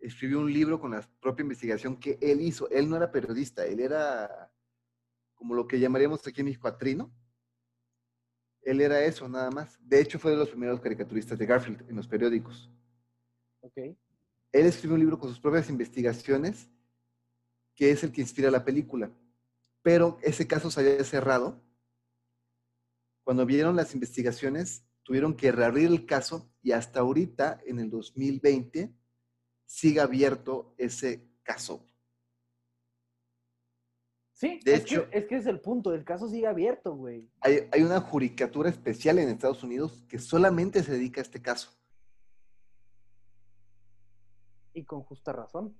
escribió 0.00 0.40
un 0.40 0.52
libro 0.52 0.80
con 0.80 0.92
la 0.92 1.08
propia 1.20 1.42
investigación 1.42 1.96
que 1.96 2.18
él 2.20 2.40
hizo. 2.40 2.68
Él 2.70 2.88
no 2.88 2.96
era 2.96 3.12
periodista, 3.12 3.64
él 3.64 3.80
era 3.80 4.50
como 5.34 5.54
lo 5.54 5.66
que 5.66 5.78
llamaríamos 5.78 6.26
aquí 6.26 6.40
en 6.40 6.46
México 6.46 6.68
atrino. 6.68 7.12
Él 8.62 8.80
era 8.80 9.02
eso, 9.04 9.28
nada 9.28 9.50
más. 9.50 9.78
De 9.80 10.00
hecho, 10.00 10.18
fue 10.18 10.32
de 10.32 10.36
los 10.36 10.50
primeros 10.50 10.80
caricaturistas 10.80 11.38
de 11.38 11.46
Garfield 11.46 11.88
en 11.88 11.96
los 11.96 12.06
periódicos. 12.06 12.70
Ok. 13.60 13.76
Él 14.52 14.66
escribió 14.66 14.94
un 14.94 15.00
libro 15.00 15.18
con 15.18 15.30
sus 15.30 15.40
propias 15.40 15.70
investigaciones, 15.70 16.68
que 17.74 17.90
es 17.90 18.02
el 18.02 18.12
que 18.12 18.20
inspira 18.20 18.50
la 18.50 18.64
película. 18.64 19.10
Pero 19.82 20.18
ese 20.22 20.46
caso 20.46 20.70
se 20.70 20.80
había 20.80 21.04
cerrado. 21.04 21.62
Cuando 23.22 23.46
vieron 23.46 23.76
las 23.76 23.94
investigaciones, 23.94 24.84
tuvieron 25.02 25.34
que 25.34 25.52
reabrir 25.52 25.86
el 25.86 26.04
caso 26.04 26.52
y 26.62 26.72
hasta 26.72 27.00
ahorita, 27.00 27.60
en 27.64 27.78
el 27.78 27.90
2020, 27.90 28.92
sigue 29.70 30.00
abierto 30.00 30.74
ese 30.78 31.30
caso. 31.44 31.86
Sí, 34.32 34.58
De 34.64 34.74
es, 34.74 34.80
hecho- 34.80 35.08
que, 35.08 35.18
es 35.18 35.26
que 35.26 35.36
es 35.36 35.46
el 35.46 35.60
punto, 35.60 35.94
el 35.94 36.04
caso 36.04 36.28
sigue 36.28 36.48
abierto, 36.48 36.94
güey. 36.96 37.30
Hay, 37.40 37.68
hay 37.70 37.82
una 37.82 38.00
judicatura 38.00 38.68
especial 38.68 39.18
en 39.20 39.28
Estados 39.28 39.62
Unidos 39.62 40.02
que 40.08 40.18
solamente 40.18 40.82
se 40.82 40.92
dedica 40.92 41.20
a 41.20 41.22
este 41.22 41.40
caso. 41.40 41.70
Y 44.72 44.84
con 44.84 45.02
justa 45.02 45.32
razón. 45.32 45.78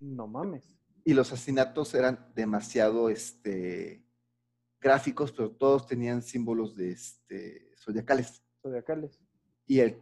No 0.00 0.26
mames. 0.26 0.64
Y 1.04 1.14
los 1.14 1.32
asesinatos 1.32 1.94
eran 1.94 2.32
demasiado 2.34 3.08
este, 3.08 4.04
gráficos, 4.80 5.30
pero 5.30 5.52
todos 5.52 5.86
tenían 5.86 6.22
símbolos 6.22 6.74
de 6.74 6.90
este, 6.92 7.70
zodiacales. 7.76 8.42
Zodiacales. 8.62 9.20
y 9.66 9.78
el, 9.80 10.00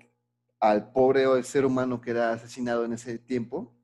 al 0.60 0.92
pobre 0.92 1.26
o 1.26 1.36
el 1.36 1.44
ser 1.44 1.64
humano 1.64 2.00
que 2.00 2.10
era 2.10 2.32
asesinado 2.32 2.84
en 2.84 2.92
ese 2.92 3.18
tiempo 3.18 3.74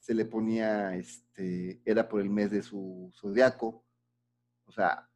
se 0.00 0.14
le 0.14 0.24
ponía, 0.24 0.94
este, 0.96 1.80
era 1.84 2.08
por 2.08 2.20
el 2.20 2.30
mes 2.30 2.50
de 2.50 2.62
su 2.62 3.10
zodiaco. 3.14 3.84
O 4.66 4.72
sea, 4.72 5.08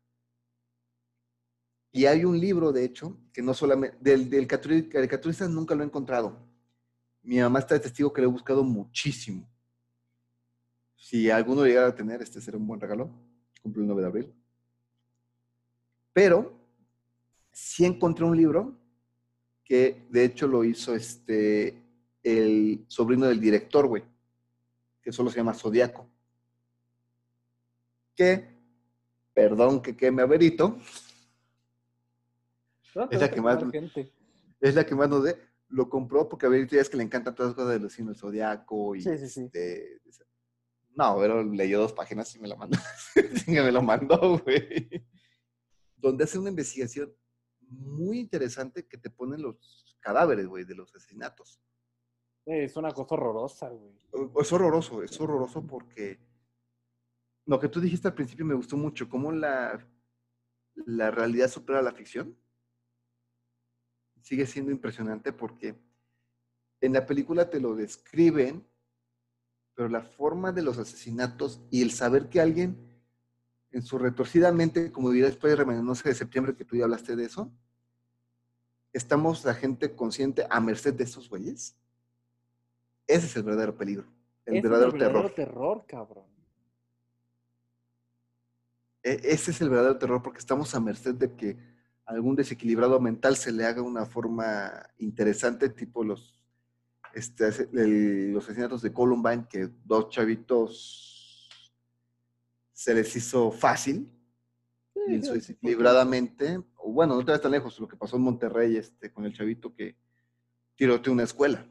y 1.90 2.06
hay 2.06 2.24
un 2.24 2.38
libro, 2.38 2.72
de 2.72 2.84
hecho, 2.84 3.18
que 3.32 3.42
no 3.42 3.52
solamente, 3.54 3.96
del, 4.00 4.28
del 4.30 4.46
caturi- 4.46 4.88
caricaturista 4.88 5.48
nunca 5.48 5.74
lo 5.74 5.82
he 5.82 5.86
encontrado. 5.86 6.46
Mi 7.22 7.38
mamá 7.38 7.58
está 7.60 7.74
de 7.74 7.80
testigo 7.80 8.12
que 8.12 8.20
lo 8.20 8.28
he 8.28 8.30
buscado 8.30 8.64
muchísimo. 8.64 9.48
Si 10.96 11.30
alguno 11.30 11.64
llegara 11.64 11.88
a 11.88 11.94
tener, 11.94 12.22
este 12.22 12.40
será 12.40 12.56
un 12.56 12.66
buen 12.66 12.80
regalo. 12.80 13.10
Cumple 13.62 13.82
el 13.82 13.86
9 13.88 14.02
de 14.02 14.08
abril. 14.08 14.34
Pero 16.12 16.52
sí 17.50 17.84
encontré 17.84 18.24
un 18.24 18.36
libro 18.36 18.78
que 19.72 20.04
de 20.10 20.22
hecho 20.26 20.46
lo 20.48 20.64
hizo 20.64 20.94
este 20.94 21.82
el 22.22 22.84
sobrino 22.88 23.24
del 23.26 23.40
director, 23.40 23.86
güey, 23.86 24.04
que 25.00 25.10
solo 25.12 25.30
se 25.30 25.38
llama 25.38 25.54
Zodíaco. 25.54 26.06
Que, 28.14 28.54
perdón 29.32 29.80
que 29.80 29.96
queme 29.96 30.20
a 30.20 30.26
Berito, 30.26 30.76
No, 32.94 33.08
Es 33.10 33.18
la 33.18 33.30
que 33.30 33.40
más- 33.40 33.64
gente. 33.72 34.12
es 34.60 34.74
la 34.74 34.84
que 34.84 34.94
más 34.94 35.08
nos 35.08 35.24
dé, 35.24 35.38
lo 35.70 35.88
compró 35.88 36.28
porque 36.28 36.44
a 36.44 36.50
Berito 36.50 36.76
ya 36.76 36.82
es 36.82 36.90
que 36.90 36.98
le 36.98 37.04
encantan 37.04 37.34
todas 37.34 37.52
las 37.52 37.56
cosas 37.56 37.72
de 37.72 37.80
los 37.80 37.94
signos 37.94 38.16
del 38.16 38.20
Zodíaco 38.20 38.94
y 38.94 39.00
Sí, 39.00 39.16
sí, 39.16 39.28
sí. 39.30 39.40
este, 39.46 40.02
no, 40.94 41.16
pero 41.18 41.42
leyó 41.42 41.78
dos 41.80 41.94
páginas 41.94 42.34
y 42.36 42.40
me 42.40 42.48
la 42.48 42.56
mandó. 42.56 42.78
Me 43.48 43.72
lo 43.72 43.80
mandó, 43.80 44.38
güey. 44.40 45.02
Donde 45.96 46.24
hace 46.24 46.38
una 46.38 46.50
investigación 46.50 47.10
muy 47.72 48.18
interesante 48.18 48.86
que 48.86 48.98
te 48.98 49.10
ponen 49.10 49.42
los 49.42 49.96
cadáveres, 50.00 50.46
güey, 50.46 50.64
de 50.64 50.74
los 50.74 50.94
asesinatos. 50.94 51.60
Es 52.44 52.76
una 52.76 52.90
cosa 52.92 53.14
horrorosa, 53.14 53.68
güey. 53.68 53.92
Es 54.40 54.52
horroroso, 54.52 55.02
es 55.02 55.20
horroroso 55.20 55.64
porque 55.66 56.18
lo 57.46 57.58
que 57.58 57.68
tú 57.68 57.80
dijiste 57.80 58.08
al 58.08 58.14
principio 58.14 58.44
me 58.44 58.54
gustó 58.54 58.76
mucho, 58.76 59.08
cómo 59.08 59.32
la, 59.32 59.86
la 60.74 61.10
realidad 61.10 61.48
supera 61.48 61.82
la 61.82 61.92
ficción. 61.92 62.36
sigue 64.20 64.46
siendo 64.46 64.70
impresionante 64.70 65.32
porque 65.32 65.76
en 66.80 66.92
la 66.92 67.06
película 67.06 67.48
te 67.48 67.60
lo 67.60 67.74
describen, 67.74 68.66
pero 69.74 69.88
la 69.88 70.02
forma 70.02 70.52
de 70.52 70.62
los 70.62 70.78
asesinatos 70.78 71.60
y 71.70 71.82
el 71.82 71.92
saber 71.92 72.28
que 72.28 72.40
alguien 72.40 72.92
en 73.70 73.82
su 73.82 73.98
retorcida 73.98 74.52
mente, 74.52 74.92
como 74.92 75.10
diría 75.10 75.26
después 75.26 75.56
de 75.56 75.62
11 75.62 76.08
de 76.08 76.14
septiembre 76.14 76.54
que 76.54 76.64
tú 76.64 76.76
ya 76.76 76.84
hablaste 76.84 77.16
de 77.16 77.24
eso, 77.24 77.52
estamos 78.92 79.44
la 79.44 79.54
gente 79.54 79.94
consciente 79.94 80.46
a 80.50 80.60
merced 80.60 80.94
de 80.94 81.04
esos 81.04 81.28
güeyes. 81.28 81.76
Ese 83.06 83.26
es 83.26 83.36
el 83.36 83.42
verdadero 83.42 83.76
peligro, 83.76 84.04
el 84.46 84.54
Ese 84.56 84.62
verdadero 84.62 84.88
es 84.88 84.94
el 84.94 85.00
verdadero 85.00 85.30
terror. 85.30 85.52
terror, 85.52 85.84
cabrón. 85.86 86.24
E- 89.02 89.20
Ese 89.24 89.50
es 89.50 89.60
el 89.60 89.68
verdadero 89.70 89.98
terror 89.98 90.22
porque 90.22 90.38
estamos 90.38 90.74
a 90.74 90.80
merced 90.80 91.14
de 91.14 91.34
que 91.34 91.56
algún 92.04 92.36
desequilibrado 92.36 93.00
mental 93.00 93.36
se 93.36 93.52
le 93.52 93.64
haga 93.64 93.82
una 93.82 94.06
forma 94.06 94.88
interesante, 94.98 95.68
tipo 95.68 96.04
los, 96.04 96.38
este, 97.14 97.48
el- 97.72 98.32
los 98.32 98.44
asesinatos 98.44 98.82
de 98.82 98.92
Columbine, 98.92 99.46
que 99.48 99.68
dos 99.84 100.08
chavitos 100.10 101.08
se 102.72 102.94
les 102.94 103.14
hizo 103.16 103.50
fácil, 103.50 104.10
o 104.94 105.00
bueno, 106.84 107.14
no 107.16 107.24
te 107.24 107.30
vas 107.32 107.40
tan 107.40 107.52
lejos, 107.52 107.78
lo 107.78 107.86
que 107.88 107.96
pasó 107.96 108.16
en 108.16 108.22
Monterrey 108.22 108.76
este, 108.76 109.12
con 109.12 109.24
el 109.24 109.32
chavito 109.34 109.74
que 109.74 109.96
tiroteó 110.74 111.12
una 111.12 111.22
escuela, 111.24 111.66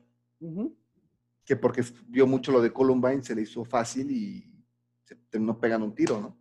que 1.45 1.55
porque 1.55 1.83
vio 2.07 2.25
mucho 2.27 2.51
lo 2.51 2.61
de 2.61 2.71
Columbine 2.71 3.23
se 3.23 3.35
le 3.35 3.41
hizo 3.41 3.65
fácil 3.65 4.09
y 4.11 4.63
se 5.03 5.15
terminó 5.15 5.59
pegando 5.59 5.85
un 5.85 5.95
tiro, 5.95 6.19
¿no? 6.21 6.37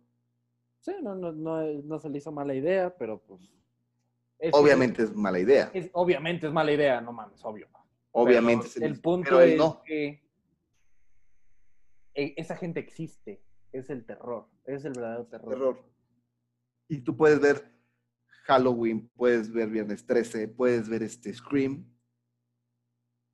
Sí, 0.79 0.93
no, 1.01 1.13
no, 1.15 1.31
no, 1.31 1.61
no 1.63 1.99
se 1.99 2.09
le 2.09 2.17
hizo 2.19 2.31
mala 2.31 2.53
idea, 2.55 2.95
pero 2.97 3.19
pues. 3.21 3.41
es- 4.39 4.53
Obviamente 4.53 5.03
es 5.03 5.13
mala 5.13 5.39
idea. 5.39 5.69
es- 5.73 5.89
obviamente 5.93 6.47
es 6.47 6.53
mala 6.53 6.71
idea, 6.71 7.01
no 7.01 7.11
mames, 7.11 7.43
obvio. 7.45 7.67
Obviamente. 8.13 8.63
Pero 8.67 8.73
se 8.79 8.85
el 8.85 8.91
hizo, 8.93 9.01
punto 9.01 9.41
es 9.41 9.57
no. 9.57 9.81
que 9.83 10.23
e- 12.13 12.33
esa 12.37 12.55
gente 12.55 12.79
existe. 12.79 13.43
Es 13.71 13.89
el 13.89 14.05
terror. 14.05 14.47
Es 14.65 14.83
el 14.85 14.93
verdadero 14.93 15.25
terror. 15.27 15.49
terror. 15.49 15.83
Y 16.89 16.99
tú 17.01 17.15
puedes 17.15 17.39
ver 17.39 17.70
Halloween, 18.51 19.09
puedes 19.15 19.49
ver 19.49 19.69
Viernes 19.69 20.05
13, 20.05 20.49
puedes 20.49 20.89
ver 20.89 21.03
este 21.03 21.33
Scream, 21.33 21.89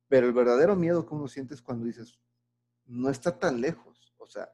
pero 0.06 0.28
el 0.28 0.32
verdadero 0.32 0.76
miedo 0.76 1.04
que 1.04 1.14
uno 1.14 1.26
siente 1.26 1.54
es 1.54 1.60
cuando 1.60 1.86
dices, 1.86 2.20
no 2.86 3.10
está 3.10 3.36
tan 3.36 3.60
lejos. 3.60 4.14
O 4.18 4.28
sea, 4.28 4.48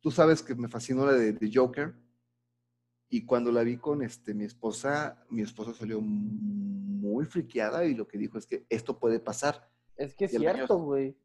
tú 0.00 0.10
sabes 0.10 0.42
que 0.42 0.56
me 0.56 0.68
fascinó 0.68 1.06
la 1.06 1.12
de, 1.12 1.32
de 1.32 1.50
Joker, 1.54 1.94
y 3.08 3.24
cuando 3.24 3.52
la 3.52 3.62
vi 3.62 3.76
con 3.76 4.02
este, 4.02 4.34
mi 4.34 4.44
esposa, 4.44 5.24
mi 5.30 5.42
esposa 5.42 5.72
salió 5.74 6.00
muy 6.00 7.24
friqueada 7.24 7.84
y 7.84 7.94
lo 7.94 8.08
que 8.08 8.18
dijo 8.18 8.36
es 8.36 8.46
que 8.46 8.66
esto 8.68 8.98
puede 8.98 9.20
pasar. 9.20 9.70
Es 9.94 10.12
que 10.16 10.24
es 10.24 10.32
cierto, 10.32 10.76
güey. 10.78 11.16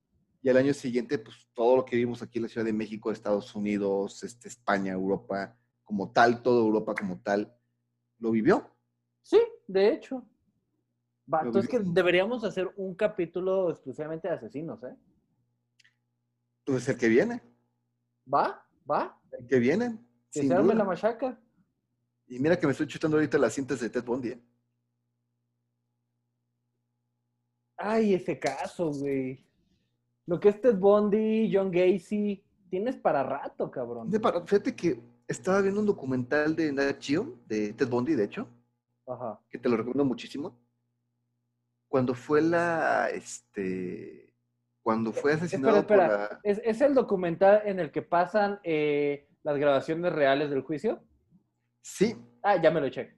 Y 0.44 0.50
al 0.50 0.58
año 0.58 0.76
siguiente, 0.76 1.18
pues 1.18 1.48
todo 1.54 1.78
lo 1.78 1.86
que 1.86 1.96
vimos 1.96 2.22
aquí 2.22 2.38
en 2.38 2.44
la 2.44 2.50
Ciudad 2.50 2.66
de 2.66 2.74
México, 2.74 3.12
Estados 3.12 3.56
Unidos, 3.56 4.24
este, 4.24 4.48
España, 4.48 4.94
Europa, 4.94 5.58
como 5.84 6.12
tal, 6.12 6.44
toda 6.44 6.62
Europa 6.62 6.94
como 6.94 7.20
tal, 7.20 7.52
lo 8.22 8.32
vivió. 8.32 8.70
Sí, 9.22 9.42
de 9.68 9.90
hecho. 9.94 10.26
Va, 11.32 11.42
entonces 11.44 11.70
que 11.70 11.80
deberíamos 11.80 12.44
hacer 12.44 12.72
un 12.78 12.96
capítulo 12.96 13.70
exclusivamente 13.72 14.28
de 14.28 14.36
asesinos, 14.36 14.82
¿eh? 14.84 14.96
Pues 16.64 16.88
el 16.88 16.98
que 16.98 17.08
viene, 17.10 17.42
¿Va? 18.32 18.66
¿Va? 18.90 19.20
el 19.38 19.48
que 19.48 19.60
viene. 19.60 19.98
Que 20.32 20.44
se 20.48 20.54
arme 20.54 20.74
la 20.74 20.84
machaca. 20.86 21.38
Y 22.28 22.40
mira 22.40 22.58
que 22.58 22.66
me 22.66 22.72
estoy 22.72 22.88
chutando 22.88 23.18
ahorita 23.18 23.38
las 23.38 23.54
cintas 23.54 23.80
de 23.82 23.90
Ted 23.90 24.04
Bundy. 24.06 24.30
¿eh? 24.30 24.42
Ay, 27.78 28.14
ese 28.14 28.40
caso, 28.40 28.92
güey. 28.92 29.44
Lo 30.28 30.40
que 30.40 30.50
es 30.50 30.62
Ted 30.62 30.76
Bundy, 30.78 31.52
John 31.54 31.72
Gacy, 31.72 32.44
tienes 32.70 32.96
para 32.96 33.24
rato, 33.24 33.70
cabrón. 33.72 34.10
De 34.10 34.20
para- 34.20 34.42
Fíjate 34.46 34.76
que 34.76 35.02
estaba 35.32 35.62
viendo 35.62 35.80
un 35.80 35.86
documental 35.88 36.56
de 36.56 36.72
Nat 36.72 37.02
Geo, 37.02 37.38
de 37.48 37.74
Ted 37.74 37.88
Bundy, 37.88 38.14
de 38.16 38.26
hecho, 38.26 38.48
Ajá. 39.08 39.40
que 39.50 39.58
te 39.58 39.70
lo 39.70 39.78
recomiendo 39.78 40.06
muchísimo. 40.06 40.60
Cuando 41.88 42.14
fue 42.14 42.42
la, 42.42 43.10
este, 43.10 44.34
cuando 44.82 45.12
fue 45.12 45.34
asesinado 45.34 45.80
espera. 45.80 46.08
por 46.08 46.20
la... 46.20 46.40
¿Es, 46.44 46.62
es 46.64 46.82
el 46.82 46.94
documental 46.94 47.62
en 47.66 47.80
el 47.80 47.92
que 47.92 48.02
pasan 48.02 48.60
eh, 48.64 49.28
las 49.44 49.58
grabaciones 49.58 50.12
reales 50.14 50.50
del 50.50 50.62
juicio? 50.62 51.04
Sí, 51.82 52.16
Ah, 52.44 52.60
ya 52.62 52.72
me 52.72 52.80
lo 52.80 52.88
eché. 52.88 53.16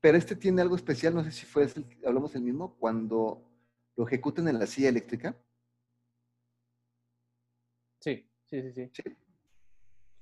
Pero 0.00 0.16
este 0.16 0.34
tiene 0.34 0.62
algo 0.62 0.76
especial, 0.76 1.14
no 1.14 1.22
sé 1.24 1.30
si 1.30 1.44
fue, 1.46 1.64
el- 1.64 1.98
hablamos 2.06 2.34
el 2.34 2.42
mismo, 2.42 2.74
cuando 2.78 3.42
lo 3.96 4.06
ejecutan 4.06 4.48
en 4.48 4.58
la 4.58 4.66
silla 4.66 4.88
eléctrica, 4.88 5.36
Sí, 8.02 8.26
sí, 8.46 8.62
sí, 8.72 8.72
sí. 8.94 9.02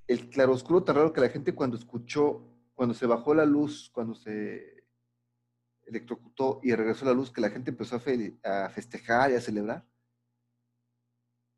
El 0.09 0.29
claroscuro 0.29 0.83
tan 0.83 0.95
raro 0.95 1.13
que 1.13 1.21
la 1.21 1.29
gente 1.29 1.53
cuando 1.53 1.77
escuchó, 1.77 2.43
cuando 2.73 2.95
se 2.95 3.05
bajó 3.05 3.33
la 3.35 3.45
luz, 3.45 3.91
cuando 3.93 4.15
se 4.15 4.83
electrocutó 5.85 6.59
y 6.63 6.73
regresó 6.73 7.05
la 7.05 7.13
luz, 7.13 7.31
que 7.31 7.41
la 7.41 7.51
gente 7.51 7.69
empezó 7.69 7.95
a, 7.97 7.99
fe- 7.99 8.39
a 8.43 8.69
festejar 8.69 9.31
y 9.31 9.35
a 9.35 9.41
celebrar. 9.41 9.85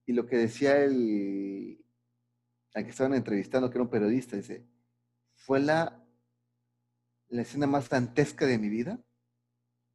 Y 0.05 0.11
lo 0.11 0.25
que 0.27 0.35
decía 0.35 0.83
el, 0.83 1.81
al 2.73 2.83
que 2.83 2.89
estaban 2.89 3.13
entrevistando, 3.13 3.69
que 3.69 3.77
era 3.77 3.83
un 3.83 3.89
periodista, 3.89 4.35
dice, 4.35 4.67
fue 5.35 5.61
la, 5.61 6.05
la 7.29 7.41
escena 7.43 7.67
más 7.67 7.87
dantesca 7.87 8.45
de 8.45 8.57
mi 8.57 8.67
vida, 8.67 9.01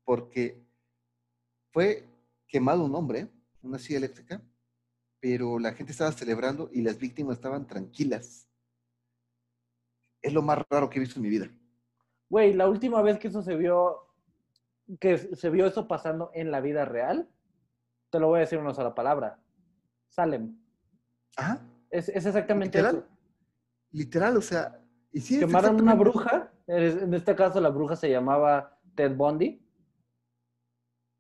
porque 0.02 0.66
fue 1.72 2.08
quemado 2.48 2.86
un 2.86 2.94
hombre, 2.94 3.28
una 3.60 3.78
silla 3.78 3.98
eléctrica, 3.98 4.42
pero 5.20 5.58
la 5.58 5.74
gente 5.74 5.92
estaba 5.92 6.12
celebrando 6.12 6.70
y 6.72 6.80
las 6.80 6.98
víctimas 6.98 7.36
estaban 7.36 7.66
tranquilas. 7.66 8.45
Es 10.22 10.32
lo 10.32 10.42
más 10.42 10.58
raro 10.68 10.88
que 10.90 10.98
he 10.98 11.00
visto 11.00 11.18
en 11.18 11.22
mi 11.22 11.28
vida. 11.28 11.48
Güey, 12.28 12.54
la 12.54 12.68
última 12.68 13.02
vez 13.02 13.18
que 13.18 13.28
eso 13.28 13.42
se 13.42 13.54
vio, 13.54 14.08
que 14.98 15.18
se 15.18 15.50
vio 15.50 15.66
eso 15.66 15.86
pasando 15.86 16.30
en 16.34 16.50
la 16.50 16.60
vida 16.60 16.84
real, 16.84 17.28
te 18.10 18.18
lo 18.18 18.28
voy 18.28 18.38
a 18.38 18.40
decir 18.40 18.58
una 18.58 18.74
sola 18.74 18.94
palabra. 18.94 19.38
Salem. 20.08 20.58
Ajá, 21.36 21.60
Es, 21.90 22.08
es 22.08 22.26
exactamente 22.26 22.78
literal. 22.78 22.96
eso. 22.96 23.06
Literal, 23.92 24.36
o 24.36 24.42
sea, 24.42 24.80
y 25.12 25.20
sí, 25.20 25.34
es 25.34 25.40
Quemaron 25.40 25.80
una 25.80 25.94
bruja, 25.94 26.50
en 26.66 27.14
este 27.14 27.34
caso 27.36 27.60
la 27.60 27.68
bruja 27.68 27.94
se 27.96 28.10
llamaba 28.10 28.78
Ted 28.94 29.14
Bundy, 29.14 29.62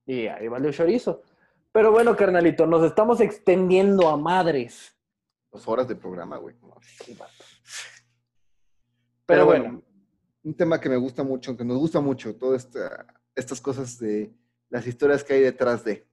y 0.06 0.26
ahí 0.28 0.48
valió 0.48 0.72
chorizo. 0.72 1.22
Pero 1.72 1.92
bueno, 1.92 2.16
carnalito, 2.16 2.66
nos 2.66 2.84
estamos 2.84 3.20
extendiendo 3.20 4.08
a 4.08 4.16
madres. 4.16 4.96
Dos 5.52 5.66
horas 5.68 5.86
de 5.88 5.96
programa, 5.96 6.38
güey. 6.38 6.54
Pero, 9.26 9.44
bueno, 9.46 9.82
Un 10.44 10.54
tema 10.54 10.80
que 10.80 10.88
me 10.88 10.96
gusta 10.96 11.24
mucho, 11.24 11.56
que 11.56 11.64
nos 11.64 11.76
gusta 11.78 12.00
mucho, 12.00 12.36
todas 12.36 12.64
esta- 12.66 13.04
estas 13.34 13.60
cosas 13.60 13.98
de 13.98 14.32
las 14.70 14.86
historias 14.86 15.24
que 15.24 15.34
hay 15.34 15.40
detrás 15.42 15.84
de. 15.84 16.06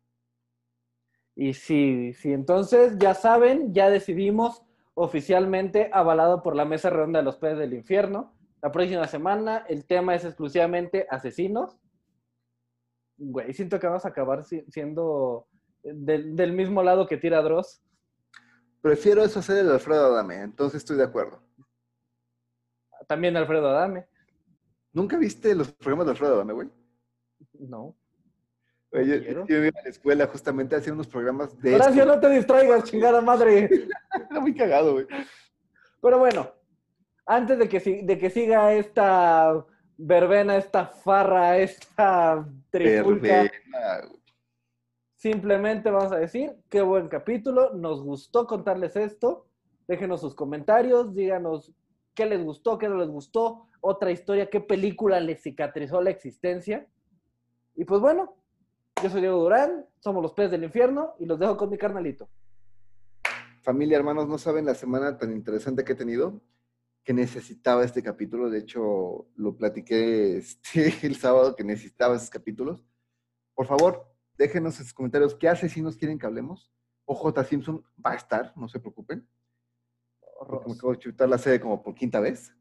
y 1.35 1.53
sí, 1.53 2.13
sí, 2.13 2.31
entonces 2.31 2.97
ya 2.99 3.13
saben, 3.15 3.73
ya 3.73 3.89
decidimos 3.89 4.61
oficialmente, 4.95 5.89
avalado 5.93 6.43
por 6.43 6.55
la 6.55 6.63
Mesa 6.65 6.89
Redonda 6.91 7.19
de 7.19 7.25
los 7.25 7.37
Peces 7.37 7.57
del 7.59 7.73
Infierno. 7.73 8.33
La 8.61 8.71
próxima 8.71 9.07
semana 9.07 9.65
el 9.67 9.85
tema 9.85 10.13
es 10.15 10.25
exclusivamente 10.25 11.07
asesinos. 11.09 11.77
Güey, 13.17 13.53
siento 13.53 13.79
que 13.79 13.87
vamos 13.87 14.05
a 14.05 14.09
acabar 14.09 14.43
si- 14.43 14.63
siendo 14.69 15.47
del, 15.83 16.35
del 16.35 16.53
mismo 16.53 16.81
lado 16.83 17.07
que 17.07 17.17
tira 17.17 17.41
Dross. 17.41 17.81
Prefiero 18.81 19.23
eso 19.23 19.39
hacer 19.39 19.57
el 19.57 19.71
Alfredo 19.71 20.05
Adame, 20.07 20.41
entonces 20.41 20.77
estoy 20.79 20.97
de 20.97 21.03
acuerdo. 21.03 21.41
También 23.07 23.37
Alfredo 23.37 23.69
Adame. 23.69 24.07
¿Nunca 24.91 25.17
viste 25.17 25.55
los 25.55 25.71
programas 25.71 26.05
de 26.05 26.11
Alfredo 26.11 26.35
Adame, 26.35 26.53
güey? 26.53 26.69
No. 27.59 27.95
Oye, 28.91 29.17
yo, 29.17 29.23
quiero. 29.23 29.47
yo 29.47 29.57
iba 29.57 29.79
a 29.79 29.83
la 29.83 29.89
escuela 29.89 30.27
justamente 30.27 30.75
a 30.75 30.77
hacer 30.77 30.93
unos 30.93 31.07
programas 31.07 31.59
de 31.59 31.73
Horacio, 31.73 32.03
esto. 32.03 32.15
no 32.15 32.19
te 32.19 32.29
distraigas, 32.29 32.83
chingada 32.89 33.21
madre. 33.21 33.67
Era 34.29 34.39
muy 34.39 34.53
cagado, 34.53 34.93
güey. 34.93 35.07
Pero 35.99 36.19
bueno, 36.19 36.51
antes 37.25 37.57
de 37.57 37.67
que, 37.67 38.03
de 38.03 38.17
que 38.17 38.29
siga 38.29 38.73
esta 38.73 39.65
verbena, 39.97 40.57
esta 40.57 40.85
farra, 40.85 41.57
esta 41.57 42.47
trifulca, 42.69 43.39
güey. 43.39 43.51
simplemente 45.15 45.89
vamos 45.89 46.11
a 46.11 46.17
decir 46.17 46.55
qué 46.69 46.81
buen 46.81 47.07
capítulo, 47.07 47.73
nos 47.73 48.03
gustó 48.03 48.45
contarles 48.45 48.95
esto. 48.95 49.47
Déjenos 49.87 50.21
sus 50.21 50.35
comentarios, 50.35 51.13
díganos 51.15 51.73
qué 52.13 52.25
les 52.25 52.43
gustó, 52.43 52.77
qué 52.77 52.87
no 52.87 52.95
les 52.95 53.09
gustó, 53.09 53.67
otra 53.81 54.11
historia, 54.11 54.49
qué 54.49 54.61
película 54.61 55.19
les 55.19 55.41
cicatrizó 55.41 56.01
la 56.01 56.09
existencia. 56.09 56.87
Y 57.75 57.85
pues 57.85 57.99
bueno, 58.01 58.35
yo 59.01 59.09
soy 59.09 59.21
Diego 59.21 59.41
Durán, 59.41 59.85
somos 59.99 60.21
los 60.21 60.33
peces 60.33 60.51
del 60.51 60.63
infierno 60.63 61.15
y 61.19 61.25
los 61.25 61.39
dejo 61.39 61.57
con 61.57 61.69
mi 61.69 61.77
carnalito. 61.77 62.29
Familia, 63.61 63.97
hermanos, 63.97 64.27
no 64.27 64.37
saben 64.37 64.65
la 64.65 64.75
semana 64.75 65.17
tan 65.17 65.31
interesante 65.31 65.83
que 65.83 65.93
he 65.93 65.95
tenido. 65.95 66.41
que 67.03 67.13
necesitaba 67.13 67.83
este 67.83 68.01
capítulo. 68.01 68.49
De 68.49 68.59
hecho, 68.59 69.27
lo 69.35 69.57
platiqué 69.57 70.37
este, 70.37 70.93
el 71.05 71.17
sábado 71.17 71.55
que 71.55 71.63
necesitaba 71.63 72.15
esos 72.15 72.29
capítulos. 72.29 72.81
Por 73.53 73.67
favor, 73.67 74.07
déjenos 74.37 74.79
en 74.79 74.85
sus 74.85 74.93
comentarios 74.93 75.35
qué 75.35 75.49
asesinos 75.49 75.97
quieren 75.97 76.17
que 76.17 76.25
hablemos. 76.25 76.71
OJ 77.05 77.43
Simpson 77.43 77.83
va 78.03 78.11
a 78.11 78.15
estar, 78.15 78.53
no 78.55 78.69
se 78.69 78.79
preocupen. 78.79 79.27
Porque 80.39 80.67
me 80.67 80.73
acabo 80.73 80.93
de 80.93 80.99
chutar 80.99 81.29
la 81.29 81.37
serie 81.37 81.59
como 81.59 81.81
por 81.81 81.95
quinta 81.95 82.19
vez. 82.19 82.53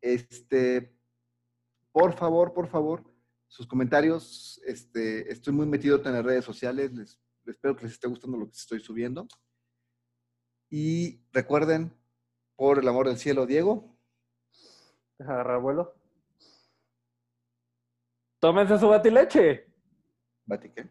Este, 0.00 0.96
por 1.92 2.12
favor, 2.12 2.52
por 2.52 2.68
favor, 2.68 3.02
sus 3.48 3.66
comentarios. 3.66 4.60
Este, 4.66 5.30
estoy 5.30 5.52
muy 5.52 5.66
metido 5.66 6.00
en 6.04 6.12
las 6.12 6.24
redes 6.24 6.44
sociales. 6.44 6.92
Les, 6.92 7.20
espero 7.46 7.76
que 7.76 7.84
les 7.84 7.92
esté 7.92 8.08
gustando 8.08 8.36
lo 8.36 8.46
que 8.46 8.56
estoy 8.56 8.80
subiendo. 8.80 9.26
Y 10.70 11.20
recuerden, 11.32 11.96
por 12.56 12.78
el 12.78 12.88
amor 12.88 13.08
del 13.08 13.18
cielo, 13.18 13.46
Diego. 13.46 13.96
Deja 15.18 15.32
agarrar 15.32 15.60
vuelo. 15.60 15.94
Tómense 18.40 18.78
su 18.78 18.88
batileche. 18.88 19.66
¿Batiqué? 20.44 20.90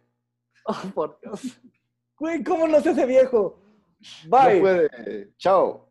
Oh, 0.65 0.81
por 0.93 1.19
Dios. 1.21 1.61
Güey, 2.17 2.43
¿cómo 2.43 2.67
no 2.67 2.79
sé 2.79 2.91
ese 2.91 3.05
viejo? 3.05 3.59
Bye. 4.27 4.55
No 4.55 4.61
puede. 4.61 5.33
Chao. 5.37 5.89